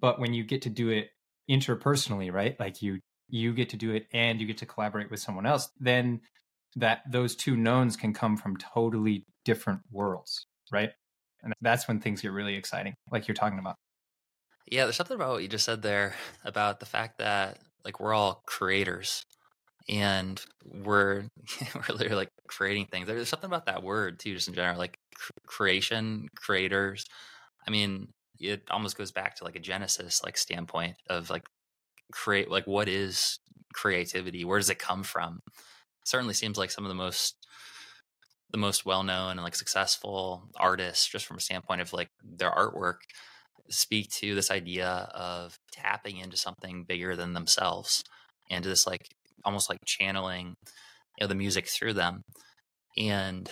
but 0.00 0.18
when 0.20 0.32
you 0.32 0.44
get 0.44 0.62
to 0.62 0.70
do 0.70 0.88
it 0.90 1.10
interpersonally 1.50 2.32
right 2.32 2.58
like 2.60 2.82
you 2.82 2.98
you 3.28 3.52
get 3.52 3.70
to 3.70 3.76
do 3.76 3.92
it 3.92 4.06
and 4.12 4.40
you 4.40 4.46
get 4.46 4.58
to 4.58 4.66
collaborate 4.66 5.10
with 5.10 5.20
someone 5.20 5.46
else 5.46 5.70
then 5.80 6.20
that 6.76 7.02
those 7.10 7.34
two 7.34 7.56
knowns 7.56 7.96
can 7.96 8.12
come 8.12 8.36
from 8.36 8.56
totally 8.56 9.26
different 9.44 9.80
worlds, 9.90 10.46
right? 10.70 10.90
And 11.42 11.52
that's 11.60 11.88
when 11.88 12.00
things 12.00 12.22
get 12.22 12.32
really 12.32 12.54
exciting, 12.54 12.94
like 13.10 13.26
you're 13.26 13.34
talking 13.34 13.58
about. 13.58 13.76
Yeah, 14.70 14.84
there's 14.84 14.96
something 14.96 15.16
about 15.16 15.32
what 15.32 15.42
you 15.42 15.48
just 15.48 15.64
said 15.64 15.82
there 15.82 16.14
about 16.44 16.80
the 16.80 16.86
fact 16.86 17.18
that 17.18 17.58
like 17.84 18.00
we're 18.00 18.14
all 18.14 18.42
creators 18.46 19.24
and 19.88 20.40
we're 20.64 21.24
we're 21.74 21.94
literally 21.94 22.16
like 22.16 22.30
creating 22.48 22.86
things. 22.86 23.06
There's 23.06 23.28
something 23.28 23.48
about 23.48 23.66
that 23.66 23.82
word 23.82 24.18
too, 24.18 24.34
just 24.34 24.48
in 24.48 24.54
general, 24.54 24.78
like 24.78 24.98
cr- 25.14 25.32
creation, 25.46 26.28
creators. 26.36 27.04
I 27.66 27.70
mean, 27.70 28.08
it 28.38 28.62
almost 28.70 28.96
goes 28.96 29.12
back 29.12 29.36
to 29.36 29.44
like 29.44 29.56
a 29.56 29.60
Genesis 29.60 30.22
like 30.22 30.36
standpoint 30.36 30.96
of 31.08 31.30
like 31.30 31.44
create 32.12 32.50
like 32.50 32.66
what 32.66 32.88
is 32.88 33.38
creativity? 33.74 34.44
Where 34.44 34.58
does 34.58 34.70
it 34.70 34.78
come 34.78 35.02
from? 35.02 35.40
certainly 36.04 36.34
seems 36.34 36.58
like 36.58 36.70
some 36.70 36.84
of 36.84 36.88
the 36.88 36.94
most 36.94 37.36
the 38.50 38.58
most 38.58 38.84
well 38.84 39.02
known 39.02 39.32
and 39.32 39.42
like 39.42 39.54
successful 39.54 40.48
artists, 40.56 41.08
just 41.08 41.24
from 41.24 41.38
a 41.38 41.40
standpoint 41.40 41.80
of 41.80 41.92
like 41.92 42.08
their 42.22 42.50
artwork, 42.50 42.96
speak 43.68 44.10
to 44.10 44.34
this 44.34 44.50
idea 44.50 44.88
of 45.14 45.56
tapping 45.72 46.18
into 46.18 46.36
something 46.36 46.84
bigger 46.84 47.16
than 47.16 47.32
themselves 47.32 48.02
and 48.50 48.64
this 48.64 48.86
like 48.86 49.08
almost 49.44 49.70
like 49.70 49.78
channeling 49.86 50.54
you 51.18 51.22
know 51.22 51.26
the 51.26 51.34
music 51.34 51.68
through 51.68 51.92
them 51.92 52.22
and 52.96 53.50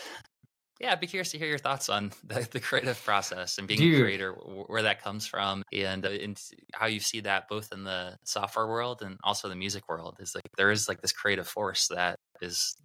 yeah 0.80 0.92
i'd 0.92 1.00
be 1.00 1.06
curious 1.06 1.30
to 1.30 1.38
hear 1.38 1.48
your 1.48 1.58
thoughts 1.58 1.88
on 1.88 2.10
the, 2.24 2.46
the 2.50 2.60
creative 2.60 3.02
process 3.04 3.58
and 3.58 3.66
being 3.66 3.80
Dude. 3.80 4.00
a 4.00 4.02
creator 4.02 4.32
where 4.66 4.82
that 4.82 5.02
comes 5.02 5.26
from 5.26 5.62
and, 5.72 6.04
uh, 6.04 6.10
and 6.10 6.40
how 6.74 6.86
you 6.86 7.00
see 7.00 7.20
that 7.20 7.48
both 7.48 7.72
in 7.72 7.84
the 7.84 8.16
software 8.24 8.66
world 8.66 9.02
and 9.02 9.16
also 9.24 9.48
the 9.48 9.56
music 9.56 9.88
world 9.88 10.16
is 10.20 10.34
like 10.34 10.44
there 10.56 10.70
is 10.70 10.88
like 10.88 11.00
this 11.00 11.12
creative 11.12 11.48
force 11.48 11.88
that 11.88 12.16
is 12.42 12.76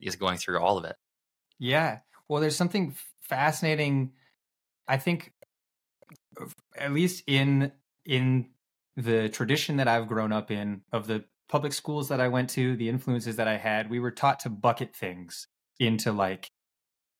is 0.00 0.16
going 0.16 0.38
through 0.38 0.60
all 0.60 0.78
of 0.78 0.84
it. 0.84 0.96
Yeah. 1.58 2.00
Well, 2.28 2.40
there's 2.40 2.56
something 2.56 2.94
fascinating. 3.22 4.12
I 4.88 4.98
think, 4.98 5.32
at 6.76 6.92
least 6.92 7.22
in 7.26 7.72
in 8.04 8.48
the 8.96 9.28
tradition 9.28 9.76
that 9.76 9.88
I've 9.88 10.08
grown 10.08 10.32
up 10.32 10.50
in, 10.50 10.82
of 10.92 11.06
the 11.06 11.24
public 11.48 11.72
schools 11.72 12.08
that 12.08 12.20
I 12.20 12.28
went 12.28 12.50
to, 12.50 12.76
the 12.76 12.88
influences 12.88 13.36
that 13.36 13.48
I 13.48 13.58
had, 13.58 13.90
we 13.90 14.00
were 14.00 14.10
taught 14.10 14.40
to 14.40 14.50
bucket 14.50 14.96
things 14.96 15.48
into 15.78 16.12
like, 16.12 16.50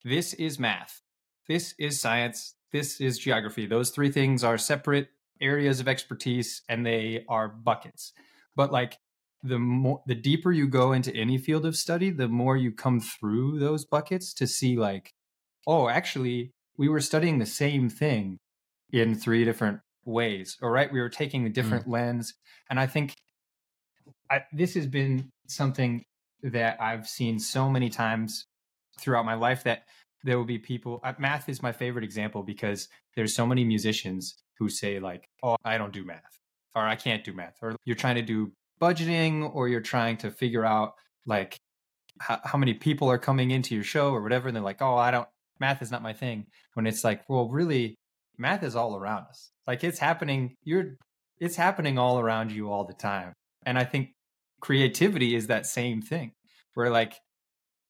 this 0.04 0.32
is 0.34 0.58
math, 0.58 1.02
this 1.48 1.74
is 1.78 2.00
science, 2.00 2.54
this 2.72 3.00
is 3.00 3.18
geography. 3.18 3.66
Those 3.66 3.90
three 3.90 4.10
things 4.10 4.42
are 4.42 4.56
separate 4.56 5.08
areas 5.40 5.80
of 5.80 5.88
expertise, 5.88 6.62
and 6.68 6.86
they 6.86 7.24
are 7.28 7.48
buckets. 7.48 8.12
But 8.54 8.72
like 8.72 8.98
the 9.42 9.58
more 9.58 10.02
the 10.06 10.14
deeper 10.14 10.50
you 10.52 10.66
go 10.66 10.92
into 10.92 11.14
any 11.14 11.38
field 11.38 11.64
of 11.66 11.76
study 11.76 12.10
the 12.10 12.28
more 12.28 12.56
you 12.56 12.72
come 12.72 13.00
through 13.00 13.58
those 13.58 13.84
buckets 13.84 14.32
to 14.34 14.46
see 14.46 14.76
like 14.76 15.12
oh 15.66 15.88
actually 15.88 16.52
we 16.76 16.88
were 16.88 17.00
studying 17.00 17.38
the 17.38 17.46
same 17.46 17.88
thing 17.88 18.38
in 18.90 19.14
three 19.14 19.44
different 19.44 19.80
ways, 20.04 20.56
All 20.62 20.70
right. 20.70 20.92
We 20.92 21.00
were 21.00 21.08
taking 21.08 21.46
a 21.46 21.50
different 21.50 21.86
mm. 21.86 21.92
lens. 21.92 22.34
And 22.70 22.78
I 22.78 22.86
think 22.86 23.14
I, 24.30 24.42
this 24.52 24.74
has 24.74 24.86
been 24.86 25.30
something 25.48 26.04
that 26.42 26.80
I've 26.80 27.08
seen 27.08 27.38
so 27.38 27.68
many 27.68 27.90
times 27.90 28.46
throughout 29.00 29.24
my 29.24 29.34
life 29.34 29.64
that 29.64 29.82
there 30.24 30.38
will 30.38 30.44
be 30.44 30.58
people. 30.58 31.00
Uh, 31.04 31.12
math 31.18 31.48
is 31.48 31.62
my 31.62 31.72
favorite 31.72 32.04
example 32.04 32.42
because 32.42 32.88
there's 33.14 33.34
so 33.34 33.46
many 33.46 33.64
musicians 33.64 34.36
who 34.58 34.68
say 34.68 34.98
like, 34.98 35.28
"Oh, 35.42 35.56
I 35.64 35.78
don't 35.78 35.92
do 35.92 36.04
math," 36.04 36.40
or 36.74 36.82
"I 36.82 36.96
can't 36.96 37.24
do 37.24 37.32
math," 37.32 37.56
or 37.62 37.76
you're 37.84 37.96
trying 37.96 38.16
to 38.16 38.22
do 38.22 38.52
budgeting, 38.80 39.54
or 39.54 39.68
you're 39.68 39.80
trying 39.80 40.16
to 40.18 40.30
figure 40.30 40.64
out 40.64 40.94
like 41.26 41.58
how, 42.20 42.40
how 42.44 42.58
many 42.58 42.74
people 42.74 43.10
are 43.10 43.18
coming 43.18 43.50
into 43.50 43.74
your 43.74 43.84
show 43.84 44.12
or 44.12 44.22
whatever, 44.22 44.48
and 44.48 44.56
they're 44.56 44.64
like, 44.64 44.82
"Oh, 44.82 44.96
I 44.96 45.10
don't 45.10 45.28
math 45.60 45.82
is 45.82 45.90
not 45.90 46.02
my 46.02 46.12
thing." 46.12 46.46
When 46.74 46.86
it's 46.86 47.04
like, 47.04 47.28
well, 47.28 47.48
really, 47.48 47.96
math 48.38 48.62
is 48.62 48.76
all 48.76 48.96
around 48.96 49.26
us. 49.28 49.50
Like 49.66 49.84
it's 49.84 49.98
happening. 49.98 50.54
You're 50.62 50.96
it's 51.38 51.56
happening 51.56 51.98
all 51.98 52.18
around 52.18 52.52
you 52.52 52.70
all 52.70 52.84
the 52.84 52.94
time, 52.94 53.32
and 53.64 53.78
I 53.78 53.84
think 53.84 54.10
creativity 54.60 55.34
is 55.34 55.48
that 55.48 55.66
same 55.66 56.02
thing. 56.02 56.32
Where 56.74 56.90
like 56.90 57.14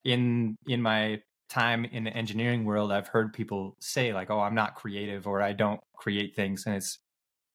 in 0.03 0.55
in 0.67 0.81
my 0.81 1.19
time 1.49 1.85
in 1.85 2.03
the 2.03 2.11
engineering 2.11 2.65
world, 2.65 2.91
I've 2.91 3.07
heard 3.07 3.33
people 3.33 3.75
say 3.79 4.13
like, 4.13 4.29
"Oh, 4.29 4.39
I'm 4.39 4.55
not 4.55 4.75
creative," 4.75 5.27
or 5.27 5.41
"I 5.41 5.53
don't 5.53 5.79
create 5.95 6.35
things," 6.35 6.65
and 6.65 6.75
it's 6.75 6.99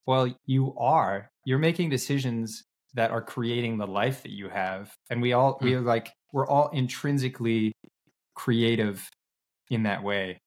well, 0.07 0.35
you 0.47 0.75
are. 0.79 1.31
You're 1.45 1.59
making 1.59 1.91
decisions 1.91 2.65
that 2.95 3.11
are 3.11 3.23
creating 3.23 3.79
the 3.79 3.87
life 3.87 4.23
that 4.23 4.33
you 4.33 4.49
have, 4.49 4.93
and 5.11 5.23
we 5.23 5.33
all 5.33 5.59
we 5.61 5.73
hmm. 5.73 5.79
are 5.79 5.81
like 5.83 6.11
we're 6.33 6.47
all 6.47 6.69
intrinsically 6.73 7.73
creative 8.35 9.09
in 9.71 9.85
that 9.85 10.03
way, 10.03 10.41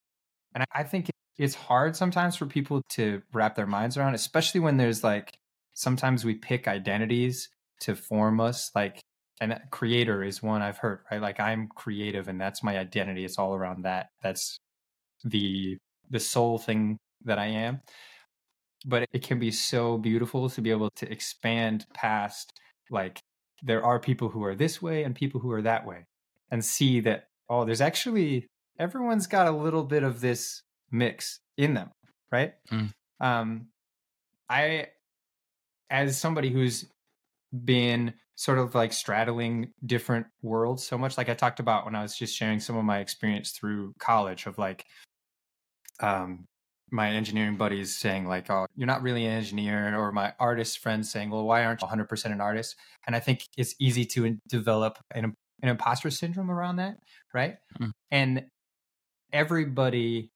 and 0.54 0.64
I 0.74 0.82
think 0.84 1.10
it's 1.38 1.54
hard 1.54 1.96
sometimes 1.96 2.36
for 2.36 2.46
people 2.46 2.82
to 2.90 3.22
wrap 3.32 3.56
their 3.56 3.66
minds 3.66 3.96
around, 3.96 4.14
especially 4.14 4.60
when 4.60 4.76
there's 4.76 5.04
like 5.04 5.34
sometimes 5.74 6.24
we 6.24 6.34
pick 6.34 6.66
identities 6.66 7.48
to 7.80 7.94
form 7.94 8.40
us, 8.40 8.70
like 8.74 9.00
and 9.40 9.60
creator 9.70 10.22
is 10.22 10.42
one 10.42 10.62
I've 10.62 10.78
heard, 10.78 11.00
right? 11.10 11.20
Like 11.20 11.40
I'm 11.40 11.68
creative 11.68 12.28
and 12.28 12.40
that's 12.40 12.62
my 12.62 12.78
identity. 12.78 13.24
It's 13.24 13.38
all 13.38 13.54
around 13.54 13.82
that. 13.84 14.08
That's 14.22 14.56
the 15.24 15.76
the 16.10 16.20
sole 16.20 16.58
thing 16.58 16.98
that 17.24 17.38
I 17.38 17.46
am. 17.46 17.80
But 18.86 19.06
it 19.12 19.22
can 19.22 19.38
be 19.38 19.50
so 19.50 19.98
beautiful 19.98 20.48
to 20.50 20.60
be 20.60 20.70
able 20.70 20.90
to 20.96 21.10
expand 21.10 21.86
past 21.92 22.52
like 22.90 23.20
there 23.62 23.84
are 23.84 23.98
people 23.98 24.28
who 24.28 24.44
are 24.44 24.54
this 24.54 24.80
way 24.80 25.02
and 25.02 25.14
people 25.14 25.40
who 25.40 25.50
are 25.50 25.62
that 25.62 25.86
way 25.86 26.04
and 26.50 26.64
see 26.64 27.00
that 27.00 27.24
oh 27.48 27.64
there's 27.64 27.80
actually 27.80 28.46
everyone's 28.78 29.26
got 29.26 29.46
a 29.46 29.50
little 29.50 29.82
bit 29.82 30.02
of 30.02 30.20
this 30.20 30.62
mix 30.90 31.40
in 31.56 31.74
them, 31.74 31.90
right? 32.30 32.54
Mm. 32.70 32.92
Um 33.20 33.68
I 34.48 34.88
as 35.90 36.18
somebody 36.18 36.50
who's 36.50 36.86
been 37.64 38.14
sort 38.34 38.58
of 38.58 38.74
like 38.74 38.92
straddling 38.92 39.72
different 39.84 40.26
worlds 40.42 40.86
so 40.86 40.98
much 40.98 41.16
like 41.16 41.28
i 41.28 41.34
talked 41.34 41.60
about 41.60 41.84
when 41.84 41.94
i 41.94 42.02
was 42.02 42.16
just 42.16 42.36
sharing 42.36 42.60
some 42.60 42.76
of 42.76 42.84
my 42.84 42.98
experience 42.98 43.52
through 43.52 43.94
college 43.98 44.46
of 44.46 44.58
like 44.58 44.84
um 46.00 46.44
my 46.90 47.10
engineering 47.10 47.56
buddies 47.56 47.96
saying 47.96 48.26
like 48.26 48.50
oh 48.50 48.66
you're 48.76 48.86
not 48.86 49.02
really 49.02 49.24
an 49.24 49.32
engineer 49.32 49.98
or 49.98 50.12
my 50.12 50.32
artist 50.38 50.78
friends 50.78 51.10
saying 51.10 51.30
well 51.30 51.44
why 51.44 51.64
aren't 51.64 51.80
you 51.80 51.88
100% 51.88 52.24
an 52.26 52.40
artist 52.40 52.76
and 53.06 53.16
i 53.16 53.20
think 53.20 53.40
it's 53.56 53.74
easy 53.80 54.04
to 54.04 54.36
develop 54.48 54.98
an, 55.12 55.34
an 55.62 55.68
imposter 55.68 56.10
syndrome 56.10 56.50
around 56.50 56.76
that 56.76 56.96
right 57.32 57.56
mm. 57.80 57.90
and 58.10 58.44
everybody 59.32 60.30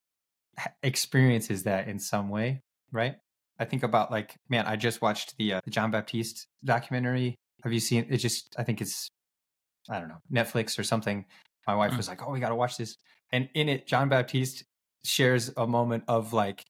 experiences 0.83 1.63
that 1.65 1.89
in 1.89 1.99
some 1.99 2.29
way 2.29 2.63
right 2.93 3.17
i 3.59 3.65
think 3.65 3.83
about 3.83 4.11
like 4.11 4.37
man 4.49 4.67
i 4.67 4.77
just 4.77 5.01
watched 5.01 5.37
the, 5.39 5.55
uh, 5.55 5.61
the 5.65 5.71
jon 5.71 5.91
batiste 5.91 6.47
documentary 6.65 7.37
have 7.63 7.73
you 7.73 7.81
seen 7.81 8.07
it? 8.09 8.17
Just 8.19 8.55
I 8.59 8.65
think 8.65 8.81
it's 8.81 9.11
I 9.89 9.99
don't 9.99 10.09
know 10.09 10.21
Netflix 10.33 10.79
or 10.79 10.85
something. 10.85 11.27
My 11.67 11.75
wife 11.75 11.93
mm. 11.93 11.97
was 11.97 12.09
like, 12.09 12.27
"Oh, 12.27 12.31
we 12.31 12.41
got 12.41 12.51
to 12.51 12.55
watch 12.55 12.77
this," 12.77 12.97
and 13.33 13.49
in 13.55 13.69
it, 13.69 13.87
Jon 13.87 14.09
Batiste 14.09 14.65
shares 15.05 15.53
a 15.57 15.67
moment 15.67 16.05
of 16.09 16.33
like, 16.33 16.65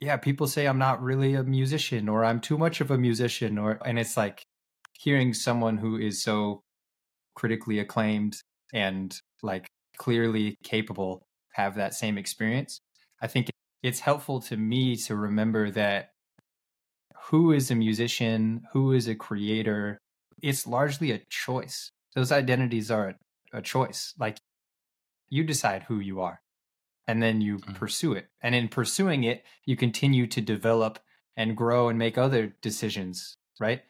"Yeah, 0.00 0.16
people 0.16 0.46
say 0.46 0.66
I'm 0.66 0.78
not 0.78 1.02
really 1.02 1.34
a 1.34 1.42
musician, 1.42 2.08
or 2.08 2.24
I'm 2.24 2.40
too 2.40 2.58
much 2.58 2.80
of 2.80 2.90
a 2.90 2.98
musician," 2.98 3.58
or 3.58 3.78
and 3.84 3.98
it's 3.98 4.16
like 4.16 4.44
hearing 4.98 5.34
someone 5.34 5.78
who 5.78 5.96
is 5.96 6.22
so 6.22 6.62
critically 7.34 7.78
acclaimed 7.78 8.36
and 8.72 9.20
like 9.42 9.68
clearly 9.96 10.56
capable 10.64 11.26
have 11.52 11.74
that 11.76 11.94
same 11.94 12.18
experience. 12.18 12.80
I 13.20 13.26
think 13.26 13.50
it's 13.82 14.00
helpful 14.00 14.40
to 14.42 14.56
me 14.56 14.96
to 14.96 15.16
remember 15.16 15.70
that 15.70 16.10
who 17.30 17.52
is 17.52 17.70
a 17.70 17.74
musician, 17.74 18.62
who 18.72 18.92
is 18.92 19.06
a 19.06 19.14
creator, 19.14 19.98
it's 20.42 20.66
largely 20.66 21.10
a 21.10 21.20
choice. 21.28 21.90
Those 22.14 22.32
identities 22.32 22.90
are 22.90 23.08
a, 23.52 23.58
a 23.58 23.62
choice. 23.62 24.14
Like 24.18 24.38
you 25.28 25.44
decide 25.44 25.84
who 25.84 25.98
you 25.98 26.20
are 26.20 26.40
and 27.06 27.22
then 27.22 27.40
you 27.40 27.56
mm-hmm. 27.56 27.72
pursue 27.74 28.12
it. 28.12 28.28
And 28.42 28.54
in 28.54 28.68
pursuing 28.68 29.24
it, 29.24 29.44
you 29.64 29.76
continue 29.76 30.26
to 30.28 30.40
develop 30.40 30.98
and 31.36 31.56
grow 31.56 31.88
and 31.88 31.98
make 31.98 32.18
other 32.18 32.54
decisions, 32.62 33.34
right? 33.60 33.82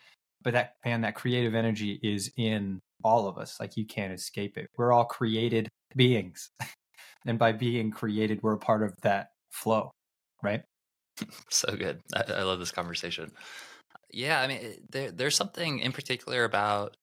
But 0.42 0.52
that 0.52 0.74
man, 0.84 1.02
that 1.02 1.14
creative 1.14 1.54
energy 1.54 1.98
is 2.02 2.30
in 2.36 2.80
all 3.04 3.26
of 3.26 3.38
us. 3.38 3.58
Like 3.60 3.76
you 3.76 3.86
can't 3.86 4.12
escape 4.12 4.56
it. 4.56 4.68
We're 4.76 4.92
all 4.92 5.04
created 5.04 5.68
beings. 5.94 6.50
and 7.26 7.38
by 7.38 7.52
being 7.52 7.90
created, 7.90 8.40
we're 8.42 8.54
a 8.54 8.58
part 8.58 8.82
of 8.82 8.94
that 9.02 9.28
flow, 9.50 9.90
right? 10.42 10.62
so 11.50 11.74
good. 11.76 12.00
I, 12.14 12.24
I, 12.32 12.42
love 12.42 12.58
this 12.58 12.70
conversation. 12.70 13.30
Yeah, 14.10 14.40
I 14.40 14.46
mean, 14.46 14.58
eh, 14.62 14.72
there, 14.90 15.10
there's 15.10 15.36
something 15.36 15.80
in 15.80 15.92
particular 15.92 16.44
about 16.44 16.96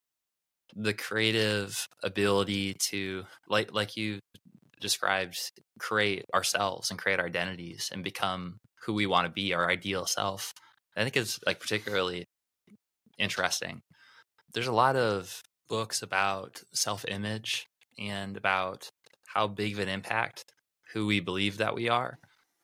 the 0.76 0.94
creative 0.94 1.88
ability 2.04 2.76
to, 2.90 3.26
like, 3.48 3.74
like 3.74 3.98
you 3.98 4.20
described, 4.80 5.38
create 5.80 6.26
ourselves 6.34 6.90
and 6.90 7.00
create 7.00 7.20
our 7.20 7.26
identities 7.26 7.90
and 7.92 8.04
become 8.04 8.58
who 8.86 8.94
we 8.94 9.06
want 9.06 9.26
to 9.26 9.32
be, 9.32 9.54
our 9.54 9.70
ideal 9.70 10.06
self. 10.06 10.54
I 10.96 11.04
think 11.04 11.18
it's 11.18 11.40
like 11.46 11.60
particularly 11.60 12.26
interesting. 13.18 13.82
There's 14.54 14.68
a 14.68 14.74
lot 14.74 14.96
of 14.96 15.42
books 15.68 16.02
about 16.02 16.62
self-image 16.74 17.68
and 17.98 18.38
about 18.38 18.90
how 19.36 19.48
big 19.48 19.74
of 19.74 19.80
an 19.80 19.90
impact 19.90 20.46
who 20.94 21.06
we 21.06 21.20
believe 21.20 21.58
that 21.58 21.76
we 21.76 21.90
are 21.90 22.18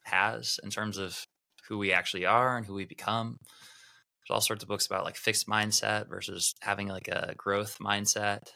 has 0.04 0.58
in 0.64 0.70
terms 0.70 0.96
of 0.96 1.26
who 1.68 1.78
we 1.78 1.92
actually 1.92 2.24
are 2.24 2.56
and 2.56 2.66
who 2.66 2.74
we 2.74 2.86
become. 2.86 3.36
There's 3.40 4.34
all 4.34 4.40
sorts 4.40 4.62
of 4.62 4.68
books 4.68 4.86
about 4.86 5.04
like 5.04 5.16
fixed 5.16 5.46
mindset 5.46 6.08
versus 6.08 6.54
having 6.62 6.88
like 6.88 7.08
a 7.08 7.34
growth 7.36 7.76
mindset 7.78 8.48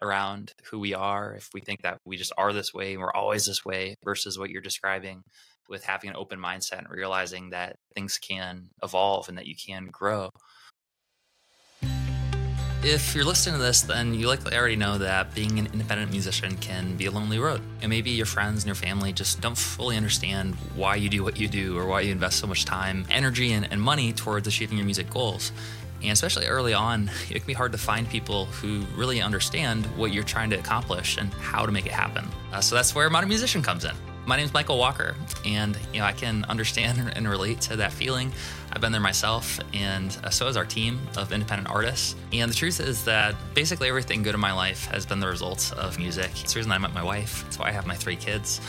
around 0.00 0.52
who 0.70 0.78
we 0.78 0.94
are. 0.94 1.34
If 1.34 1.48
we 1.52 1.60
think 1.60 1.82
that 1.82 1.98
we 2.04 2.16
just 2.16 2.32
are 2.38 2.52
this 2.52 2.72
way 2.72 2.92
and 2.92 3.00
we're 3.00 3.12
always 3.12 3.46
this 3.46 3.64
way 3.64 3.96
versus 4.04 4.38
what 4.38 4.50
you're 4.50 4.62
describing 4.62 5.22
with 5.68 5.84
having 5.84 6.10
an 6.10 6.16
open 6.16 6.38
mindset 6.38 6.78
and 6.78 6.90
realizing 6.90 7.50
that 7.50 7.76
things 7.94 8.18
can 8.18 8.68
evolve 8.82 9.28
and 9.28 9.38
that 9.38 9.46
you 9.46 9.54
can 9.56 9.88
grow. 9.90 10.30
If 12.88 13.16
you're 13.16 13.24
listening 13.24 13.58
to 13.58 13.62
this, 13.64 13.80
then 13.80 14.14
you 14.14 14.28
likely 14.28 14.56
already 14.56 14.76
know 14.76 14.96
that 14.98 15.34
being 15.34 15.58
an 15.58 15.66
independent 15.72 16.12
musician 16.12 16.56
can 16.58 16.96
be 16.96 17.06
a 17.06 17.10
lonely 17.10 17.40
road. 17.40 17.60
And 17.82 17.90
maybe 17.90 18.10
your 18.10 18.26
friends 18.26 18.62
and 18.62 18.66
your 18.66 18.76
family 18.76 19.12
just 19.12 19.40
don't 19.40 19.58
fully 19.58 19.96
understand 19.96 20.54
why 20.76 20.94
you 20.94 21.08
do 21.08 21.24
what 21.24 21.36
you 21.36 21.48
do 21.48 21.76
or 21.76 21.86
why 21.86 22.02
you 22.02 22.12
invest 22.12 22.38
so 22.38 22.46
much 22.46 22.64
time, 22.64 23.04
energy, 23.10 23.54
and, 23.54 23.66
and 23.72 23.82
money 23.82 24.12
towards 24.12 24.46
achieving 24.46 24.78
your 24.78 24.84
music 24.84 25.10
goals. 25.10 25.50
And 26.00 26.12
especially 26.12 26.46
early 26.46 26.74
on, 26.74 27.10
it 27.28 27.40
can 27.40 27.46
be 27.48 27.54
hard 27.54 27.72
to 27.72 27.78
find 27.78 28.08
people 28.08 28.44
who 28.44 28.84
really 28.94 29.20
understand 29.20 29.84
what 29.96 30.14
you're 30.14 30.22
trying 30.22 30.50
to 30.50 30.56
accomplish 30.56 31.18
and 31.18 31.34
how 31.34 31.66
to 31.66 31.72
make 31.72 31.86
it 31.86 31.92
happen. 31.92 32.28
Uh, 32.52 32.60
so 32.60 32.76
that's 32.76 32.94
where 32.94 33.10
Modern 33.10 33.28
Musician 33.28 33.62
comes 33.62 33.84
in. 33.84 33.96
My 34.26 34.34
name 34.34 34.44
is 34.44 34.52
Michael 34.52 34.76
Walker, 34.76 35.14
and 35.44 35.78
you 35.92 36.00
know 36.00 36.04
I 36.04 36.10
can 36.10 36.44
understand 36.48 37.12
and 37.16 37.28
relate 37.28 37.60
to 37.62 37.76
that 37.76 37.92
feeling. 37.92 38.32
I've 38.72 38.80
been 38.80 38.90
there 38.90 39.00
myself, 39.00 39.60
and 39.72 40.18
uh, 40.24 40.30
so 40.30 40.46
has 40.46 40.56
our 40.56 40.64
team 40.64 40.98
of 41.16 41.30
independent 41.30 41.70
artists. 41.70 42.16
And 42.32 42.50
the 42.50 42.54
truth 42.54 42.80
is 42.80 43.04
that 43.04 43.36
basically 43.54 43.88
everything 43.88 44.24
good 44.24 44.34
in 44.34 44.40
my 44.40 44.52
life 44.52 44.86
has 44.86 45.06
been 45.06 45.20
the 45.20 45.28
result 45.28 45.72
of 45.78 45.96
music. 45.96 46.30
It's 46.42 46.54
the 46.54 46.58
reason 46.58 46.72
I 46.72 46.78
met 46.78 46.92
my 46.92 47.04
wife. 47.04 47.44
It's 47.46 47.56
why 47.56 47.68
I 47.68 47.70
have 47.70 47.86
my 47.86 47.94
three 47.94 48.16
kids. 48.16 48.60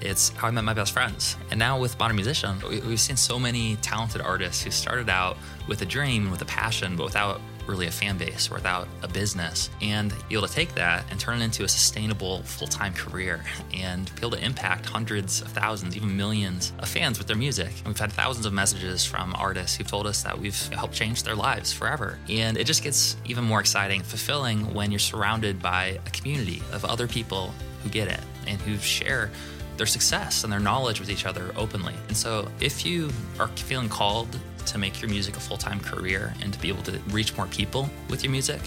It's 0.00 0.30
how 0.30 0.48
I 0.48 0.50
met 0.50 0.64
my 0.64 0.72
best 0.72 0.92
friends. 0.92 1.36
And 1.50 1.58
now 1.58 1.78
with 1.78 1.98
Modern 1.98 2.16
Musician, 2.16 2.56
we've 2.66 2.98
seen 2.98 3.16
so 3.16 3.38
many 3.38 3.76
talented 3.76 4.22
artists 4.22 4.62
who 4.62 4.70
started 4.70 5.10
out 5.10 5.36
with 5.68 5.82
a 5.82 5.86
dream, 5.86 6.30
with 6.30 6.40
a 6.40 6.46
passion, 6.46 6.96
but 6.96 7.04
without 7.04 7.42
really 7.66 7.86
a 7.86 7.90
fan 7.90 8.18
base 8.18 8.50
without 8.50 8.88
a 9.02 9.08
business. 9.08 9.70
And 9.80 10.12
be 10.28 10.36
able 10.36 10.46
to 10.46 10.52
take 10.52 10.74
that 10.74 11.04
and 11.10 11.18
turn 11.18 11.40
it 11.40 11.44
into 11.44 11.64
a 11.64 11.68
sustainable 11.68 12.42
full-time 12.42 12.94
career 12.94 13.44
and 13.72 14.10
be 14.14 14.20
able 14.20 14.32
to 14.32 14.44
impact 14.44 14.86
hundreds 14.86 15.40
of 15.40 15.48
thousands 15.48 15.96
even 15.96 16.16
millions 16.16 16.72
of 16.78 16.88
fans 16.88 17.18
with 17.18 17.26
their 17.26 17.36
music. 17.36 17.70
And 17.78 17.88
we've 17.88 17.98
had 17.98 18.12
thousands 18.12 18.46
of 18.46 18.52
messages 18.52 19.04
from 19.04 19.34
artists 19.36 19.76
who've 19.76 19.86
told 19.86 20.06
us 20.06 20.22
that 20.22 20.38
we've 20.38 20.68
helped 20.68 20.94
change 20.94 21.22
their 21.22 21.34
lives 21.34 21.72
forever. 21.72 22.18
And 22.28 22.56
it 22.56 22.64
just 22.64 22.82
gets 22.82 23.16
even 23.24 23.44
more 23.44 23.60
exciting 23.60 24.02
fulfilling 24.02 24.72
when 24.74 24.90
you're 24.90 24.98
surrounded 24.98 25.60
by 25.60 25.98
a 26.06 26.10
community 26.10 26.62
of 26.72 26.84
other 26.84 27.06
people 27.06 27.52
who 27.82 27.90
get 27.90 28.08
it 28.08 28.20
and 28.46 28.60
who 28.60 28.78
share 28.78 29.30
their 29.76 29.86
success 29.86 30.44
and 30.44 30.52
their 30.52 30.60
knowledge 30.60 31.00
with 31.00 31.10
each 31.10 31.26
other 31.26 31.52
openly. 31.56 31.94
And 32.08 32.16
so, 32.16 32.48
if 32.60 32.86
you 32.86 33.10
are 33.38 33.48
feeling 33.48 33.88
called 33.88 34.28
to 34.66 34.78
make 34.78 35.00
your 35.00 35.10
music 35.10 35.36
a 35.36 35.40
full 35.40 35.56
time 35.56 35.80
career 35.80 36.34
and 36.42 36.52
to 36.52 36.58
be 36.58 36.68
able 36.68 36.82
to 36.84 36.98
reach 37.10 37.36
more 37.36 37.46
people 37.46 37.88
with 38.08 38.22
your 38.22 38.32
music, 38.32 38.60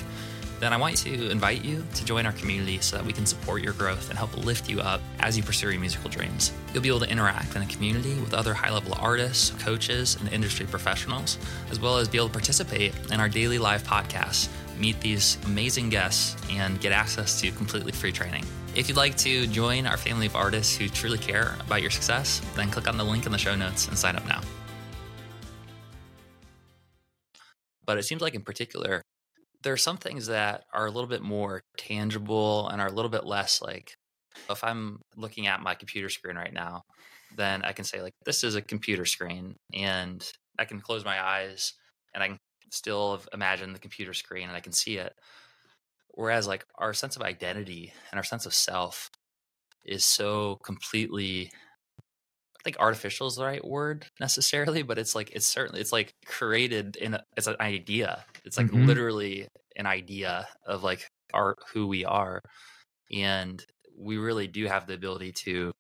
then 0.60 0.74
I 0.74 0.78
want 0.78 0.98
to 0.98 1.30
invite 1.30 1.64
you 1.64 1.86
to 1.94 2.06
join 2.06 2.26
our 2.26 2.32
community 2.32 2.80
so 2.80 2.98
that 2.98 3.06
we 3.06 3.14
can 3.14 3.26
support 3.26 3.62
your 3.62 3.74
growth 3.74 4.10
and 4.10 4.18
help 4.18 4.36
lift 4.44 4.70
you 4.70 4.80
up 4.80 5.02
as 5.20 5.38
you 5.38 5.44
pursue 5.44 5.70
your 5.70 5.80
musical 5.80 6.10
dreams. 6.10 6.52
You'll 6.74 6.84
be 6.84 6.90
able 6.90 7.02
to 7.02 7.10
interact 7.10 7.56
in 7.56 7.62
a 7.62 7.68
community 7.68 8.16
with 8.16 8.34
other 8.34 8.54
high 8.54 8.72
level 8.72 8.96
artists, 9.00 9.52
coaches, 9.64 10.18
and 10.20 10.32
industry 10.32 10.66
professionals, 10.66 11.38
as 11.70 11.80
well 11.80 11.98
as 11.98 12.08
be 12.08 12.18
able 12.18 12.28
to 12.28 12.34
participate 12.34 12.94
in 13.12 13.20
our 13.20 13.30
daily 13.30 13.60
live 13.60 13.84
podcasts, 13.84 14.50
meet 14.80 15.00
these 15.00 15.38
amazing 15.46 15.90
guests, 15.90 16.36
and 16.50 16.82
get 16.82 16.92
access 16.92 17.40
to 17.42 17.52
completely 17.52 17.92
free 17.92 18.12
training. 18.12 18.44
If 18.76 18.88
you'd 18.88 18.98
like 18.98 19.18
to 19.18 19.48
join 19.48 19.88
our 19.88 19.98
family 19.98 20.28
of 20.28 20.36
artists 20.36 20.76
who 20.76 20.88
truly 20.88 21.18
care 21.18 21.56
about 21.60 21.82
your 21.82 21.92
success, 21.92 22.42
then 22.56 22.70
click 22.70 22.88
on 22.88 22.98
the 22.98 23.04
link 23.04 23.26
in 23.26 23.32
the 23.32 23.38
show 23.38 23.56
notes 23.56 23.88
and 23.88 23.98
sign 23.98 24.16
up 24.16 24.26
now. 24.28 24.42
But 27.88 27.98
it 27.98 28.04
seems 28.04 28.22
like, 28.22 28.36
in 28.36 28.44
particular, 28.44 29.02
there 29.64 29.74
are 29.74 29.78
some 29.78 29.98
things 29.98 30.28
that 30.28 30.66
are 30.74 30.86
a 30.86 30.92
little 30.92 31.10
bit 31.10 31.24
more 31.24 31.62
tangible 31.78 32.70
and 32.70 32.80
are 32.80 32.88
a 32.88 32.94
little 32.94 33.10
bit 33.10 33.26
less 33.26 33.62
like 33.62 33.96
if 34.50 34.64
I'm 34.64 35.00
looking 35.16 35.48
at 35.48 35.62
my 35.62 35.74
computer 35.74 36.10
screen 36.10 36.36
right 36.36 36.54
now, 36.54 36.84
then 37.36 37.64
I 37.64 37.72
can 37.74 37.86
say 37.86 38.02
like 38.02 38.14
this 38.26 38.44
is 38.44 38.56
a 38.56 38.62
computer 38.62 39.06
screen 39.06 39.56
and 39.74 40.24
I 40.60 40.66
can 40.66 40.80
close 40.80 41.04
my 41.04 41.24
eyes 41.24 41.74
and 42.14 42.24
I 42.24 42.28
can 42.28 42.38
still 42.72 43.22
imagine 43.34 43.74
the 43.74 43.80
computer 43.80 44.14
screen 44.14 44.48
and 44.48 44.56
I 44.56 44.62
can 44.62 44.74
see 44.74 44.98
it. 44.98 45.14
Whereas 46.10 46.48
like 46.48 46.66
our 46.76 46.94
sense 46.94 47.16
of 47.16 47.22
identity 47.22 47.94
and 48.12 48.18
our 48.18 48.24
sense 48.24 48.46
of 48.46 48.54
self 48.54 49.10
is 49.86 50.06
so 50.06 50.58
completely 50.64 51.52
think 52.64 52.78
artificial 52.80 53.28
is 53.28 53.36
the 53.36 53.46
right 53.46 53.64
word 53.66 54.08
necessarily, 54.20 54.84
but 54.84 54.98
it's 55.00 55.16
like 55.16 55.32
it's 55.32 55.48
certainly 55.48 55.82
it's 55.82 55.92
like 55.92 56.14
created 56.26 56.96
in 56.98 57.16
a, 57.16 57.24
it's 57.38 57.48
an 57.48 57.56
idea. 57.60 58.26
It's 58.46 58.58
like 58.58 58.72
Mhm. 58.74 58.74
literally 58.74 59.48
an 59.76 59.86
idea 59.86 60.48
of 60.66 60.84
like 60.84 61.08
our 61.34 61.56
who 61.74 61.88
we 61.88 62.06
are, 62.06 62.42
and 63.14 63.66
we 63.98 64.18
really 64.18 64.48
do 64.48 64.68
have 64.68 64.88
the 64.88 64.94
ability 64.96 65.34
to 65.34 65.72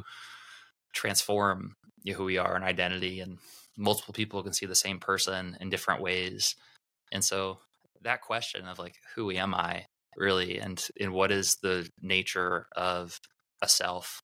transform 0.94 1.76
you 2.04 2.14
know, 2.14 2.18
who 2.18 2.26
we 2.26 2.38
are 2.38 2.56
and 2.56 2.64
identity, 2.64 3.20
and 3.20 3.40
multiple 3.78 4.14
people 4.14 4.44
can 4.44 4.54
see 4.54 4.66
the 4.66 4.76
same 4.76 5.00
person 5.00 5.58
in 5.60 5.70
different 5.70 6.02
ways. 6.02 6.56
And 7.12 7.24
so 7.24 7.60
that 8.02 8.22
question 8.22 8.68
of 8.68 8.80
like 8.80 8.96
who 9.16 9.32
am 9.32 9.56
I 9.56 9.86
really, 10.18 10.60
and 10.60 10.86
and 11.00 11.14
what 11.14 11.32
is 11.32 11.58
the 11.62 11.90
nature 12.02 12.68
of 12.76 13.20
a 13.62 13.70
self, 13.70 14.22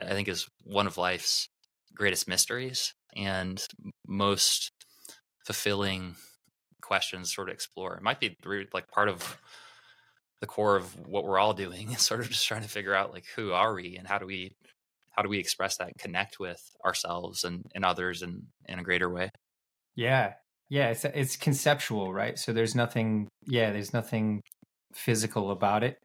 I 0.00 0.10
think 0.10 0.28
is 0.28 0.48
one 0.64 0.86
of 0.86 0.98
life's 0.98 1.48
greatest 1.96 2.28
mysteries 2.28 2.94
and 3.16 3.64
most 4.06 4.70
fulfilling 5.44 6.16
questions 6.82 7.34
sort 7.34 7.48
of 7.48 7.54
explore. 7.54 7.94
It 7.94 8.02
might 8.02 8.20
be 8.20 8.36
like 8.72 8.88
part 8.88 9.08
of 9.08 9.38
the 10.40 10.46
core 10.46 10.76
of 10.76 11.06
what 11.06 11.24
we're 11.24 11.38
all 11.38 11.54
doing 11.54 11.90
is 11.92 12.02
sort 12.02 12.20
of 12.20 12.28
just 12.28 12.46
trying 12.46 12.62
to 12.62 12.68
figure 12.68 12.94
out 12.94 13.12
like 13.12 13.24
who 13.34 13.52
are 13.52 13.74
we 13.74 13.96
and 13.96 14.06
how 14.06 14.18
do 14.18 14.26
we 14.26 14.52
how 15.10 15.22
do 15.22 15.28
we 15.28 15.38
express 15.38 15.78
that 15.78 15.88
and 15.88 15.98
connect 15.98 16.38
with 16.38 16.60
ourselves 16.84 17.42
and, 17.42 17.64
and 17.74 17.84
others 17.86 18.20
in, 18.20 18.42
in 18.66 18.78
a 18.78 18.82
greater 18.82 19.10
way. 19.10 19.30
Yeah. 19.94 20.34
Yeah, 20.68 20.88
it's 20.88 21.04
it's 21.04 21.36
conceptual, 21.36 22.12
right? 22.12 22.36
So 22.38 22.52
there's 22.52 22.74
nothing 22.74 23.28
yeah, 23.46 23.70
there's 23.70 23.92
nothing 23.92 24.42
physical 24.92 25.52
about 25.52 25.84
it, 25.84 25.96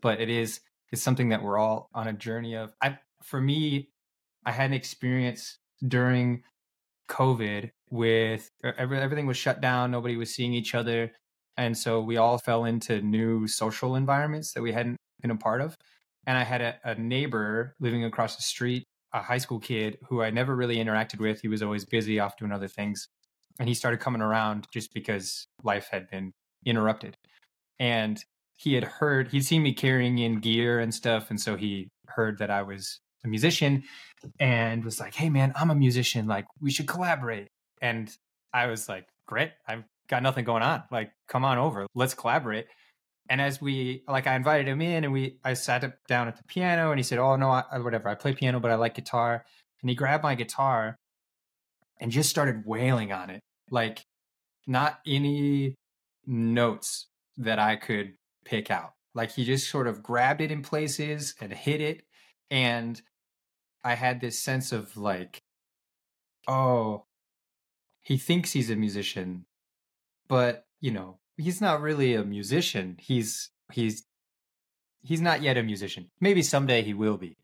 but 0.00 0.20
it 0.20 0.30
is 0.30 0.60
it's 0.90 1.02
something 1.02 1.28
that 1.28 1.42
we're 1.42 1.58
all 1.58 1.90
on 1.94 2.08
a 2.08 2.14
journey 2.14 2.56
of. 2.56 2.72
I 2.82 2.98
for 3.22 3.40
me, 3.40 3.90
I 4.46 4.52
had 4.52 4.70
an 4.70 4.74
experience 4.74 5.58
during 5.86 6.42
COVID 7.10 7.70
with 7.90 8.48
every, 8.64 8.98
everything 8.98 9.26
was 9.26 9.36
shut 9.36 9.60
down, 9.60 9.90
nobody 9.90 10.16
was 10.16 10.34
seeing 10.34 10.54
each 10.54 10.74
other, 10.74 11.12
and 11.56 11.76
so 11.76 12.00
we 12.00 12.16
all 12.16 12.38
fell 12.38 12.64
into 12.64 13.02
new 13.02 13.46
social 13.46 13.96
environments 13.96 14.52
that 14.52 14.62
we 14.62 14.72
hadn't 14.72 14.96
been 15.20 15.30
a 15.30 15.36
part 15.36 15.60
of. 15.60 15.76
And 16.26 16.38
I 16.38 16.44
had 16.44 16.60
a, 16.60 16.76
a 16.84 16.94
neighbor 16.94 17.74
living 17.80 18.04
across 18.04 18.36
the 18.36 18.42
street, 18.42 18.84
a 19.12 19.20
high 19.20 19.38
school 19.38 19.60
kid 19.60 19.98
who 20.08 20.22
I 20.22 20.30
never 20.30 20.56
really 20.56 20.76
interacted 20.76 21.20
with. 21.20 21.40
He 21.40 21.48
was 21.48 21.62
always 21.62 21.84
busy 21.84 22.18
off 22.18 22.36
doing 22.36 22.52
other 22.52 22.68
things 22.68 23.08
and 23.58 23.68
he 23.68 23.74
started 23.74 24.00
coming 24.00 24.22
around 24.22 24.66
just 24.72 24.92
because 24.92 25.48
life 25.62 25.88
had 25.90 26.08
been 26.10 26.32
interrupted 26.64 27.16
and 27.78 28.24
he 28.56 28.74
had 28.74 28.84
heard 28.84 29.28
he'd 29.28 29.44
seen 29.44 29.62
me 29.62 29.72
carrying 29.72 30.18
in 30.18 30.40
gear 30.40 30.80
and 30.80 30.94
stuff 30.94 31.30
and 31.30 31.40
so 31.40 31.56
he 31.56 31.88
heard 32.08 32.38
that 32.38 32.50
i 32.50 32.62
was 32.62 33.00
a 33.26 33.28
musician 33.28 33.82
and 34.40 34.84
was 34.84 34.98
like 35.00 35.14
hey 35.14 35.28
man 35.28 35.52
i'm 35.56 35.70
a 35.70 35.74
musician 35.74 36.26
like 36.26 36.46
we 36.60 36.70
should 36.70 36.86
collaborate 36.86 37.48
and 37.82 38.16
i 38.52 38.66
was 38.66 38.88
like 38.88 39.06
great 39.26 39.50
i've 39.68 39.84
got 40.08 40.22
nothing 40.22 40.44
going 40.44 40.62
on 40.62 40.82
like 40.90 41.10
come 41.28 41.44
on 41.44 41.58
over 41.58 41.86
let's 41.94 42.14
collaborate 42.14 42.66
and 43.28 43.40
as 43.40 43.60
we 43.60 44.02
like 44.08 44.26
i 44.26 44.34
invited 44.34 44.68
him 44.68 44.80
in 44.80 45.04
and 45.04 45.12
we 45.12 45.38
i 45.44 45.52
sat 45.52 45.84
down 46.08 46.28
at 46.28 46.36
the 46.36 46.44
piano 46.44 46.90
and 46.90 46.98
he 46.98 47.02
said 47.02 47.18
oh 47.18 47.36
no 47.36 47.50
I, 47.50 47.78
whatever 47.78 48.08
i 48.08 48.14
play 48.14 48.32
piano 48.32 48.60
but 48.60 48.70
i 48.70 48.76
like 48.76 48.94
guitar 48.94 49.44
and 49.82 49.90
he 49.90 49.96
grabbed 49.96 50.22
my 50.22 50.34
guitar 50.34 50.96
and 52.00 52.10
just 52.10 52.30
started 52.30 52.62
wailing 52.64 53.12
on 53.12 53.30
it 53.30 53.40
like 53.70 54.04
not 54.66 54.98
any 55.06 55.74
notes 56.26 57.06
that 57.36 57.58
I 57.58 57.76
could 57.76 58.14
pick 58.44 58.70
out. 58.70 58.92
Like 59.14 59.32
he 59.32 59.44
just 59.44 59.70
sort 59.70 59.86
of 59.86 60.02
grabbed 60.02 60.40
it 60.40 60.50
in 60.50 60.62
places 60.62 61.34
and 61.40 61.52
hit 61.52 61.80
it. 61.80 62.02
And 62.50 63.00
I 63.86 63.94
had 63.94 64.20
this 64.20 64.36
sense 64.38 64.72
of 64.72 64.96
like, 64.96 65.44
oh, 66.48 67.04
he 68.02 68.16
thinks 68.18 68.52
he's 68.52 68.68
a 68.68 68.76
musician, 68.76 69.46
but 70.28 70.66
you 70.80 70.90
know, 70.90 71.18
he's 71.36 71.60
not 71.60 71.80
really 71.80 72.14
a 72.14 72.24
musician. 72.24 72.96
He's 72.98 73.50
he's 73.72 74.04
he's 75.02 75.20
not 75.20 75.40
yet 75.40 75.56
a 75.56 75.62
musician. 75.62 76.10
Maybe 76.20 76.42
someday 76.42 76.82
he 76.82 76.94
will 76.94 77.16
be. 77.16 77.38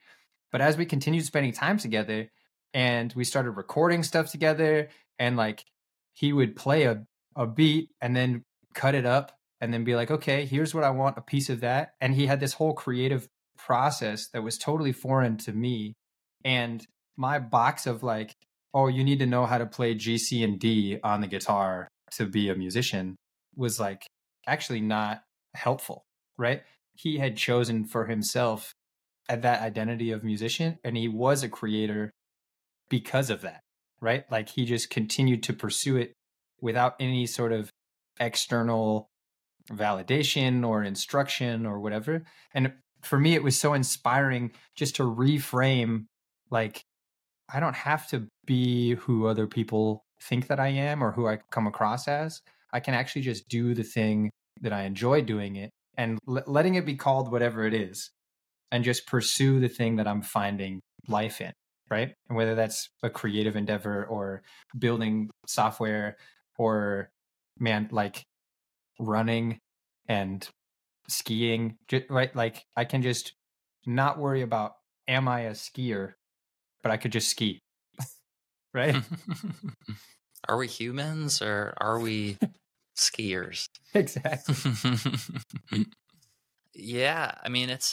But 0.50 0.60
as 0.60 0.76
we 0.76 0.84
continued 0.84 1.24
spending 1.24 1.52
time 1.52 1.78
together 1.78 2.30
and 2.74 3.12
we 3.14 3.22
started 3.22 3.52
recording 3.52 4.02
stuff 4.02 4.30
together 4.30 4.88
and 5.20 5.36
like 5.36 5.64
he 6.12 6.32
would 6.32 6.56
play 6.56 6.84
a, 6.84 7.04
a 7.36 7.46
beat 7.46 7.90
and 8.00 8.16
then 8.16 8.44
cut 8.74 8.96
it 8.96 9.06
up 9.06 9.38
and 9.60 9.72
then 9.72 9.84
be 9.84 9.94
like, 9.94 10.10
okay, 10.10 10.44
here's 10.44 10.74
what 10.74 10.84
I 10.84 10.90
want, 10.90 11.18
a 11.18 11.22
piece 11.22 11.48
of 11.48 11.60
that. 11.60 11.94
And 12.00 12.14
he 12.14 12.26
had 12.26 12.40
this 12.40 12.54
whole 12.54 12.74
creative 12.74 13.28
process 13.56 14.28
that 14.30 14.42
was 14.42 14.58
totally 14.58 14.92
foreign 14.92 15.36
to 15.38 15.52
me. 15.52 15.94
And 16.44 16.84
my 17.16 17.38
box 17.38 17.86
of 17.86 18.02
like, 18.02 18.34
oh, 18.74 18.88
you 18.88 19.04
need 19.04 19.18
to 19.18 19.26
know 19.26 19.46
how 19.46 19.58
to 19.58 19.66
play 19.66 19.94
G, 19.94 20.18
C, 20.18 20.42
and 20.42 20.58
D 20.58 20.98
on 21.02 21.20
the 21.20 21.26
guitar 21.26 21.88
to 22.12 22.26
be 22.26 22.48
a 22.48 22.54
musician 22.54 23.16
was 23.56 23.78
like 23.78 24.06
actually 24.46 24.80
not 24.80 25.22
helpful, 25.54 26.04
right? 26.38 26.62
He 26.94 27.18
had 27.18 27.36
chosen 27.36 27.84
for 27.84 28.06
himself 28.06 28.72
that 29.28 29.62
identity 29.62 30.10
of 30.10 30.24
musician 30.24 30.78
and 30.84 30.96
he 30.96 31.08
was 31.08 31.42
a 31.42 31.48
creator 31.48 32.10
because 32.88 33.30
of 33.30 33.42
that, 33.42 33.60
right? 34.00 34.24
Like 34.30 34.50
he 34.50 34.64
just 34.64 34.90
continued 34.90 35.42
to 35.44 35.52
pursue 35.52 35.96
it 35.96 36.12
without 36.60 36.94
any 37.00 37.26
sort 37.26 37.52
of 37.52 37.70
external 38.20 39.08
validation 39.70 40.66
or 40.66 40.82
instruction 40.82 41.66
or 41.66 41.80
whatever. 41.80 42.24
And 42.52 42.72
for 43.02 43.18
me, 43.18 43.34
it 43.34 43.42
was 43.42 43.58
so 43.58 43.74
inspiring 43.74 44.52
just 44.76 44.96
to 44.96 45.02
reframe 45.02 46.06
like, 46.52 46.84
I 47.52 47.58
don't 47.58 47.74
have 47.74 48.06
to 48.08 48.28
be 48.46 48.94
who 48.94 49.26
other 49.26 49.46
people 49.46 50.04
think 50.22 50.46
that 50.46 50.60
I 50.60 50.68
am 50.68 51.02
or 51.02 51.12
who 51.12 51.26
I 51.26 51.38
come 51.50 51.66
across 51.66 52.06
as. 52.06 52.40
I 52.72 52.80
can 52.80 52.94
actually 52.94 53.22
just 53.22 53.48
do 53.48 53.74
the 53.74 53.82
thing 53.82 54.30
that 54.60 54.72
I 54.72 54.82
enjoy 54.82 55.22
doing 55.22 55.56
it 55.56 55.70
and 55.96 56.18
l- 56.28 56.44
letting 56.46 56.76
it 56.76 56.86
be 56.86 56.94
called 56.94 57.32
whatever 57.32 57.66
it 57.66 57.74
is 57.74 58.10
and 58.70 58.84
just 58.84 59.06
pursue 59.06 59.60
the 59.60 59.68
thing 59.68 59.96
that 59.96 60.06
I'm 60.06 60.22
finding 60.22 60.80
life 61.08 61.40
in, 61.40 61.52
right? 61.90 62.14
And 62.28 62.36
whether 62.36 62.54
that's 62.54 62.88
a 63.02 63.10
creative 63.10 63.56
endeavor 63.56 64.04
or 64.06 64.42
building 64.78 65.30
software 65.46 66.16
or 66.56 67.10
man 67.58 67.88
like 67.90 68.24
running 68.98 69.58
and 70.08 70.48
skiing, 71.08 71.76
right? 72.08 72.34
Like 72.34 72.64
I 72.76 72.84
can 72.84 73.02
just 73.02 73.34
not 73.86 74.18
worry 74.18 74.42
about 74.42 74.76
am 75.08 75.28
I 75.28 75.40
a 75.40 75.52
skier, 75.52 76.14
but 76.82 76.92
I 76.92 76.96
could 76.96 77.12
just 77.12 77.28
ski. 77.28 77.60
right? 78.74 78.96
are 80.48 80.56
we 80.56 80.66
humans 80.66 81.42
or 81.42 81.74
are 81.78 81.98
we 81.98 82.38
skiers? 82.96 83.66
exactly. 83.94 84.54
yeah, 86.74 87.34
I 87.42 87.48
mean 87.48 87.70
it's 87.70 87.92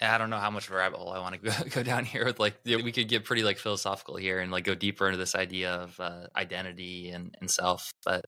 I 0.00 0.18
don't 0.18 0.30
know 0.30 0.38
how 0.38 0.50
much 0.50 0.66
of 0.66 0.74
a 0.74 0.76
rabbit 0.76 0.98
hole 0.98 1.10
I 1.10 1.20
want 1.20 1.34
to 1.34 1.40
go, 1.40 1.52
go 1.70 1.82
down 1.82 2.04
here 2.04 2.24
with 2.24 2.40
like 2.40 2.56
we 2.64 2.90
could 2.90 3.08
get 3.08 3.24
pretty 3.24 3.42
like 3.42 3.58
philosophical 3.58 4.16
here 4.16 4.40
and 4.40 4.50
like 4.50 4.64
go 4.64 4.74
deeper 4.74 5.06
into 5.06 5.18
this 5.18 5.34
idea 5.34 5.72
of 5.72 5.98
uh, 6.00 6.26
identity 6.36 7.10
and, 7.10 7.34
and 7.40 7.50
self. 7.50 7.92
But 8.04 8.24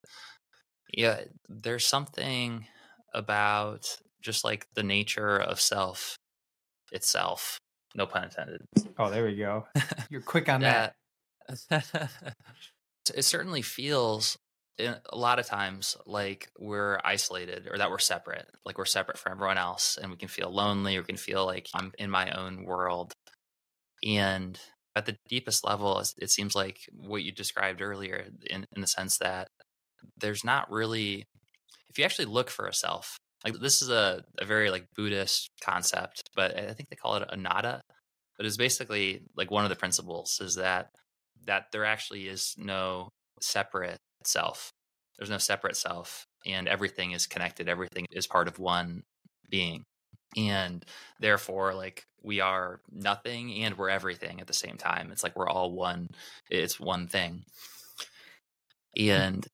yeah, 0.94 1.22
there's 1.48 1.84
something 1.84 2.66
about 3.12 3.98
just 4.20 4.44
like 4.44 4.66
the 4.74 4.82
nature 4.82 5.36
of 5.36 5.60
self 5.60 6.16
itself 6.92 7.58
No 7.96 8.06
pun 8.06 8.24
intended. 8.24 8.60
Oh, 8.98 9.10
there 9.10 9.24
we 9.24 9.36
go. 9.36 9.66
You're 10.10 10.20
quick 10.20 10.48
on 10.48 10.60
that. 10.60 10.94
it 11.70 13.24
certainly 13.24 13.62
feels 13.62 14.36
a 14.78 15.16
lot 15.16 15.38
of 15.38 15.46
times 15.46 15.96
like 16.04 16.50
we're 16.58 17.00
isolated 17.02 17.66
or 17.70 17.78
that 17.78 17.90
we're 17.90 17.98
separate, 17.98 18.46
like 18.66 18.76
we're 18.76 18.84
separate 18.84 19.16
from 19.16 19.32
everyone 19.32 19.56
else, 19.56 19.98
and 20.00 20.10
we 20.10 20.18
can 20.18 20.28
feel 20.28 20.52
lonely. 20.52 20.96
Or 20.96 21.00
we 21.00 21.06
can 21.06 21.16
feel 21.16 21.46
like 21.46 21.68
I'm 21.74 21.92
in 21.98 22.10
my 22.10 22.30
own 22.30 22.64
world. 22.64 23.14
And 24.06 24.58
at 24.94 25.06
the 25.06 25.16
deepest 25.28 25.64
level, 25.64 26.02
it 26.18 26.30
seems 26.30 26.54
like 26.54 26.80
what 26.92 27.22
you 27.22 27.32
described 27.32 27.80
earlier, 27.80 28.26
in, 28.50 28.66
in 28.74 28.80
the 28.82 28.86
sense 28.86 29.16
that 29.18 29.48
there's 30.18 30.44
not 30.44 30.70
really, 30.70 31.26
if 31.88 31.98
you 31.98 32.04
actually 32.04 32.26
look 32.26 32.50
for 32.50 32.66
a 32.66 32.74
self, 32.74 33.18
like 33.44 33.54
this 33.60 33.82
is 33.82 33.90
a, 33.90 34.24
a 34.40 34.44
very 34.44 34.70
like 34.70 34.86
Buddhist 34.96 35.50
concept, 35.62 36.30
but 36.34 36.56
I 36.56 36.72
think 36.72 36.88
they 36.88 36.96
call 36.96 37.16
it 37.16 37.28
anatta. 37.30 37.80
But 38.36 38.46
it's 38.46 38.56
basically 38.56 39.22
like 39.36 39.50
one 39.50 39.64
of 39.64 39.70
the 39.70 39.76
principles 39.76 40.38
is 40.42 40.56
that 40.56 40.88
that 41.46 41.66
there 41.72 41.84
actually 41.84 42.28
is 42.28 42.54
no 42.58 43.08
separate 43.40 43.98
self. 44.24 44.70
There's 45.18 45.30
no 45.30 45.38
separate 45.38 45.76
self, 45.76 46.26
and 46.46 46.68
everything 46.68 47.12
is 47.12 47.26
connected. 47.26 47.68
Everything 47.68 48.06
is 48.10 48.26
part 48.26 48.48
of 48.48 48.58
one 48.58 49.02
being. 49.50 49.84
And 50.36 50.84
therefore, 51.20 51.74
like 51.74 52.04
we 52.22 52.40
are 52.40 52.80
nothing 52.90 53.62
and 53.62 53.78
we're 53.78 53.88
everything 53.88 54.40
at 54.40 54.46
the 54.46 54.52
same 54.52 54.76
time. 54.76 55.10
It's 55.12 55.22
like 55.22 55.36
we're 55.36 55.48
all 55.48 55.72
one, 55.72 56.08
it's 56.50 56.78
one 56.78 57.06
thing. 57.06 57.44
Hmm. 58.98 59.10
And 59.10 59.46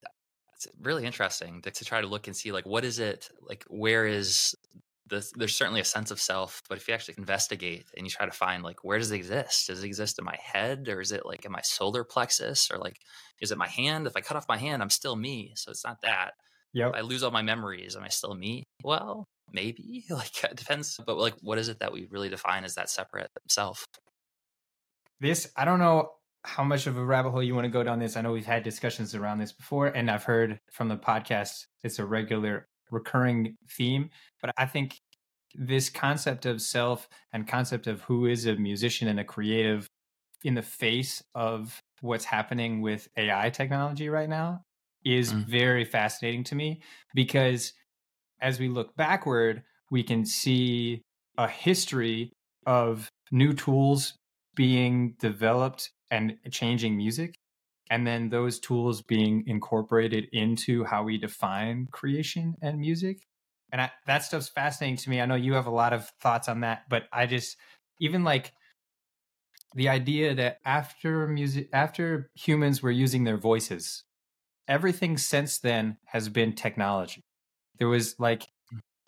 it's 0.66 0.76
really 0.80 1.04
interesting 1.04 1.62
to, 1.62 1.70
to 1.70 1.84
try 1.84 2.00
to 2.00 2.06
look 2.06 2.26
and 2.26 2.36
see 2.36 2.52
like 2.52 2.66
what 2.66 2.84
is 2.84 2.98
it 2.98 3.28
like 3.48 3.64
where 3.68 4.06
is 4.06 4.54
the 5.08 5.30
there's 5.36 5.54
certainly 5.54 5.80
a 5.80 5.84
sense 5.84 6.10
of 6.10 6.20
self, 6.20 6.62
but 6.68 6.78
if 6.78 6.88
you 6.88 6.94
actually 6.94 7.16
investigate 7.18 7.84
and 7.96 8.06
you 8.06 8.10
try 8.10 8.26
to 8.26 8.32
find 8.32 8.62
like 8.62 8.82
where 8.82 8.98
does 8.98 9.12
it 9.12 9.16
exist? 9.16 9.68
Does 9.68 9.82
it 9.82 9.86
exist 9.86 10.18
in 10.18 10.24
my 10.24 10.36
head 10.42 10.88
or 10.88 11.00
is 11.00 11.12
it 11.12 11.26
like 11.26 11.44
in 11.44 11.52
my 11.52 11.60
solar 11.60 12.02
plexus 12.02 12.70
or 12.70 12.78
like 12.78 12.98
is 13.40 13.52
it 13.52 13.58
my 13.58 13.68
hand? 13.68 14.06
If 14.06 14.16
I 14.16 14.20
cut 14.20 14.36
off 14.36 14.48
my 14.48 14.56
hand, 14.56 14.82
I'm 14.82 14.90
still 14.90 15.14
me. 15.14 15.52
So 15.54 15.70
it's 15.70 15.84
not 15.84 16.00
that. 16.02 16.32
Yeah. 16.72 16.88
I 16.88 17.02
lose 17.02 17.22
all 17.22 17.30
my 17.30 17.42
memories. 17.42 17.94
Am 17.94 18.02
I 18.02 18.08
still 18.08 18.34
me? 18.34 18.64
Well, 18.82 19.28
maybe. 19.52 20.04
Like 20.10 20.44
it 20.44 20.56
depends. 20.56 20.98
But 21.04 21.18
like 21.18 21.34
what 21.42 21.58
is 21.58 21.68
it 21.68 21.80
that 21.80 21.92
we 21.92 22.08
really 22.10 22.30
define 22.30 22.64
as 22.64 22.74
that 22.76 22.90
separate 22.90 23.30
self? 23.48 23.84
This 25.20 25.50
I 25.56 25.64
don't 25.64 25.78
know 25.78 26.10
how 26.44 26.64
much 26.64 26.86
of 26.86 26.96
a 26.96 27.04
rabbit 27.04 27.30
hole 27.30 27.42
you 27.42 27.54
want 27.54 27.64
to 27.64 27.70
go 27.70 27.82
down 27.82 27.98
this. 27.98 28.16
I 28.16 28.20
know 28.20 28.32
we've 28.32 28.44
had 28.44 28.62
discussions 28.62 29.14
around 29.14 29.38
this 29.38 29.52
before, 29.52 29.86
and 29.88 30.10
I've 30.10 30.24
heard 30.24 30.58
from 30.70 30.88
the 30.88 30.96
podcast 30.96 31.66
it's 31.84 31.98
a 31.98 32.04
regular 32.04 32.68
recurring 32.90 33.56
theme. 33.70 34.10
But 34.40 34.52
I 34.56 34.66
think 34.66 35.00
this 35.54 35.88
concept 35.88 36.46
of 36.46 36.60
self 36.60 37.08
and 37.32 37.46
concept 37.46 37.86
of 37.86 38.02
who 38.02 38.26
is 38.26 38.46
a 38.46 38.56
musician 38.56 39.08
and 39.08 39.20
a 39.20 39.24
creative 39.24 39.86
in 40.44 40.54
the 40.54 40.62
face 40.62 41.22
of 41.34 41.80
what's 42.00 42.24
happening 42.24 42.80
with 42.80 43.08
AI 43.16 43.50
technology 43.50 44.08
right 44.08 44.28
now 44.28 44.62
is 45.04 45.32
mm. 45.32 45.44
very 45.46 45.84
fascinating 45.84 46.44
to 46.44 46.54
me 46.54 46.80
because 47.14 47.72
as 48.40 48.58
we 48.58 48.68
look 48.68 48.94
backward, 48.96 49.62
we 49.90 50.02
can 50.02 50.24
see 50.24 51.02
a 51.38 51.46
history 51.46 52.32
of 52.66 53.08
new 53.30 53.52
tools 53.52 54.14
being 54.54 55.14
developed 55.18 55.90
and 56.12 56.36
changing 56.52 56.96
music 56.96 57.34
and 57.90 58.06
then 58.06 58.28
those 58.28 58.60
tools 58.60 59.02
being 59.02 59.42
incorporated 59.48 60.28
into 60.32 60.84
how 60.84 61.02
we 61.02 61.18
define 61.18 61.88
creation 61.90 62.54
and 62.62 62.78
music. 62.78 63.26
And 63.72 63.80
I, 63.80 63.90
that 64.06 64.22
stuff's 64.22 64.48
fascinating 64.48 64.98
to 64.98 65.10
me. 65.10 65.20
I 65.20 65.26
know 65.26 65.34
you 65.34 65.54
have 65.54 65.66
a 65.66 65.70
lot 65.70 65.92
of 65.92 66.08
thoughts 66.20 66.48
on 66.48 66.60
that 66.60 66.84
but 66.88 67.04
i 67.12 67.26
just 67.26 67.56
even 68.00 68.24
like 68.24 68.52
the 69.74 69.88
idea 69.88 70.34
that 70.34 70.58
after 70.64 71.26
music 71.26 71.68
after 71.72 72.30
humans 72.34 72.82
were 72.82 72.90
using 72.90 73.24
their 73.24 73.38
voices 73.38 74.04
everything 74.68 75.18
since 75.18 75.58
then 75.58 75.96
has 76.06 76.28
been 76.28 76.54
technology. 76.54 77.24
There 77.78 77.88
was 77.88 78.18
like 78.18 78.48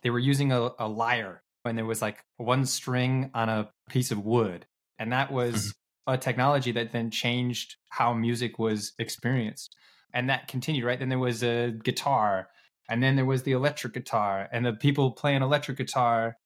they 0.03 0.11
were 0.11 0.19
using 0.19 0.53
a, 0.53 0.71
a 0.79 0.89
lyre 0.89 1.43
and 1.65 1.79
there 1.79 1.85
was 1.85 2.03
like 2.03 2.25
one 2.37 2.67
string 2.67 3.31
on 3.35 3.49
a 3.49 3.71
piece 3.89 4.11
of 4.11 4.25
wood 4.25 4.67
and 4.99 5.13
that 5.13 5.33
was 5.33 5.55
mm-hmm 5.55 5.71
a 6.07 6.19
technology 6.19 6.73
that 6.73 6.93
then 6.93 7.11
changed 7.11 7.77
how 7.91 8.13
music 8.13 8.59
was 8.59 8.93
experienced. 8.99 9.75
And 10.13 10.29
that 10.31 10.49
continued, 10.49 10.85
right? 10.85 10.99
Then 10.99 11.09
there 11.09 11.19
was 11.19 11.43
a 11.43 11.73
guitar, 11.83 12.49
and 12.89 13.03
then 13.03 13.17
there 13.17 13.25
was 13.25 13.43
the 13.43 13.53
electric 13.53 13.95
guitar, 13.95 14.49
and 14.53 14.65
the 14.65 14.73
people 14.73 15.11
playing 15.13 15.43
electric 15.43 15.79
guitar 15.79 16.37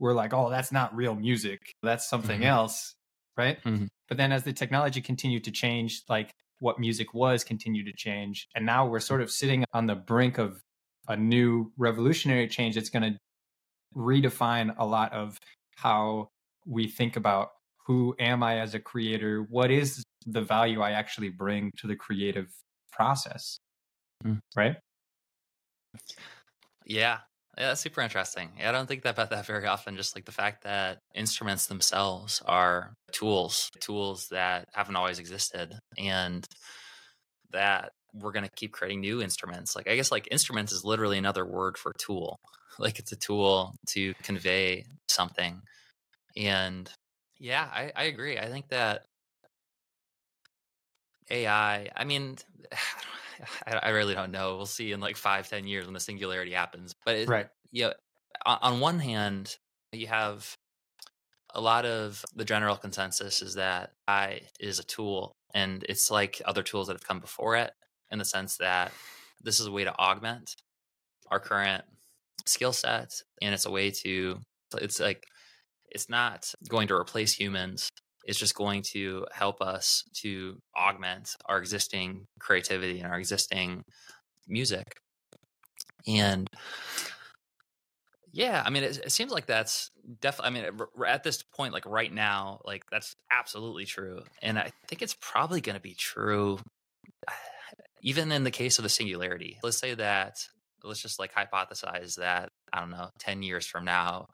were 0.00 0.14
like, 0.14 0.32
oh, 0.32 0.48
that's 0.48 0.72
not 0.72 0.94
real 0.96 1.14
music. 1.14 1.74
That's 1.82 2.08
something 2.08 2.40
mm-hmm. 2.40 2.48
else, 2.48 2.94
right? 3.36 3.62
Mm-hmm. 3.64 3.86
But 4.08 4.16
then 4.16 4.32
as 4.32 4.44
the 4.44 4.52
technology 4.52 5.00
continued 5.00 5.44
to 5.44 5.50
change, 5.50 6.02
like 6.08 6.32
what 6.60 6.78
music 6.78 7.12
was 7.14 7.44
continued 7.44 7.86
to 7.86 7.92
change. 7.92 8.48
And 8.54 8.64
now 8.64 8.86
we're 8.86 9.00
sort 9.00 9.20
of 9.20 9.30
sitting 9.30 9.64
on 9.72 9.86
the 9.86 9.94
brink 9.94 10.38
of 10.38 10.62
a 11.06 11.16
new 11.16 11.72
revolutionary 11.76 12.48
change 12.48 12.74
that's 12.74 12.90
going 12.90 13.12
to 13.14 13.18
redefine 13.96 14.74
a 14.78 14.86
lot 14.86 15.12
of 15.12 15.38
how 15.76 16.28
we 16.66 16.88
think 16.88 17.16
about 17.16 17.48
who 17.88 18.14
am 18.20 18.42
I 18.42 18.60
as 18.60 18.74
a 18.74 18.78
creator? 18.78 19.46
What 19.48 19.70
is 19.70 20.04
the 20.26 20.42
value 20.42 20.82
I 20.82 20.92
actually 20.92 21.30
bring 21.30 21.72
to 21.78 21.86
the 21.86 21.96
creative 21.96 22.48
process? 22.92 23.58
Mm. 24.24 24.38
Right? 24.54 24.76
Yeah. 26.84 27.18
Yeah, 27.56 27.68
that's 27.68 27.80
super 27.80 28.02
interesting. 28.02 28.50
Yeah, 28.56 28.68
I 28.68 28.72
don't 28.72 28.86
think 28.86 29.04
about 29.04 29.30
that 29.30 29.46
very 29.46 29.66
often. 29.66 29.96
Just 29.96 30.14
like 30.14 30.26
the 30.26 30.32
fact 30.32 30.62
that 30.62 30.98
instruments 31.12 31.66
themselves 31.66 32.40
are 32.46 32.92
tools, 33.10 33.68
tools 33.80 34.28
that 34.30 34.66
haven't 34.74 34.94
always 34.94 35.18
existed, 35.18 35.74
and 35.98 36.46
that 37.50 37.90
we're 38.12 38.32
going 38.32 38.44
to 38.44 38.50
keep 38.54 38.72
creating 38.72 39.00
new 39.00 39.20
instruments. 39.20 39.74
Like, 39.74 39.88
I 39.88 39.96
guess, 39.96 40.12
like 40.12 40.28
instruments 40.30 40.72
is 40.72 40.84
literally 40.84 41.18
another 41.18 41.44
word 41.44 41.76
for 41.78 41.92
tool. 41.98 42.36
Like, 42.78 43.00
it's 43.00 43.10
a 43.10 43.16
tool 43.16 43.74
to 43.88 44.14
convey 44.22 44.84
something. 45.08 45.60
And 46.36 46.88
yeah, 47.38 47.66
I, 47.72 47.92
I 47.94 48.04
agree. 48.04 48.38
I 48.38 48.46
think 48.46 48.68
that 48.68 49.04
AI, 51.30 51.88
I 51.94 52.04
mean, 52.04 52.36
I, 53.66 53.76
I 53.76 53.88
really 53.90 54.14
don't 54.14 54.32
know. 54.32 54.56
We'll 54.56 54.66
see 54.66 54.92
in 54.92 55.00
like 55.00 55.16
five, 55.16 55.48
ten 55.48 55.66
years 55.66 55.84
when 55.84 55.94
the 55.94 56.00
singularity 56.00 56.52
happens. 56.52 56.94
But 57.04 57.16
it, 57.16 57.28
right, 57.28 57.46
yeah. 57.70 57.86
You 57.86 57.90
know, 57.90 57.94
on, 58.46 58.58
on 58.62 58.80
one 58.80 58.98
hand, 58.98 59.56
you 59.92 60.06
have 60.08 60.56
a 61.54 61.60
lot 61.60 61.86
of 61.86 62.24
the 62.34 62.44
general 62.44 62.76
consensus 62.76 63.40
is 63.42 63.54
that 63.54 63.92
AI 64.08 64.42
is 64.60 64.78
a 64.78 64.84
tool, 64.84 65.32
and 65.54 65.84
it's 65.88 66.10
like 66.10 66.42
other 66.44 66.62
tools 66.62 66.88
that 66.88 66.94
have 66.94 67.06
come 67.06 67.20
before 67.20 67.56
it, 67.56 67.72
in 68.10 68.18
the 68.18 68.24
sense 68.24 68.56
that 68.56 68.92
this 69.42 69.60
is 69.60 69.66
a 69.66 69.72
way 69.72 69.84
to 69.84 69.96
augment 69.96 70.56
our 71.30 71.40
current 71.40 71.84
skill 72.46 72.72
sets, 72.72 73.22
and 73.40 73.54
it's 73.54 73.66
a 73.66 73.70
way 73.70 73.90
to. 73.90 74.40
It's 74.74 75.00
like 75.00 75.24
it's 75.90 76.08
not 76.08 76.52
going 76.68 76.88
to 76.88 76.94
replace 76.94 77.32
humans. 77.32 77.90
It's 78.24 78.38
just 78.38 78.54
going 78.54 78.82
to 78.92 79.26
help 79.32 79.60
us 79.62 80.04
to 80.22 80.60
augment 80.76 81.34
our 81.46 81.58
existing 81.58 82.26
creativity 82.38 83.00
and 83.00 83.10
our 83.10 83.18
existing 83.18 83.84
music. 84.46 85.00
And 86.06 86.48
yeah, 88.32 88.62
I 88.64 88.70
mean, 88.70 88.82
it, 88.84 88.98
it 88.98 89.12
seems 89.12 89.32
like 89.32 89.46
that's 89.46 89.90
definitely, 90.20 90.66
I 90.66 90.70
mean, 90.70 90.80
at 91.06 91.24
this 91.24 91.42
point, 91.42 91.72
like 91.72 91.86
right 91.86 92.12
now, 92.12 92.60
like 92.64 92.84
that's 92.90 93.16
absolutely 93.30 93.84
true. 93.84 94.20
And 94.42 94.58
I 94.58 94.70
think 94.86 95.02
it's 95.02 95.16
probably 95.20 95.60
going 95.60 95.76
to 95.76 95.82
be 95.82 95.94
true 95.94 96.58
even 98.02 98.30
in 98.30 98.44
the 98.44 98.50
case 98.50 98.78
of 98.78 98.84
the 98.84 98.88
singularity. 98.88 99.58
Let's 99.62 99.78
say 99.78 99.94
that, 99.94 100.36
let's 100.84 101.02
just 101.02 101.18
like 101.18 101.34
hypothesize 101.34 102.16
that, 102.16 102.50
I 102.72 102.80
don't 102.80 102.90
know, 102.90 103.08
10 103.18 103.42
years 103.42 103.66
from 103.66 103.84
now, 103.84 104.26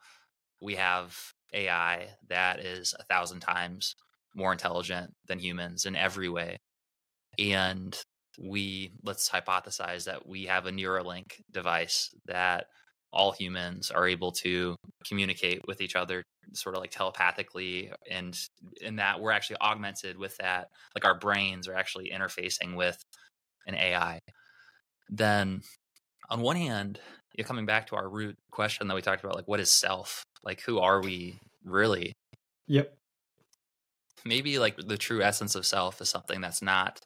we 0.61 0.75
have 0.75 1.17
AI 1.53 2.07
that 2.29 2.59
is 2.59 2.93
a 2.99 3.03
thousand 3.03 3.39
times 3.39 3.95
more 4.35 4.51
intelligent 4.51 5.13
than 5.27 5.39
humans 5.39 5.85
in 5.85 5.95
every 5.95 6.29
way. 6.29 6.57
And 7.39 7.97
we 8.39 8.91
let's 9.03 9.29
hypothesize 9.29 10.05
that 10.05 10.27
we 10.27 10.45
have 10.45 10.65
a 10.65 10.71
Neuralink 10.71 11.41
device 11.51 12.09
that 12.25 12.65
all 13.11 13.31
humans 13.31 13.91
are 13.91 14.07
able 14.07 14.31
to 14.33 14.75
communicate 15.07 15.61
with 15.67 15.79
each 15.79 15.95
other 15.95 16.21
sort 16.53 16.75
of 16.75 16.81
like 16.81 16.91
telepathically 16.91 17.91
and 18.11 18.37
in 18.81 18.97
that 18.97 19.19
we're 19.19 19.31
actually 19.31 19.57
augmented 19.61 20.17
with 20.17 20.35
that 20.37 20.67
like 20.93 21.05
our 21.05 21.17
brains 21.17 21.67
are 21.67 21.75
actually 21.75 22.11
interfacing 22.13 22.75
with 22.75 23.01
an 23.65 23.75
AI 23.75 24.19
then 25.09 25.61
on 26.29 26.41
one 26.41 26.55
hand 26.55 26.99
you're 27.37 27.47
coming 27.47 27.65
back 27.65 27.87
to 27.87 27.95
our 27.95 28.07
root 28.07 28.37
question 28.51 28.87
that 28.87 28.95
we 28.95 29.01
talked 29.01 29.23
about 29.23 29.35
like 29.35 29.47
what 29.47 29.59
is 29.59 29.71
self? 29.71 30.23
Like 30.43 30.61
who 30.61 30.79
are 30.79 31.01
we 31.01 31.39
really? 31.63 32.13
Yep. 32.67 32.95
Maybe 34.25 34.57
like 34.59 34.77
the 34.77 34.97
true 34.97 35.21
essence 35.21 35.55
of 35.55 35.65
self 35.65 36.01
is 36.01 36.09
something 36.09 36.41
that's 36.41 36.61
not 36.61 36.99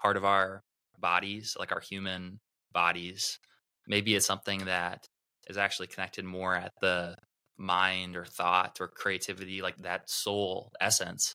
part 0.00 0.16
of 0.16 0.24
our 0.24 0.62
bodies 0.98 1.56
like 1.58 1.72
our 1.72 1.80
human 1.80 2.38
bodies. 2.72 3.38
Maybe 3.86 4.14
it's 4.14 4.26
something 4.26 4.64
that 4.66 5.06
is 5.48 5.58
actually 5.58 5.88
connected 5.88 6.24
more 6.24 6.54
at 6.54 6.72
the 6.80 7.16
mind 7.58 8.16
or 8.16 8.24
thought 8.24 8.78
or 8.80 8.88
creativity, 8.88 9.60
like 9.60 9.76
that 9.78 10.08
soul 10.08 10.72
essence. 10.80 11.34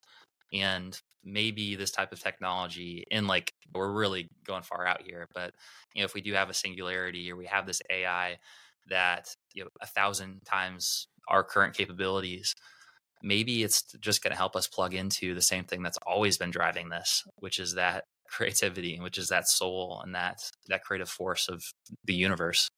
And 0.52 0.98
maybe 1.28 1.74
this 1.74 1.90
type 1.90 2.12
of 2.12 2.20
technology, 2.20 3.04
and 3.10 3.26
like 3.26 3.52
we're 3.74 3.92
really 3.92 4.28
going 4.44 4.62
far 4.62 4.86
out 4.86 5.02
here, 5.02 5.28
but 5.34 5.54
you 5.94 6.02
know, 6.02 6.06
if 6.06 6.14
we 6.14 6.20
do 6.20 6.32
have 6.34 6.50
a 6.50 6.54
singularity 6.54 7.30
or 7.30 7.36
we 7.36 7.46
have 7.46 7.66
this 7.66 7.82
AI 7.90 8.38
that 8.88 9.34
you 9.52 9.62
know 9.62 9.70
a 9.80 9.86
thousand 9.86 10.40
times 10.44 11.08
our 11.28 11.44
current 11.44 11.76
capabilities, 11.76 12.54
maybe 13.22 13.62
it's 13.62 13.82
just 14.00 14.22
going 14.22 14.32
to 14.32 14.36
help 14.36 14.56
us 14.56 14.66
plug 14.66 14.94
into 14.94 15.34
the 15.34 15.42
same 15.42 15.64
thing 15.64 15.82
that's 15.82 15.98
always 16.06 16.38
been 16.38 16.50
driving 16.50 16.88
this, 16.88 17.24
which 17.36 17.58
is 17.58 17.74
that 17.74 18.04
creativity, 18.30 18.98
which 19.00 19.18
is 19.18 19.28
that 19.28 19.48
soul 19.48 20.00
and 20.04 20.14
that 20.14 20.38
that 20.68 20.82
creative 20.82 21.08
force 21.08 21.48
of 21.48 21.62
the 22.04 22.14
universe. 22.14 22.70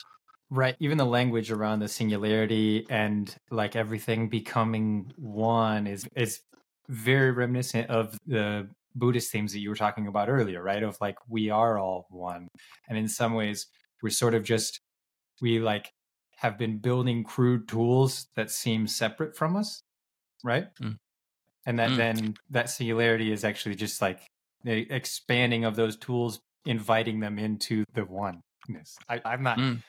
Right. 0.52 0.74
Even 0.80 0.98
the 0.98 1.06
language 1.06 1.52
around 1.52 1.78
the 1.78 1.88
singularity 1.88 2.84
and 2.90 3.32
like 3.52 3.76
everything 3.76 4.28
becoming 4.28 5.12
one 5.16 5.86
is 5.86 6.08
is 6.16 6.40
very 6.90 7.30
reminiscent 7.30 7.88
of 7.88 8.18
the 8.26 8.68
Buddhist 8.94 9.30
themes 9.30 9.52
that 9.52 9.60
you 9.60 9.68
were 9.68 9.76
talking 9.76 10.06
about 10.06 10.28
earlier, 10.28 10.62
right? 10.62 10.82
Of 10.82 10.98
like 11.00 11.16
we 11.28 11.50
are 11.50 11.78
all 11.78 12.06
one. 12.10 12.48
And 12.88 12.98
in 12.98 13.08
some 13.08 13.34
ways 13.34 13.66
we're 14.02 14.10
sort 14.10 14.34
of 14.34 14.42
just 14.42 14.80
we 15.40 15.60
like 15.60 15.92
have 16.38 16.58
been 16.58 16.78
building 16.78 17.22
crude 17.22 17.68
tools 17.68 18.26
that 18.34 18.50
seem 18.50 18.86
separate 18.86 19.36
from 19.36 19.56
us, 19.56 19.80
right? 20.42 20.66
Mm. 20.82 20.96
And 21.66 21.78
that 21.78 21.90
mm. 21.90 21.96
then 21.96 22.34
that 22.50 22.70
singularity 22.70 23.30
is 23.30 23.44
actually 23.44 23.76
just 23.76 24.02
like 24.02 24.20
the 24.64 24.86
expanding 24.92 25.64
of 25.64 25.76
those 25.76 25.96
tools, 25.96 26.40
inviting 26.66 27.20
them 27.20 27.38
into 27.38 27.84
the 27.94 28.04
oneness. 28.04 28.96
I, 29.08 29.20
I'm 29.24 29.42
not 29.42 29.58
mm. 29.58 29.82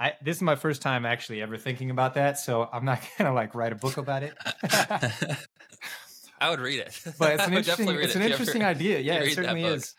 I, 0.00 0.14
this 0.22 0.36
is 0.36 0.42
my 0.42 0.54
first 0.54 0.80
time 0.80 1.04
actually 1.04 1.42
ever 1.42 1.56
thinking 1.56 1.90
about 1.90 2.14
that, 2.14 2.38
so 2.38 2.68
I'm 2.72 2.84
not 2.84 3.00
gonna 3.18 3.34
like 3.34 3.54
write 3.54 3.72
a 3.72 3.76
book 3.76 3.96
about 3.96 4.22
it. 4.22 4.34
I 6.40 6.50
would 6.50 6.60
read 6.60 6.80
it, 6.80 7.00
but 7.18 7.34
it's 7.34 7.46
an 7.46 7.54
interesting, 7.54 7.88
it's 7.88 8.14
an 8.14 8.22
interesting 8.22 8.62
ever, 8.62 8.70
idea. 8.70 8.98
Yeah, 9.00 9.14
it 9.14 9.34
certainly 9.34 9.64
is. 9.64 9.94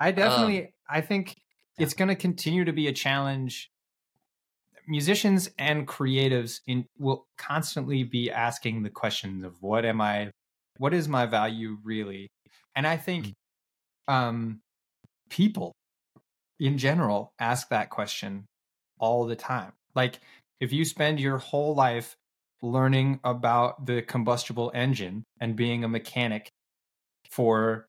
I 0.00 0.12
definitely, 0.12 0.62
um, 0.62 0.68
I 0.88 1.00
think 1.00 1.36
yeah. 1.76 1.84
it's 1.84 1.94
going 1.94 2.08
to 2.08 2.14
continue 2.14 2.64
to 2.64 2.72
be 2.72 2.86
a 2.88 2.92
challenge. 2.92 3.70
Musicians 4.86 5.50
and 5.58 5.86
creatives 5.86 6.60
in, 6.66 6.86
will 6.98 7.26
constantly 7.36 8.04
be 8.04 8.30
asking 8.30 8.82
the 8.82 8.90
questions 8.90 9.44
of 9.44 9.60
what 9.60 9.84
am 9.84 10.00
I, 10.00 10.30
what 10.78 10.94
is 10.94 11.08
my 11.08 11.26
value 11.26 11.78
really, 11.82 12.28
and 12.74 12.86
I 12.86 12.96
think 12.96 13.26
mm-hmm. 13.26 14.14
um, 14.14 14.60
people 15.28 15.72
in 16.58 16.78
general 16.78 17.32
ask 17.38 17.68
that 17.68 17.90
question 17.90 18.46
all 18.98 19.26
the 19.26 19.36
time. 19.36 19.72
Like 19.94 20.20
if 20.60 20.72
you 20.72 20.84
spend 20.84 21.20
your 21.20 21.38
whole 21.38 21.74
life 21.74 22.16
learning 22.62 23.20
about 23.24 23.86
the 23.86 24.02
combustible 24.02 24.70
engine 24.74 25.24
and 25.40 25.56
being 25.56 25.84
a 25.84 25.88
mechanic 25.88 26.50
for 27.30 27.86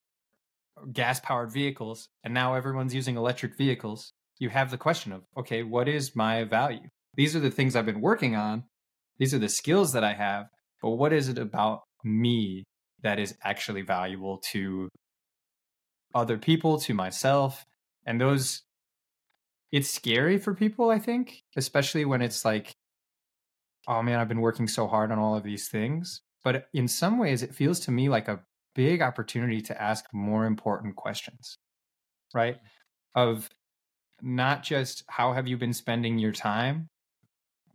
gas 0.93 1.19
powered 1.19 1.51
vehicles 1.51 2.07
and 2.23 2.33
now 2.33 2.53
everyone's 2.53 2.93
using 2.93 3.17
electric 3.17 3.57
vehicles, 3.57 4.13
you 4.39 4.49
have 4.49 4.71
the 4.71 4.77
question 4.77 5.11
of, 5.11 5.23
okay, 5.37 5.63
what 5.63 5.87
is 5.87 6.15
my 6.15 6.43
value? 6.43 6.87
These 7.15 7.35
are 7.35 7.39
the 7.39 7.51
things 7.51 7.75
I've 7.75 7.85
been 7.85 8.01
working 8.01 8.35
on. 8.35 8.63
These 9.17 9.33
are 9.33 9.39
the 9.39 9.49
skills 9.49 9.93
that 9.93 10.03
I 10.03 10.13
have, 10.13 10.45
but 10.81 10.91
what 10.91 11.11
is 11.11 11.27
it 11.27 11.37
about 11.37 11.81
me 12.03 12.63
that 13.01 13.19
is 13.19 13.35
actually 13.43 13.81
valuable 13.81 14.37
to 14.51 14.87
other 16.15 16.37
people, 16.37 16.79
to 16.79 16.93
myself? 16.93 17.65
And 18.05 18.21
those 18.21 18.61
it's 19.71 19.89
scary 19.89 20.37
for 20.37 20.55
people, 20.55 20.89
I 20.89 20.99
think, 20.99 21.43
especially 21.55 22.05
when 22.05 22.21
it's 22.21 22.43
like, 22.43 22.73
oh 23.89 24.03
man, 24.03 24.19
I've 24.19 24.27
been 24.27 24.39
working 24.39 24.67
so 24.67 24.87
hard 24.87 25.11
on 25.11 25.17
all 25.17 25.35
of 25.35 25.43
these 25.43 25.67
things. 25.67 26.21
But 26.43 26.67
in 26.73 26.87
some 26.87 27.17
ways, 27.17 27.43
it 27.43 27.53
feels 27.53 27.79
to 27.81 27.91
me 27.91 28.07
like 28.07 28.27
a 28.27 28.39
big 28.75 29.01
opportunity 29.01 29.59
to 29.61 29.81
ask 29.81 30.05
more 30.13 30.45
important 30.45 30.95
questions, 30.95 31.57
right? 32.33 32.55
Mm-hmm. 32.55 33.29
Of 33.29 33.49
not 34.21 34.63
just 34.63 35.03
how 35.09 35.33
have 35.33 35.47
you 35.47 35.57
been 35.57 35.73
spending 35.73 36.19
your 36.19 36.31
time, 36.31 36.87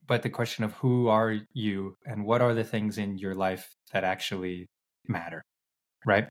but 0.06 0.22
the 0.22 0.30
question 0.30 0.64
of 0.64 0.72
who 0.74 1.08
are 1.08 1.36
you 1.52 1.96
and 2.06 2.24
what 2.24 2.40
are 2.40 2.54
the 2.54 2.64
things 2.64 2.96
in 2.96 3.18
your 3.18 3.34
life 3.34 3.74
that 3.92 4.04
actually 4.04 4.68
matter, 5.08 5.42
right? 6.06 6.28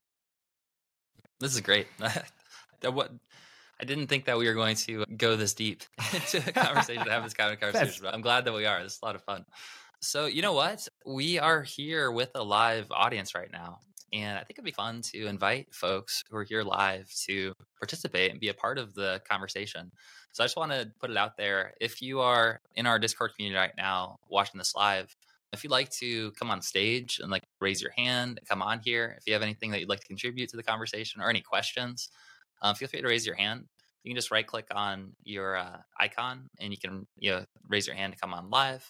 This 1.40 1.54
is 1.54 1.62
great. 1.62 1.88
what 2.86 3.12
I 3.84 3.86
didn't 3.86 4.08
think 4.08 4.24
that 4.26 4.38
we 4.38 4.48
were 4.48 4.54
going 4.54 4.78
to 4.78 5.04
go 5.18 5.36
this 5.36 5.54
deep 5.54 5.84
into 6.14 6.38
a 6.38 6.54
conversation, 6.54 7.06
have 7.06 7.26
this 7.26 7.34
kind 7.34 7.52
of 7.52 7.60
conversation, 7.60 8.00
but 8.02 8.14
I'm 8.14 8.22
glad 8.22 8.46
that 8.46 8.54
we 8.54 8.66
are. 8.66 8.82
This 8.82 8.94
is 8.94 9.00
a 9.04 9.06
lot 9.06 9.16
of 9.16 9.24
fun. 9.24 9.44
So, 10.00 10.26
you 10.26 10.42
know 10.42 10.54
what? 10.54 10.88
We 11.06 11.38
are 11.38 11.64
here 11.64 12.10
with 12.10 12.30
a 12.34 12.42
live 12.42 12.88
audience 12.92 13.36
right 13.36 13.52
now. 13.52 13.80
And 14.14 14.38
I 14.38 14.40
think 14.40 14.52
it'd 14.52 14.64
be 14.64 14.72
fun 14.72 15.02
to 15.12 15.28
invite 15.28 15.76
folks 15.76 16.24
who 16.30 16.38
are 16.38 16.46
here 16.46 16.64
live 16.64 17.12
to 17.26 17.52
participate 17.78 18.32
and 18.32 18.40
be 18.40 18.48
a 18.48 18.54
part 18.54 18.78
of 18.78 18.94
the 18.94 19.22
conversation. 19.30 19.92
So 20.32 20.46
I 20.46 20.46
just 20.46 20.56
want 20.56 20.72
to 20.72 20.90
put 21.02 21.10
it 21.10 21.18
out 21.18 21.36
there. 21.36 21.74
If 21.82 22.02
you 22.02 22.22
are 22.22 22.62
in 22.78 22.88
our 22.88 23.00
Discord 23.00 23.32
community 23.36 23.60
right 23.60 23.74
now 23.78 24.16
watching 24.30 24.60
this 24.60 24.76
live, 24.78 25.14
if 25.52 25.62
you'd 25.62 25.72
like 25.72 25.90
to 26.00 26.32
come 26.40 26.50
on 26.50 26.62
stage 26.62 27.20
and 27.22 27.30
like 27.30 27.44
raise 27.60 27.82
your 27.82 27.92
hand, 27.92 28.38
and 28.38 28.48
come 28.48 28.62
on 28.62 28.80
here. 28.80 29.16
If 29.18 29.28
you 29.28 29.34
have 29.34 29.42
anything 29.42 29.72
that 29.72 29.82
you'd 29.82 29.90
like 29.90 30.00
to 30.00 30.08
contribute 30.08 30.48
to 30.52 30.56
the 30.56 30.64
conversation 30.64 31.22
or 31.22 31.30
any 31.30 31.42
questions, 31.42 32.08
um, 32.62 32.76
feel 32.76 32.88
free 32.88 33.02
to 33.02 33.08
raise 33.08 33.26
your 33.26 33.36
hand 33.36 33.66
you 34.04 34.12
can 34.12 34.16
just 34.16 34.32
right 34.32 34.46
click 34.46 34.68
on 34.72 35.14
your 35.24 35.56
uh, 35.56 35.78
icon 36.00 36.50
and 36.60 36.72
you 36.72 36.78
can 36.78 37.08
you 37.18 37.32
know 37.32 37.46
raise 37.68 37.88
your 37.88 37.96
hand 37.96 38.14
to 38.14 38.20
come 38.20 38.34
on 38.34 38.50
live. 38.50 38.90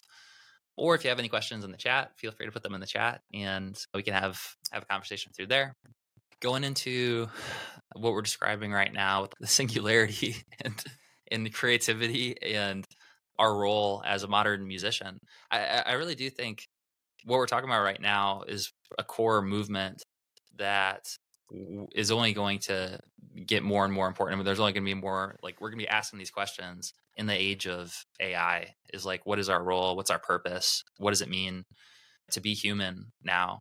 Or 0.76 0.96
if 0.96 1.04
you 1.04 1.10
have 1.10 1.20
any 1.20 1.28
questions 1.28 1.64
in 1.64 1.70
the 1.70 1.76
chat 1.76 2.12
feel 2.16 2.32
free 2.32 2.46
to 2.46 2.52
put 2.52 2.62
them 2.62 2.74
in 2.74 2.80
the 2.80 2.86
chat 2.86 3.22
and 3.32 3.78
we 3.94 4.02
can 4.02 4.14
have 4.14 4.40
have 4.72 4.82
a 4.82 4.86
conversation 4.86 5.32
through 5.34 5.46
there. 5.46 5.74
Going 6.40 6.64
into 6.64 7.28
what 7.94 8.12
we're 8.12 8.22
describing 8.22 8.72
right 8.72 8.92
now 8.92 9.22
with 9.22 9.32
the 9.40 9.46
singularity 9.58 10.36
and 10.60 10.82
and 11.30 11.52
creativity 11.52 12.40
and 12.42 12.84
our 13.38 13.56
role 13.56 14.02
as 14.06 14.22
a 14.22 14.28
modern 14.28 14.66
musician 14.66 15.18
I, 15.50 15.82
I 15.86 15.92
really 15.94 16.14
do 16.14 16.30
think 16.30 16.68
what 17.24 17.38
we're 17.38 17.46
talking 17.46 17.68
about 17.68 17.82
right 17.82 18.00
now 18.00 18.42
is 18.46 18.72
a 18.98 19.04
core 19.04 19.42
movement 19.42 20.02
that 20.56 21.06
is 21.94 22.10
only 22.10 22.32
going 22.32 22.58
to 22.58 22.98
get 23.46 23.62
more 23.62 23.84
and 23.84 23.92
more 23.92 24.06
important. 24.06 24.34
I 24.34 24.36
mean, 24.36 24.44
there's 24.44 24.60
only 24.60 24.72
going 24.72 24.84
to 24.84 24.94
be 24.94 25.00
more 25.00 25.36
like 25.42 25.60
we're 25.60 25.70
going 25.70 25.78
to 25.78 25.84
be 25.84 25.88
asking 25.88 26.18
these 26.18 26.30
questions 26.30 26.92
in 27.16 27.26
the 27.26 27.34
age 27.34 27.66
of 27.66 27.92
AI. 28.20 28.74
Is 28.92 29.04
like, 29.04 29.26
what 29.26 29.38
is 29.38 29.48
our 29.48 29.62
role? 29.62 29.96
What's 29.96 30.10
our 30.10 30.18
purpose? 30.18 30.84
What 30.98 31.10
does 31.10 31.22
it 31.22 31.28
mean 31.28 31.64
to 32.32 32.40
be 32.40 32.54
human 32.54 33.12
now? 33.22 33.60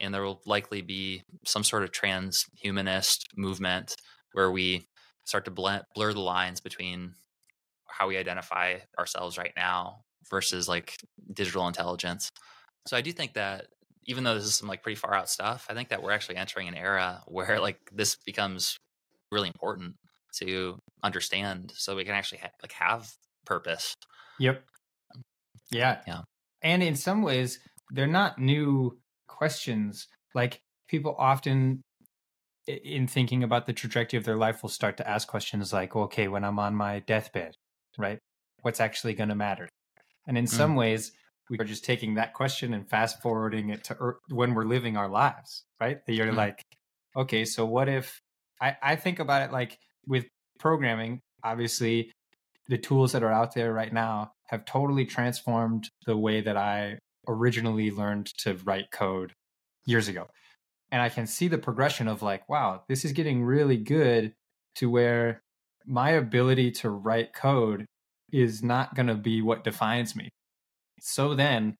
And 0.00 0.12
there 0.12 0.22
will 0.22 0.40
likely 0.46 0.82
be 0.82 1.22
some 1.46 1.62
sort 1.62 1.84
of 1.84 1.92
transhumanist 1.92 3.20
movement 3.36 3.94
where 4.32 4.50
we 4.50 4.86
start 5.24 5.44
to 5.44 5.50
blend, 5.50 5.84
blur 5.94 6.12
the 6.12 6.20
lines 6.20 6.60
between 6.60 7.14
how 7.88 8.08
we 8.08 8.16
identify 8.16 8.78
ourselves 8.98 9.38
right 9.38 9.52
now 9.56 9.98
versus 10.30 10.68
like 10.68 10.96
digital 11.32 11.68
intelligence. 11.68 12.30
So 12.86 12.96
I 12.96 13.00
do 13.00 13.12
think 13.12 13.34
that 13.34 13.66
even 14.04 14.24
though 14.24 14.34
this 14.34 14.44
is 14.44 14.54
some 14.54 14.68
like 14.68 14.82
pretty 14.82 14.96
far 14.96 15.14
out 15.14 15.28
stuff, 15.28 15.66
I 15.68 15.74
think 15.74 15.90
that 15.90 16.02
we're 16.02 16.12
actually 16.12 16.36
entering 16.36 16.68
an 16.68 16.74
era 16.74 17.22
where 17.26 17.60
like 17.60 17.78
this 17.92 18.16
becomes 18.16 18.76
really 19.30 19.48
important 19.48 19.96
to 20.34 20.78
understand 21.02 21.72
so 21.76 21.96
we 21.96 22.04
can 22.04 22.14
actually 22.14 22.38
ha- 22.38 22.50
like 22.62 22.72
have 22.72 23.10
purpose. 23.44 23.94
Yep. 24.38 24.64
Yeah. 25.70 26.00
Yeah. 26.06 26.20
And 26.62 26.82
in 26.82 26.96
some 26.96 27.22
ways 27.22 27.58
they're 27.90 28.06
not 28.06 28.38
new 28.38 28.98
questions. 29.28 30.08
Like 30.34 30.60
people 30.88 31.14
often 31.18 31.82
in 32.66 33.06
thinking 33.06 33.42
about 33.42 33.66
the 33.66 33.72
trajectory 33.72 34.18
of 34.18 34.24
their 34.24 34.36
life 34.36 34.62
will 34.62 34.70
start 34.70 34.96
to 34.96 35.08
ask 35.08 35.28
questions 35.28 35.72
like, 35.72 35.94
okay, 35.96 36.28
when 36.28 36.44
I'm 36.44 36.58
on 36.58 36.74
my 36.74 37.00
deathbed, 37.00 37.54
right? 37.98 38.18
What's 38.62 38.80
actually 38.80 39.14
going 39.14 39.28
to 39.28 39.34
matter? 39.34 39.68
And 40.26 40.38
in 40.38 40.44
mm. 40.44 40.48
some 40.48 40.76
ways, 40.76 41.12
we 41.50 41.58
are 41.58 41.64
just 41.64 41.84
taking 41.84 42.14
that 42.14 42.34
question 42.34 42.74
and 42.74 42.88
fast 42.88 43.20
forwarding 43.20 43.70
it 43.70 43.84
to 43.84 43.96
er- 44.00 44.18
when 44.28 44.54
we're 44.54 44.64
living 44.64 44.96
our 44.96 45.08
lives, 45.08 45.64
right? 45.80 45.98
That 46.06 46.14
you're 46.14 46.26
mm-hmm. 46.28 46.36
like, 46.36 46.62
okay, 47.16 47.44
so 47.44 47.66
what 47.66 47.88
if 47.88 48.20
I, 48.60 48.76
I 48.82 48.96
think 48.96 49.18
about 49.18 49.42
it 49.42 49.52
like 49.52 49.78
with 50.06 50.26
programming, 50.58 51.20
obviously 51.44 52.10
the 52.68 52.78
tools 52.78 53.12
that 53.12 53.22
are 53.22 53.32
out 53.32 53.54
there 53.54 53.72
right 53.72 53.92
now 53.92 54.32
have 54.48 54.64
totally 54.64 55.04
transformed 55.04 55.88
the 56.06 56.16
way 56.16 56.40
that 56.40 56.56
I 56.56 56.98
originally 57.28 57.90
learned 57.90 58.26
to 58.38 58.54
write 58.64 58.90
code 58.90 59.32
years 59.84 60.08
ago. 60.08 60.28
And 60.90 61.02
I 61.02 61.08
can 61.08 61.26
see 61.26 61.48
the 61.48 61.58
progression 61.58 62.06
of 62.06 62.22
like, 62.22 62.48
wow, 62.48 62.82
this 62.88 63.04
is 63.04 63.12
getting 63.12 63.42
really 63.42 63.78
good 63.78 64.32
to 64.76 64.90
where 64.90 65.42
my 65.86 66.10
ability 66.10 66.70
to 66.70 66.90
write 66.90 67.34
code 67.34 67.86
is 68.32 68.62
not 68.62 68.94
going 68.94 69.08
to 69.08 69.14
be 69.14 69.42
what 69.42 69.64
defines 69.64 70.14
me 70.14 70.28
so 71.02 71.34
then 71.34 71.76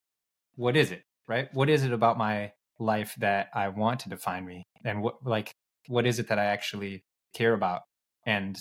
what 0.56 0.76
is 0.76 0.90
it 0.90 1.02
right 1.28 1.48
what 1.52 1.68
is 1.68 1.84
it 1.84 1.92
about 1.92 2.18
my 2.18 2.52
life 2.78 3.14
that 3.18 3.48
i 3.54 3.68
want 3.68 4.00
to 4.00 4.08
define 4.08 4.44
me 4.44 4.64
and 4.84 5.02
what 5.02 5.14
like 5.24 5.52
what 5.88 6.06
is 6.06 6.18
it 6.18 6.28
that 6.28 6.38
i 6.38 6.44
actually 6.44 7.02
care 7.34 7.54
about 7.54 7.82
and 8.26 8.58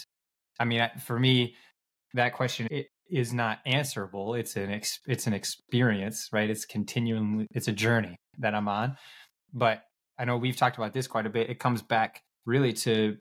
i 0.59 0.65
mean 0.65 0.87
for 1.03 1.19
me 1.19 1.55
that 2.13 2.33
question 2.33 2.67
it, 2.69 2.87
is 3.11 3.33
not 3.33 3.59
answerable. 3.65 4.33
It's 4.35 4.55
an 4.55 4.71
ex, 4.71 4.99
it's 5.05 5.27
an 5.27 5.33
experience, 5.33 6.29
right? 6.31 6.49
It's 6.49 6.65
continually 6.65 7.45
it's 7.51 7.67
a 7.67 7.73
journey 7.73 8.15
that 8.39 8.55
I'm 8.55 8.69
on. 8.69 8.95
But 9.53 9.81
I 10.17 10.25
know 10.25 10.37
we've 10.37 10.55
talked 10.55 10.77
about 10.77 10.93
this 10.93 11.07
quite 11.07 11.25
a 11.25 11.29
bit. 11.29 11.49
It 11.49 11.59
comes 11.59 11.81
back 11.81 12.21
really 12.45 12.71
to 12.73 13.17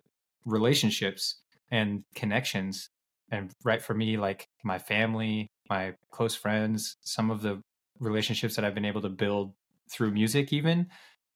relationships 0.47 1.41
and 1.71 2.05
connections. 2.15 2.89
And 3.33 3.51
right 3.65 3.83
for 3.83 3.95
me, 3.95 4.17
like 4.17 4.47
my 4.65 4.79
family, 4.79 5.49
my 5.71 5.95
close 6.11 6.35
friends, 6.35 6.97
some 7.03 7.31
of 7.31 7.41
the 7.41 7.63
relationships 8.01 8.57
that 8.57 8.65
I've 8.65 8.75
been 8.75 8.85
able 8.85 9.03
to 9.03 9.09
build 9.09 9.55
through 9.89 10.11
music, 10.11 10.53
even. 10.53 10.89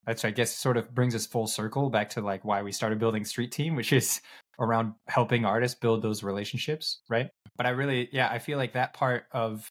That's 0.07 0.25
I 0.25 0.33
guess 0.33 0.55
sort 0.55 0.77
of 0.77 0.95
brings 0.95 1.15
us 1.15 1.25
full 1.25 1.47
circle 1.47 1.89
back 1.89 2.11
to 2.11 2.21
like 2.21 2.45
why 2.45 2.63
we 2.63 2.73
started 2.73 2.99
building 2.99 3.25
Street 3.25 3.53
Team, 3.53 3.75
which 3.75 3.93
is 3.93 4.21
around 4.59 4.95
helping 5.09 5.45
artists 5.45 5.79
build 5.79 6.03
those 6.03 6.23
relationships, 6.23 7.01
right? 7.09 7.31
But 7.57 7.67
I 7.67 7.71
really, 7.71 8.09
yeah, 8.13 8.29
I 8.31 8.39
feel 8.39 8.59
like 8.59 8.75
that 8.75 8.93
part 8.93 9.25
of 9.33 9.71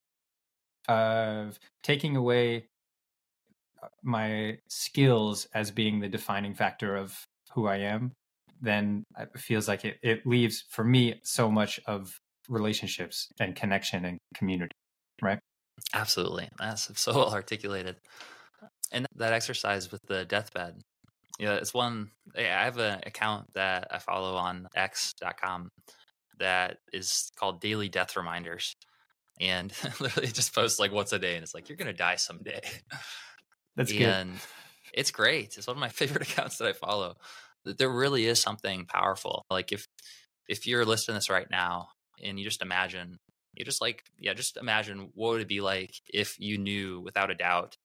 of 0.90 1.60
taking 1.84 2.16
away 2.16 2.68
uh, 3.82 3.88
my 4.02 4.58
skills 4.68 5.48
as 5.54 5.72
being 5.72 6.00
the 6.00 6.10
defining 6.10 6.56
factor 6.56 6.96
of 6.96 7.26
who 7.54 7.68
I 7.68 7.78
am, 7.78 8.12
then 8.60 9.04
it 9.18 9.40
feels 9.40 9.68
like 9.68 9.86
it, 9.86 9.98
it 10.02 10.26
leaves 10.26 10.66
for 10.70 10.84
me 10.84 11.20
so 11.24 11.50
much 11.52 11.80
of 11.86 12.20
relationships 12.50 13.28
and 13.40 13.56
connection 13.56 14.06
and 14.06 14.20
community, 14.36 14.72
right? 15.22 15.40
Absolutely. 15.94 16.50
That's 16.60 16.90
so 17.00 17.14
well 17.14 17.34
articulated. 17.34 17.98
And 18.92 19.08
that 19.16 19.34
exercise 19.34 19.92
with 19.92 20.02
the 20.08 20.26
deathbed, 20.26 20.82
yeah, 21.40 21.56
it's 21.56 21.74
one. 21.74 22.12
I 22.38 22.42
have 22.42 22.78
an 22.78 23.02
account 23.06 23.48
that 23.56 23.88
I 23.90 23.98
follow 23.98 24.36
on 24.36 24.68
X.com 24.76 25.70
that 26.40 26.78
is 26.92 27.32
called 27.36 27.60
Daily 27.60 27.90
Death 27.90 28.16
Reminders, 28.16 28.76
and 29.42 29.74
literally 30.00 30.28
just 30.32 30.54
posts 30.54 30.80
like 30.80 30.92
once 30.92 31.12
a 31.12 31.20
day, 31.20 31.36
and 31.36 31.44
it's 31.44 31.56
like 31.56 31.70
you're 31.70 31.78
gonna 31.78 31.94
die 31.94 32.18
someday. 32.18 32.62
That's 33.76 33.92
and 33.92 34.32
good. 34.34 34.40
it's 34.94 35.10
great. 35.10 35.58
It's 35.58 35.66
one 35.66 35.76
of 35.76 35.82
my 35.82 35.90
favorite 35.90 36.30
accounts 36.30 36.58
that 36.58 36.68
I 36.68 36.74
follow. 36.74 37.16
There 37.66 37.90
really 37.90 38.26
is 38.26 38.40
something 38.40 38.86
powerful. 38.86 39.44
Like 39.50 39.72
if 39.72 39.88
if 40.48 40.68
you're 40.68 40.86
listening 40.86 41.16
to 41.16 41.18
this 41.20 41.30
right 41.30 41.50
now 41.50 41.88
and 42.24 42.38
you 42.38 42.46
just 42.46 42.62
imagine, 42.62 43.18
you 43.54 43.66
just 43.66 43.82
like 43.82 44.04
yeah, 44.18 44.34
just 44.34 44.58
imagine 44.58 45.10
what 45.14 45.32
would 45.32 45.42
it 45.42 45.48
be 45.48 45.62
like 45.62 45.94
if 46.14 46.40
you 46.40 46.58
knew 46.58 47.02
without 47.02 47.32
a 47.32 47.36
doubt 47.36 47.78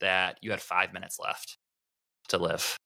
that 0.00 0.38
you 0.42 0.50
had 0.50 0.60
five 0.60 0.92
minutes 0.92 1.18
left 1.18 1.56
to 2.28 2.38
live 2.38 2.76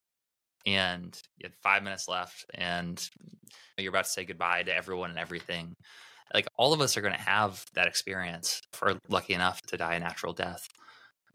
and 0.67 1.21
you 1.39 1.45
had 1.45 1.55
five 1.63 1.83
minutes 1.83 2.09
left 2.09 2.45
and 2.55 3.09
you're 3.79 3.91
about 3.91 4.05
to 4.05 4.11
say 4.11 4.25
goodbye 4.25 4.63
to 4.63 4.75
everyone 4.75 5.11
and 5.11 5.19
everything. 5.19 5.75
Like 6.33 6.47
all 6.57 6.73
of 6.73 6.81
us 6.81 6.97
are 6.97 7.01
going 7.01 7.15
to 7.15 7.21
have 7.21 7.65
that 7.75 7.89
experience 7.89 8.61
we're 8.81 8.99
lucky 9.09 9.35
enough 9.35 9.61
to 9.63 9.77
die 9.77 9.95
a 9.95 10.01
natural 10.01 10.33
death 10.33 10.69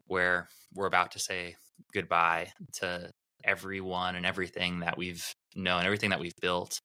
where 0.08 0.48
we're 0.74 0.88
about 0.88 1.12
to 1.12 1.20
say 1.20 1.56
goodbye 1.94 2.48
to 2.74 3.10
everyone 3.44 4.16
and 4.16 4.26
everything 4.26 4.80
that 4.80 4.98
we've 4.98 5.34
known 5.56 5.86
everything 5.86 6.10
that 6.10 6.20
we've 6.20 6.36
built 6.42 6.80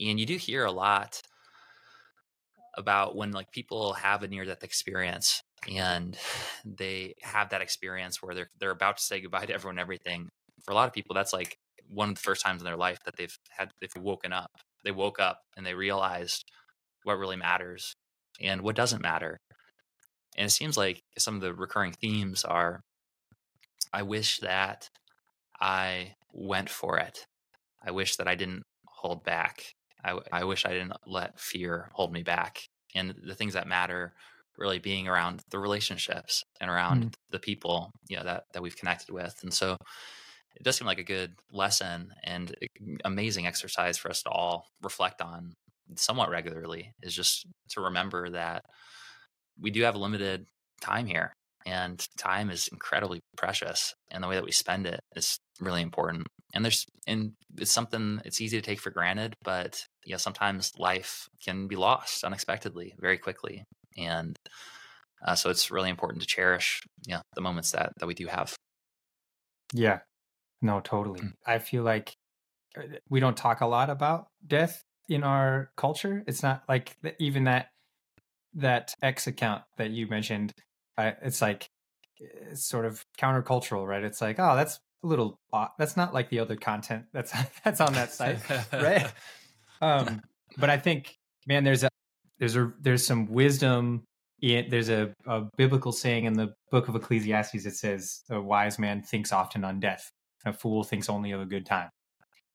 and 0.00 0.20
you 0.20 0.26
do 0.26 0.36
hear 0.36 0.64
a 0.64 0.72
lot 0.72 1.22
about 2.76 3.16
when 3.16 3.32
like 3.32 3.50
people 3.52 3.94
have 3.94 4.22
a 4.22 4.28
near 4.28 4.44
death 4.44 4.62
experience 4.62 5.42
and 5.74 6.16
they 6.64 7.14
have 7.22 7.50
that 7.50 7.62
experience 7.62 8.22
where 8.22 8.34
they're 8.34 8.50
they're 8.58 8.70
about 8.70 8.98
to 8.98 9.02
say 9.02 9.20
goodbye 9.20 9.46
to 9.46 9.54
everyone 9.54 9.74
and 9.78 9.80
everything. 9.80 10.28
For 10.64 10.72
a 10.72 10.74
lot 10.74 10.88
of 10.88 10.94
people 10.94 11.14
that's 11.14 11.32
like 11.32 11.56
one 11.88 12.10
of 12.10 12.14
the 12.16 12.20
first 12.20 12.44
times 12.44 12.60
in 12.60 12.64
their 12.64 12.76
life 12.76 12.98
that 13.04 13.16
they've 13.16 13.36
had 13.50 13.70
they've 13.80 14.02
woken 14.02 14.32
up. 14.32 14.50
They 14.84 14.90
woke 14.92 15.18
up 15.18 15.40
and 15.56 15.64
they 15.64 15.74
realized 15.74 16.44
what 17.04 17.18
really 17.18 17.36
matters 17.36 17.94
and 18.40 18.62
what 18.62 18.76
doesn't 18.76 19.02
matter. 19.02 19.38
And 20.36 20.46
it 20.46 20.50
seems 20.50 20.76
like 20.76 21.00
some 21.18 21.36
of 21.36 21.40
the 21.40 21.54
recurring 21.54 21.92
themes 21.92 22.44
are 22.44 22.80
i 23.92 24.02
wish 24.02 24.38
that 24.40 24.88
i 25.60 26.14
went 26.32 26.68
for 26.68 26.98
it. 26.98 27.26
I 27.84 27.90
wish 27.90 28.16
that 28.16 28.28
i 28.28 28.34
didn't 28.34 28.62
hold 28.86 29.24
back 29.24 29.75
I, 30.06 30.18
I 30.32 30.44
wish 30.44 30.64
I 30.64 30.70
didn't 30.70 30.94
let 31.06 31.38
fear 31.38 31.90
hold 31.92 32.12
me 32.12 32.22
back. 32.22 32.60
And 32.94 33.14
the 33.26 33.34
things 33.34 33.54
that 33.54 33.66
matter 33.66 34.14
really 34.56 34.78
being 34.78 35.06
around 35.06 35.42
the 35.50 35.58
relationships 35.58 36.44
and 36.60 36.70
around 36.70 37.04
mm. 37.04 37.14
the 37.30 37.38
people, 37.38 37.90
you 38.08 38.16
know, 38.16 38.24
that, 38.24 38.44
that 38.52 38.62
we've 38.62 38.76
connected 38.76 39.12
with. 39.12 39.38
And 39.42 39.52
so 39.52 39.76
it 40.54 40.62
does 40.62 40.76
seem 40.76 40.86
like 40.86 40.98
a 40.98 41.04
good 41.04 41.34
lesson 41.52 42.12
and 42.24 42.54
amazing 43.04 43.46
exercise 43.46 43.98
for 43.98 44.10
us 44.10 44.22
to 44.22 44.30
all 44.30 44.66
reflect 44.82 45.20
on 45.20 45.52
somewhat 45.96 46.30
regularly 46.30 46.94
is 47.02 47.14
just 47.14 47.46
to 47.70 47.80
remember 47.80 48.30
that 48.30 48.64
we 49.60 49.70
do 49.70 49.82
have 49.82 49.96
limited 49.96 50.46
time 50.80 51.06
here 51.06 51.32
and 51.66 52.06
time 52.16 52.48
is 52.48 52.68
incredibly 52.68 53.20
precious 53.36 53.92
and 54.10 54.22
the 54.22 54.28
way 54.28 54.36
that 54.36 54.44
we 54.44 54.52
spend 54.52 54.86
it 54.86 55.00
is 55.16 55.38
really 55.60 55.82
important. 55.82 56.26
And 56.54 56.64
there's 56.64 56.86
and 57.06 57.32
it's 57.58 57.72
something 57.72 58.20
it's 58.24 58.40
easy 58.40 58.56
to 58.58 58.64
take 58.64 58.80
for 58.80 58.90
granted 58.90 59.34
but 59.42 59.82
yeah 60.04 60.16
sometimes 60.16 60.72
life 60.78 61.26
can 61.44 61.66
be 61.66 61.76
lost 61.76 62.24
unexpectedly 62.24 62.94
very 62.98 63.18
quickly. 63.18 63.64
And 63.98 64.36
uh, 65.26 65.34
so 65.34 65.50
it's 65.50 65.70
really 65.70 65.90
important 65.90 66.22
to 66.22 66.28
cherish 66.28 66.80
yeah 67.06 67.20
the 67.34 67.40
moments 67.40 67.72
that 67.72 67.92
that 67.98 68.06
we 68.06 68.14
do 68.14 68.28
have. 68.28 68.54
Yeah. 69.74 69.98
No 70.62 70.80
totally. 70.80 71.20
Mm. 71.20 71.32
i 71.46 71.58
feel 71.58 71.82
like 71.82 72.14
uh, 72.78 72.82
we 73.10 73.20
don't 73.20 73.36
talk 73.36 73.60
a 73.60 73.66
lot 73.66 73.90
about 73.90 74.28
death 74.46 74.82
in 75.08 75.24
our 75.24 75.70
culture. 75.76 76.22
It's 76.26 76.42
not 76.42 76.62
like 76.68 76.96
even 77.18 77.44
that 77.44 77.68
that 78.54 78.94
x 79.02 79.26
account 79.26 79.62
that 79.76 79.90
you 79.90 80.06
mentioned 80.06 80.52
I, 80.98 81.14
it's 81.22 81.42
like 81.42 81.68
it's 82.18 82.64
sort 82.64 82.84
of 82.84 83.04
countercultural 83.18 83.86
right? 83.86 84.02
It's 84.02 84.20
like 84.20 84.38
oh 84.38 84.56
that's 84.56 84.78
a 85.04 85.06
little 85.06 85.38
that's 85.78 85.96
not 85.96 86.14
like 86.14 86.30
the 86.30 86.40
other 86.40 86.56
content 86.56 87.04
that's 87.12 87.32
that's 87.64 87.80
on 87.80 87.92
that 87.94 88.12
site 88.12 88.38
right? 88.72 89.12
Um 89.82 90.22
but 90.56 90.70
i 90.70 90.78
think 90.78 91.16
man 91.46 91.64
there's 91.64 91.84
a 91.84 91.88
there's 92.38 92.56
a 92.56 92.72
there's 92.80 93.06
some 93.06 93.26
wisdom 93.26 94.04
in, 94.42 94.68
there's 94.68 94.90
a, 94.90 95.14
a 95.26 95.42
biblical 95.56 95.92
saying 95.92 96.24
in 96.24 96.34
the 96.34 96.54
book 96.70 96.88
of 96.88 96.94
ecclesiastes 96.96 97.64
that 97.64 97.74
says 97.74 98.22
a 98.30 98.40
wise 98.40 98.78
man 98.78 99.02
thinks 99.02 99.32
often 99.32 99.64
on 99.64 99.80
death 99.80 100.10
a 100.44 100.52
fool 100.52 100.84
thinks 100.84 101.08
only 101.08 101.32
of 101.32 101.40
a 101.40 101.46
good 101.46 101.66
time. 101.66 101.88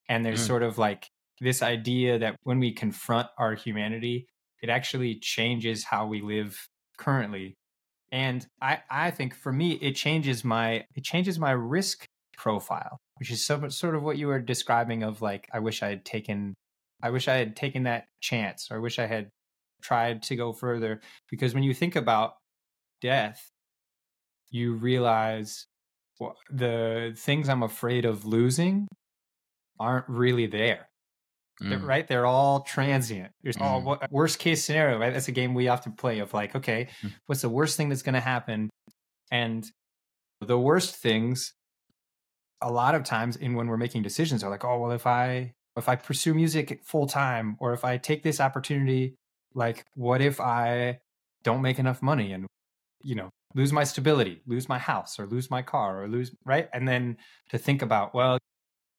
And 0.07 0.25
there's 0.25 0.43
mm. 0.43 0.47
sort 0.47 0.63
of 0.63 0.77
like 0.77 1.09
this 1.41 1.61
idea 1.61 2.19
that 2.19 2.35
when 2.43 2.59
we 2.59 2.71
confront 2.71 3.27
our 3.37 3.55
humanity 3.55 4.27
it 4.61 4.69
actually 4.69 5.15
changes 5.15 5.83
how 5.83 6.05
we 6.05 6.21
live 6.21 6.67
currently 6.97 7.55
and 8.11 8.45
i 8.61 8.79
i 8.89 9.09
think 9.11 9.33
for 9.33 9.51
me 9.51 9.73
it 9.73 9.95
changes 9.95 10.43
my 10.43 10.83
it 10.95 11.03
changes 11.03 11.39
my 11.39 11.51
risk 11.51 12.05
profile, 12.41 12.97
which 13.17 13.29
is 13.29 13.45
so, 13.45 13.67
sort 13.69 13.93
of 13.93 14.01
what 14.01 14.17
you 14.17 14.25
were 14.25 14.39
describing 14.39 15.03
of 15.03 15.21
like, 15.21 15.47
I 15.53 15.59
wish 15.59 15.83
I 15.83 15.89
had 15.89 16.03
taken, 16.03 16.55
I 17.03 17.11
wish 17.11 17.27
I 17.27 17.35
had 17.35 17.55
taken 17.55 17.83
that 17.83 18.05
chance, 18.19 18.69
or 18.71 18.77
I 18.77 18.79
wish 18.79 18.97
I 18.97 19.05
had 19.05 19.29
tried 19.83 20.23
to 20.23 20.35
go 20.35 20.51
further. 20.51 21.01
Because 21.29 21.53
when 21.53 21.63
you 21.63 21.73
think 21.75 21.95
about 21.95 22.33
death, 22.99 23.51
you 24.49 24.73
realize 24.73 25.65
well, 26.19 26.35
the 26.51 27.13
things 27.15 27.47
I'm 27.47 27.63
afraid 27.63 28.05
of 28.05 28.25
losing 28.25 28.87
aren't 29.79 30.09
really 30.09 30.47
there. 30.47 30.87
Mm. 31.61 31.85
right? 31.85 32.07
They're 32.07 32.25
all 32.25 32.61
transient. 32.61 33.31
There's 33.43 33.57
mm. 33.57 33.61
all 33.61 33.99
worst 34.09 34.39
case 34.39 34.63
scenario, 34.63 34.97
right? 34.97 35.13
That's 35.13 35.27
a 35.27 35.31
game 35.31 35.53
we 35.53 35.67
often 35.67 35.93
play 35.93 36.19
of 36.19 36.33
like, 36.33 36.55
okay, 36.55 36.87
mm. 37.03 37.11
what's 37.27 37.41
the 37.41 37.49
worst 37.49 37.77
thing 37.77 37.89
that's 37.89 38.01
going 38.01 38.15
to 38.15 38.19
happen? 38.19 38.69
And 39.31 39.65
the 40.41 40.59
worst 40.59 40.95
things 40.95 41.53
a 42.61 42.71
lot 42.71 42.95
of 42.95 43.03
times 43.03 43.35
in 43.35 43.53
when 43.55 43.67
we're 43.67 43.77
making 43.77 44.01
decisions 44.01 44.43
are 44.43 44.49
like, 44.49 44.65
oh 44.65 44.79
well, 44.79 44.91
if 44.91 45.05
I 45.07 45.53
if 45.77 45.87
I 45.87 45.95
pursue 45.95 46.33
music 46.33 46.81
full 46.83 47.07
time 47.07 47.57
or 47.59 47.73
if 47.73 47.85
I 47.85 47.97
take 47.97 48.23
this 48.23 48.39
opportunity, 48.39 49.15
like 49.53 49.85
what 49.95 50.21
if 50.21 50.39
I 50.39 50.99
don't 51.43 51.61
make 51.61 51.79
enough 51.79 52.01
money 52.01 52.33
and 52.33 52.45
you 53.03 53.15
know 53.15 53.29
lose 53.55 53.73
my 53.73 53.83
stability, 53.83 54.41
lose 54.47 54.69
my 54.69 54.77
house 54.77 55.19
or 55.19 55.25
lose 55.25 55.49
my 55.49 55.61
car 55.61 56.03
or 56.03 56.07
lose 56.07 56.31
right? 56.45 56.69
And 56.73 56.87
then 56.87 57.17
to 57.49 57.57
think 57.57 57.81
about, 57.81 58.13
well, 58.13 58.37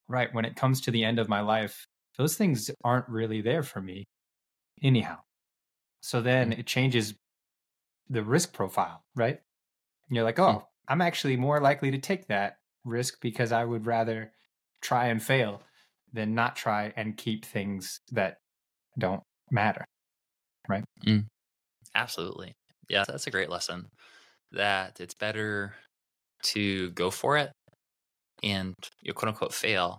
right, 0.08 0.32
when 0.32 0.44
it 0.44 0.56
comes 0.56 0.80
to 0.82 0.90
the 0.90 1.04
end 1.04 1.18
of 1.18 1.28
my 1.28 1.40
life, 1.40 1.86
those 2.18 2.36
things 2.36 2.70
aren't 2.84 3.08
really 3.08 3.40
there 3.40 3.62
for 3.62 3.80
me 3.80 4.04
anyhow. 4.82 5.18
So 6.00 6.20
then 6.20 6.50
mm-hmm. 6.50 6.60
it 6.60 6.66
changes 6.66 7.14
the 8.08 8.22
risk 8.22 8.52
profile, 8.52 9.02
right? 9.14 9.40
And 10.08 10.16
you're 10.16 10.24
like, 10.24 10.36
hmm. 10.36 10.42
oh, 10.42 10.68
I'm 10.88 11.00
actually 11.00 11.36
more 11.36 11.60
likely 11.60 11.90
to 11.92 11.98
take 11.98 12.26
that 12.26 12.56
risk 12.84 13.20
because 13.20 13.52
I 13.52 13.64
would 13.64 13.86
rather 13.86 14.32
try 14.80 15.06
and 15.06 15.22
fail 15.22 15.62
than 16.12 16.34
not 16.34 16.56
try 16.56 16.92
and 16.96 17.16
keep 17.16 17.44
things 17.44 18.00
that 18.10 18.38
don't 18.98 19.22
matter. 19.50 19.84
Right? 20.68 20.84
Mm. 21.06 21.26
Absolutely. 21.94 22.54
Yeah, 22.88 23.04
that's 23.06 23.26
a 23.26 23.30
great 23.30 23.48
lesson 23.48 23.86
that 24.52 25.00
it's 25.00 25.14
better 25.14 25.74
to 26.42 26.90
go 26.90 27.10
for 27.10 27.38
it 27.38 27.52
and 28.42 28.74
you 29.00 29.12
quote 29.12 29.28
unquote 29.28 29.54
fail 29.54 29.98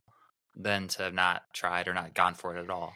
than 0.56 0.88
to 0.90 1.04
have 1.04 1.14
not 1.14 1.42
tried 1.54 1.88
or 1.88 1.94
not 1.94 2.14
gone 2.14 2.36
for 2.36 2.56
it 2.56 2.62
at 2.62 2.70
all. 2.70 2.94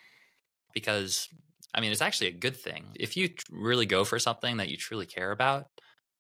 Because 0.73 1.27
I 1.73 1.81
mean, 1.81 1.91
it's 1.91 2.01
actually 2.01 2.27
a 2.27 2.31
good 2.31 2.55
thing. 2.55 2.87
If 2.95 3.17
you 3.17 3.29
really 3.51 3.85
go 3.85 4.03
for 4.03 4.19
something 4.19 4.57
that 4.57 4.69
you 4.69 4.77
truly 4.77 5.05
care 5.05 5.31
about 5.31 5.65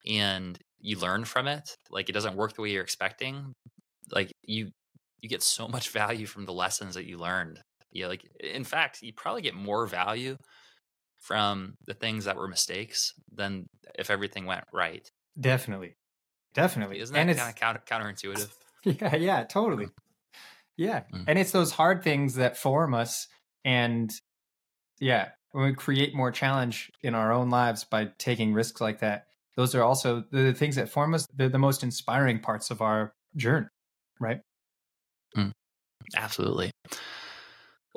and 0.05 0.57
you 0.79 0.99
learn 0.99 1.25
from 1.25 1.47
it, 1.47 1.75
like 1.89 2.09
it 2.09 2.13
doesn't 2.13 2.35
work 2.35 2.53
the 2.53 2.61
way 2.61 2.69
you're 2.69 2.83
expecting, 2.83 3.53
like 4.11 4.31
you 4.43 4.69
you 5.21 5.29
get 5.29 5.43
so 5.43 5.67
much 5.67 5.89
value 6.01 6.25
from 6.25 6.45
the 6.45 6.53
lessons 6.53 6.95
that 6.95 7.05
you 7.05 7.17
learned. 7.17 7.59
Yeah, 7.91 8.07
like 8.07 8.23
in 8.39 8.63
fact, 8.63 9.01
you 9.01 9.13
probably 9.15 9.41
get 9.41 9.55
more 9.55 9.87
value 9.87 10.37
from 11.21 11.75
the 11.85 11.93
things 11.93 12.25
that 12.25 12.35
were 12.35 12.47
mistakes 12.47 13.13
than 13.33 13.67
if 13.97 14.09
everything 14.09 14.45
went 14.45 14.63
right. 14.71 15.09
Definitely. 15.39 15.95
Definitely. 16.53 16.99
Isn't 16.99 17.13
that 17.13 17.27
and 17.27 17.37
kind 17.37 17.49
of 17.49 17.55
counter, 17.55 17.81
counterintuitive? 17.85 18.49
Yeah, 18.83 19.15
yeah, 19.17 19.43
totally. 19.43 19.89
Yeah. 20.77 21.03
Mm. 21.13 21.25
And 21.27 21.39
it's 21.39 21.51
those 21.51 21.71
hard 21.71 22.03
things 22.03 22.35
that 22.35 22.57
form 22.57 22.93
us 22.93 23.27
and 23.65 24.11
yeah, 24.99 25.29
when 25.51 25.65
we 25.65 25.73
create 25.73 26.15
more 26.15 26.31
challenge 26.31 26.91
in 27.01 27.13
our 27.15 27.31
own 27.31 27.49
lives 27.49 27.83
by 27.83 28.09
taking 28.17 28.53
risks 28.53 28.81
like 28.81 28.99
that, 28.99 29.27
those 29.55 29.75
are 29.75 29.83
also 29.83 30.23
the 30.31 30.53
things 30.53 30.75
that 30.75 30.89
form 30.89 31.13
us. 31.13 31.27
They're 31.35 31.49
the 31.49 31.57
most 31.57 31.83
inspiring 31.83 32.39
parts 32.39 32.71
of 32.71 32.81
our 32.81 33.13
journey, 33.35 33.67
right? 34.19 34.39
Mm. 35.35 35.51
Absolutely. 36.15 36.71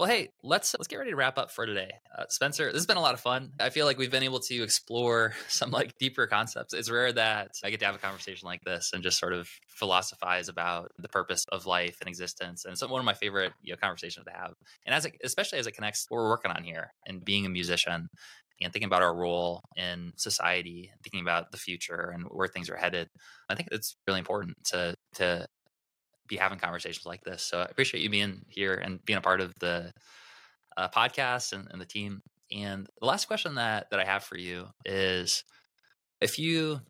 Well, 0.00 0.08
hey, 0.08 0.30
let's 0.42 0.74
let's 0.78 0.88
get 0.88 0.96
ready 0.96 1.10
to 1.10 1.16
wrap 1.16 1.36
up 1.36 1.50
for 1.50 1.66
today. 1.66 1.90
Uh, 2.16 2.24
Spencer, 2.30 2.64
this 2.68 2.76
has 2.76 2.86
been 2.86 2.96
a 2.96 3.02
lot 3.02 3.12
of 3.12 3.20
fun. 3.20 3.50
I 3.60 3.68
feel 3.68 3.84
like 3.84 3.98
we've 3.98 4.10
been 4.10 4.22
able 4.22 4.40
to 4.40 4.62
explore 4.62 5.34
some 5.48 5.70
like 5.70 5.98
deeper 5.98 6.26
concepts. 6.26 6.72
It's 6.72 6.90
rare 6.90 7.12
that 7.12 7.50
I 7.62 7.68
get 7.68 7.80
to 7.80 7.84
have 7.84 7.96
a 7.96 7.98
conversation 7.98 8.46
like 8.46 8.62
this 8.64 8.92
and 8.94 9.02
just 9.02 9.18
sort 9.18 9.34
of 9.34 9.46
philosophize 9.68 10.48
about 10.48 10.90
the 10.98 11.10
purpose 11.10 11.44
of 11.52 11.66
life 11.66 11.98
and 12.00 12.08
existence. 12.08 12.64
And 12.64 12.72
it's 12.72 12.80
one 12.80 12.98
of 12.98 13.04
my 13.04 13.12
favorite 13.12 13.52
you 13.60 13.74
know, 13.74 13.76
conversations 13.76 14.24
to 14.24 14.32
have. 14.32 14.54
And 14.86 14.94
as 14.94 15.04
it, 15.04 15.16
especially 15.22 15.58
as 15.58 15.66
it 15.66 15.72
connects 15.72 16.06
what 16.08 16.16
we're 16.16 16.30
working 16.30 16.50
on 16.50 16.64
here 16.64 16.94
and 17.06 17.22
being 17.22 17.44
a 17.44 17.50
musician 17.50 18.08
and 18.62 18.72
thinking 18.72 18.86
about 18.86 19.02
our 19.02 19.14
role 19.14 19.60
in 19.76 20.14
society, 20.16 20.90
thinking 21.02 21.20
about 21.20 21.52
the 21.52 21.58
future 21.58 22.10
and 22.14 22.24
where 22.30 22.48
things 22.48 22.70
are 22.70 22.76
headed. 22.76 23.08
I 23.50 23.54
think 23.54 23.68
it's 23.70 23.96
really 24.06 24.20
important 24.20 24.56
to 24.70 24.94
to 25.16 25.46
be 26.30 26.36
having 26.36 26.58
conversations 26.58 27.04
like 27.04 27.22
this. 27.24 27.42
So 27.42 27.60
I 27.60 27.64
appreciate 27.64 28.02
you 28.02 28.08
being 28.08 28.46
here 28.48 28.74
and 28.74 29.04
being 29.04 29.18
a 29.18 29.20
part 29.20 29.42
of 29.42 29.52
the 29.58 29.92
uh, 30.76 30.88
podcast 30.88 31.52
and, 31.52 31.68
and 31.70 31.80
the 31.80 31.84
team. 31.84 32.22
And 32.50 32.88
the 33.00 33.06
last 33.06 33.26
question 33.26 33.56
that 33.56 33.90
that 33.90 34.00
I 34.00 34.04
have 34.04 34.24
for 34.24 34.38
you 34.38 34.68
is, 34.86 35.44
if 36.20 36.38
you 36.38 36.80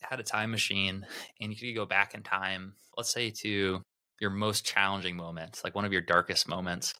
had 0.00 0.20
a 0.20 0.24
time 0.24 0.50
machine 0.50 1.06
and 1.40 1.52
you 1.52 1.56
could 1.58 1.76
go 1.76 1.86
back 1.86 2.14
in 2.14 2.22
time, 2.22 2.74
let's 2.96 3.12
say 3.12 3.30
to 3.42 3.82
your 4.20 4.30
most 4.30 4.64
challenging 4.64 5.16
moments, 5.16 5.64
like 5.64 5.74
one 5.74 5.84
of 5.84 5.92
your 5.92 6.02
darkest 6.02 6.48
moments, 6.48 6.94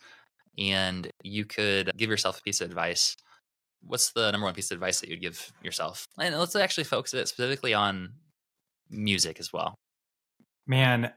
and 0.59 1.09
you 1.22 1.45
could 1.45 1.90
give 1.97 2.11
yourself 2.11 2.38
a 2.38 2.42
piece 2.42 2.61
of 2.61 2.68
advice, 2.68 3.16
what's 3.82 4.12
the 4.12 4.30
number 4.32 4.47
one 4.47 4.55
piece 4.55 4.70
of 4.70 4.76
advice 4.76 5.01
that 5.01 5.09
you'd 5.09 5.20
give 5.20 5.53
yourself? 5.62 6.07
And 6.18 6.36
let's 6.38 6.57
actually 6.57 6.84
focus 6.84 7.14
it 7.14 7.28
specifically 7.28 7.74
on 7.74 8.14
music 8.90 9.38
as 9.40 9.53
well. 9.53 9.74
Man, 10.66 11.12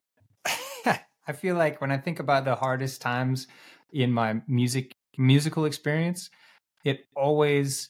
I 1.27 1.33
feel 1.33 1.55
like 1.55 1.81
when 1.81 1.91
I 1.91 1.97
think 1.97 2.19
about 2.19 2.45
the 2.45 2.55
hardest 2.55 3.01
times 3.01 3.47
in 3.91 4.11
my 4.11 4.41
music 4.47 4.93
musical 5.17 5.65
experience, 5.65 6.29
it 6.83 7.05
always 7.15 7.89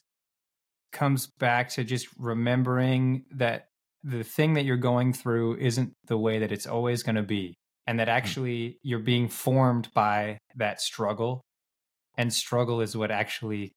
comes 0.91 1.27
back 1.27 1.69
to 1.69 1.83
just 1.83 2.07
remembering 2.17 3.25
that 3.31 3.67
the 4.03 4.23
thing 4.23 4.53
that 4.53 4.65
you're 4.65 4.77
going 4.77 5.13
through 5.13 5.57
isn't 5.57 5.93
the 6.07 6.17
way 6.17 6.39
that 6.39 6.51
it's 6.51 6.65
always 6.65 7.03
going 7.03 7.15
to 7.15 7.23
be 7.23 7.55
and 7.85 7.99
that 7.99 8.07
hmm. 8.07 8.13
actually 8.13 8.79
you're 8.83 8.99
being 8.99 9.27
formed 9.27 9.89
by 9.93 10.37
that 10.55 10.81
struggle 10.81 11.41
and 12.17 12.33
struggle 12.33 12.81
is 12.81 12.95
what 12.95 13.11
actually 13.11 13.73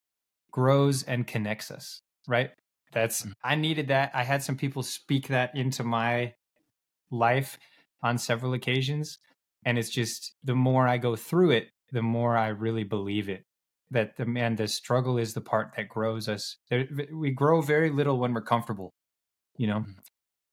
grows 0.50 1.02
and 1.02 1.26
connects 1.26 1.70
us 1.70 2.00
right 2.28 2.50
that's 2.92 3.22
hmm. 3.22 3.30
i 3.42 3.54
needed 3.54 3.88
that 3.88 4.10
i 4.14 4.22
had 4.22 4.42
some 4.42 4.56
people 4.56 4.82
speak 4.82 5.28
that 5.28 5.54
into 5.56 5.82
my 5.82 6.32
life 7.10 7.58
on 8.02 8.18
several 8.18 8.52
occasions 8.54 9.18
and 9.64 9.78
it's 9.78 9.90
just 9.90 10.34
the 10.44 10.54
more 10.54 10.86
i 10.88 10.96
go 10.96 11.16
through 11.16 11.50
it 11.50 11.68
the 11.92 12.02
more 12.02 12.36
i 12.36 12.48
really 12.48 12.84
believe 12.84 13.28
it 13.28 13.44
that 13.90 14.16
the 14.16 14.24
man 14.24 14.56
the 14.56 14.68
struggle 14.68 15.18
is 15.18 15.34
the 15.34 15.40
part 15.40 15.72
that 15.76 15.88
grows 15.88 16.28
us 16.28 16.56
there, 16.70 16.86
we 17.12 17.30
grow 17.30 17.60
very 17.60 17.90
little 17.90 18.18
when 18.18 18.32
we're 18.32 18.40
comfortable 18.40 18.92
you 19.56 19.66
know 19.66 19.80
mm-hmm. 19.80 19.92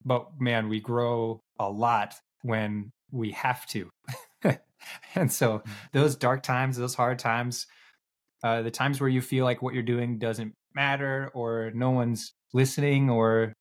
but 0.05 0.27
man 0.39 0.67
we 0.67 0.79
grow 0.79 1.39
a 1.59 1.69
lot 1.69 2.15
when 2.41 2.91
we 3.11 3.31
have 3.31 3.65
to 3.67 3.89
and 5.15 5.31
so 5.31 5.59
mm-hmm. 5.59 5.71
those 5.93 6.15
dark 6.15 6.43
times 6.43 6.77
those 6.77 6.95
hard 6.95 7.19
times 7.19 7.65
uh, 8.43 8.61
the 8.61 8.71
times 8.71 9.01
where 9.01 9.09
you 9.09 9.19
feel 9.19 9.45
like 9.45 9.61
what 9.63 9.73
you're 9.73 9.81
doing 9.81 10.19
doesn't 10.19 10.53
matter 10.75 11.31
or 11.33 11.71
no 11.73 11.89
one's 11.89 12.33
listening 12.53 13.09
or 13.09 13.51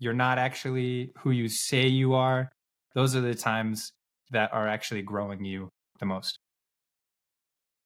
you're 0.00 0.12
not 0.12 0.38
actually 0.38 1.12
who 1.18 1.30
you 1.30 1.48
say 1.48 1.86
you 1.86 2.14
are 2.14 2.50
those 2.94 3.14
are 3.16 3.20
the 3.20 3.34
times 3.34 3.92
that 4.30 4.52
are 4.52 4.68
actually 4.68 5.02
growing 5.02 5.44
you 5.44 5.70
the 6.00 6.06
most. 6.06 6.38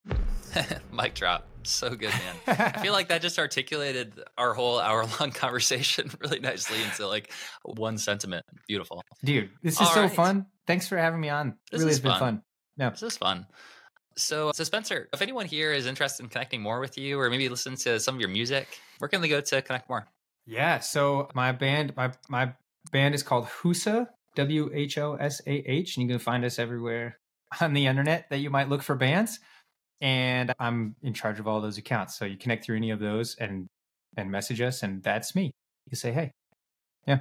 Mic 0.92 1.14
drop. 1.14 1.46
So 1.64 1.90
good, 1.90 2.10
man. 2.10 2.58
I 2.58 2.80
feel 2.80 2.92
like 2.92 3.08
that 3.08 3.20
just 3.22 3.38
articulated 3.38 4.14
our 4.38 4.54
whole 4.54 4.78
hour 4.78 5.06
long 5.20 5.30
conversation 5.32 6.10
really 6.20 6.40
nicely 6.40 6.82
into 6.82 7.06
like 7.06 7.30
one 7.64 7.98
sentiment. 7.98 8.44
Beautiful. 8.66 9.02
Dude, 9.22 9.50
this 9.62 9.74
is 9.74 9.80
All 9.80 9.94
so 9.94 10.02
right. 10.02 10.12
fun. 10.12 10.46
Thanks 10.66 10.88
for 10.88 10.96
having 10.96 11.20
me 11.20 11.28
on. 11.28 11.56
This 11.70 11.80
really 11.80 11.92
has 11.92 12.00
fun. 12.00 12.10
been 12.12 12.18
fun. 12.18 12.42
Yeah. 12.76 12.90
This 12.90 13.02
is 13.02 13.16
fun. 13.16 13.46
So, 14.16 14.50
so 14.52 14.64
Spencer, 14.64 15.08
if 15.12 15.22
anyone 15.22 15.46
here 15.46 15.72
is 15.72 15.86
interested 15.86 16.24
in 16.24 16.28
connecting 16.30 16.60
more 16.60 16.80
with 16.80 16.98
you 16.98 17.20
or 17.20 17.30
maybe 17.30 17.48
listen 17.48 17.76
to 17.76 18.00
some 18.00 18.14
of 18.14 18.20
your 18.20 18.30
music, 18.30 18.66
where 18.98 19.08
can 19.08 19.20
they 19.20 19.28
go 19.28 19.40
to 19.40 19.62
connect 19.62 19.88
more? 19.88 20.08
Yeah, 20.46 20.78
so 20.78 21.28
my 21.34 21.52
band, 21.52 21.94
my 21.94 22.12
my 22.28 22.54
band 22.90 23.14
is 23.14 23.22
called 23.22 23.46
Whosah, 23.46 24.06
W 24.38 24.70
H 24.72 24.98
O 24.98 25.14
S 25.14 25.42
A 25.46 25.50
H, 25.50 25.96
and 25.96 26.04
you 26.04 26.14
can 26.14 26.18
find 26.20 26.44
us 26.44 26.58
everywhere 26.58 27.18
on 27.60 27.74
the 27.74 27.86
internet 27.86 28.30
that 28.30 28.38
you 28.38 28.50
might 28.50 28.68
look 28.68 28.82
for 28.82 28.94
bands. 28.94 29.40
And 30.00 30.52
I'm 30.60 30.94
in 31.02 31.12
charge 31.12 31.40
of 31.40 31.48
all 31.48 31.60
those 31.60 31.76
accounts. 31.76 32.16
So 32.16 32.24
you 32.24 32.36
connect 32.36 32.64
through 32.64 32.76
any 32.76 32.90
of 32.90 33.00
those 33.00 33.34
and 33.34 33.66
and 34.16 34.30
message 34.30 34.60
us, 34.60 34.82
and 34.82 35.02
that's 35.02 35.34
me. 35.34 35.50
You 35.90 35.96
say, 35.96 36.12
hey, 36.12 36.30
yeah, 37.06 37.20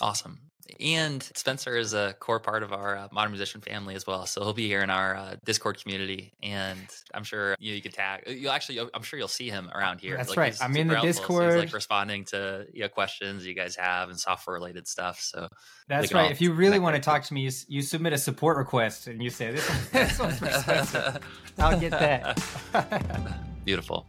awesome. 0.00 0.40
And 0.80 1.22
Spencer 1.34 1.76
is 1.76 1.92
a 1.92 2.14
core 2.18 2.40
part 2.40 2.62
of 2.62 2.72
our 2.72 2.96
uh, 2.96 3.08
modern 3.12 3.32
musician 3.32 3.60
family 3.60 3.94
as 3.94 4.06
well. 4.06 4.26
So 4.26 4.42
he'll 4.42 4.52
be 4.52 4.66
here 4.68 4.80
in 4.80 4.90
our 4.90 5.14
uh, 5.14 5.36
Discord 5.44 5.80
community, 5.80 6.32
and 6.42 6.80
I'm 7.12 7.24
sure 7.24 7.56
you, 7.58 7.72
know, 7.72 7.76
you 7.76 7.82
could 7.82 7.94
tag. 7.94 8.24
You 8.28 8.48
actually, 8.48 8.80
I'm 8.94 9.02
sure 9.02 9.18
you'll 9.18 9.28
see 9.28 9.50
him 9.50 9.70
around 9.74 10.00
here. 10.00 10.16
That's 10.16 10.30
like, 10.30 10.38
right. 10.38 10.56
I'm 10.60 10.76
in 10.76 10.88
the 10.88 11.00
Discord. 11.00 11.42
So 11.42 11.56
he's 11.56 11.64
like 11.66 11.74
responding 11.74 12.24
to 12.26 12.66
you 12.72 12.82
know, 12.82 12.88
questions 12.88 13.46
you 13.46 13.54
guys 13.54 13.76
have 13.76 14.08
and 14.08 14.18
software 14.18 14.54
related 14.54 14.86
stuff. 14.88 15.20
So 15.20 15.48
that's 15.88 16.12
right. 16.12 16.30
If 16.30 16.40
you 16.40 16.52
really 16.52 16.78
want 16.78 16.96
to 16.96 17.02
talk 17.02 17.24
to 17.24 17.34
me, 17.34 17.42
you, 17.42 17.50
you, 17.68 17.82
submit 17.82 18.12
a 18.12 18.18
support 18.18 18.56
request 18.56 19.06
and 19.06 19.22
you 19.22 19.30
say 19.30 19.52
this, 19.52 19.68
one, 19.68 19.78
this 19.92 20.18
one's 20.18 20.38
for 20.38 20.50
Spencer. 20.50 21.20
I'll 21.58 21.78
get 21.78 21.90
that. 21.90 22.40
Beautiful. 23.64 24.06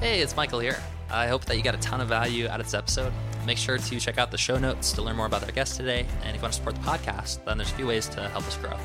Hey, 0.00 0.20
it's 0.20 0.36
Michael 0.36 0.60
here. 0.60 0.78
I 1.10 1.28
hope 1.28 1.44
that 1.46 1.56
you 1.56 1.62
got 1.62 1.74
a 1.74 1.78
ton 1.78 2.00
of 2.00 2.08
value 2.08 2.48
out 2.48 2.60
of 2.60 2.66
this 2.66 2.74
episode. 2.74 3.12
Make 3.46 3.58
sure 3.58 3.78
to 3.78 4.00
check 4.00 4.18
out 4.18 4.30
the 4.30 4.38
show 4.38 4.58
notes 4.58 4.92
to 4.92 5.02
learn 5.02 5.16
more 5.16 5.26
about 5.26 5.44
our 5.44 5.50
guest 5.50 5.76
today. 5.76 6.06
And 6.22 6.30
if 6.30 6.36
you 6.36 6.42
want 6.42 6.54
to 6.54 6.58
support 6.58 6.74
the 6.76 6.80
podcast, 6.80 7.44
then 7.44 7.58
there's 7.58 7.70
a 7.70 7.74
few 7.74 7.86
ways 7.86 8.08
to 8.10 8.28
help 8.28 8.46
us 8.46 8.56
grow. 8.56 8.76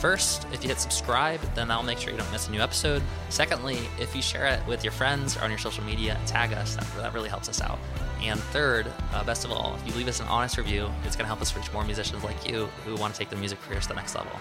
First, 0.00 0.46
if 0.52 0.62
you 0.62 0.68
hit 0.68 0.78
subscribe, 0.78 1.40
then 1.54 1.68
that'll 1.68 1.82
make 1.82 1.98
sure 1.98 2.12
you 2.12 2.18
don't 2.18 2.30
miss 2.30 2.48
a 2.48 2.50
new 2.50 2.60
episode. 2.60 3.02
Secondly, 3.30 3.78
if 3.98 4.14
you 4.14 4.22
share 4.22 4.46
it 4.46 4.66
with 4.66 4.84
your 4.84 4.92
friends 4.92 5.36
or 5.36 5.40
on 5.40 5.50
your 5.50 5.58
social 5.58 5.84
media, 5.84 6.18
tag 6.26 6.52
us. 6.52 6.76
That, 6.76 6.86
that 6.96 7.14
really 7.14 7.28
helps 7.28 7.48
us 7.48 7.60
out. 7.60 7.78
And 8.22 8.40
third, 8.40 8.90
uh, 9.12 9.24
best 9.24 9.44
of 9.44 9.52
all, 9.52 9.76
if 9.76 9.86
you 9.86 9.94
leave 9.94 10.08
us 10.08 10.20
an 10.20 10.26
honest 10.26 10.58
review, 10.58 10.90
it's 11.04 11.16
going 11.16 11.24
to 11.24 11.28
help 11.28 11.40
us 11.40 11.54
reach 11.56 11.72
more 11.72 11.84
musicians 11.84 12.24
like 12.24 12.48
you 12.48 12.66
who 12.84 12.94
want 12.96 13.14
to 13.14 13.18
take 13.18 13.30
their 13.30 13.38
music 13.38 13.60
careers 13.62 13.84
to 13.84 13.88
the 13.90 13.94
next 13.94 14.14
level. 14.14 14.32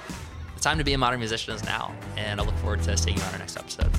The 0.55 0.61
time 0.61 0.77
to 0.77 0.83
be 0.83 0.93
a 0.93 0.97
modern 0.97 1.19
musician 1.19 1.53
is 1.53 1.63
now, 1.63 1.93
and 2.17 2.39
I 2.39 2.43
look 2.43 2.55
forward 2.57 2.81
to 2.83 2.97
seeing 2.97 3.17
you 3.17 3.23
on 3.23 3.33
our 3.33 3.39
next 3.39 3.57
episode. 3.57 3.91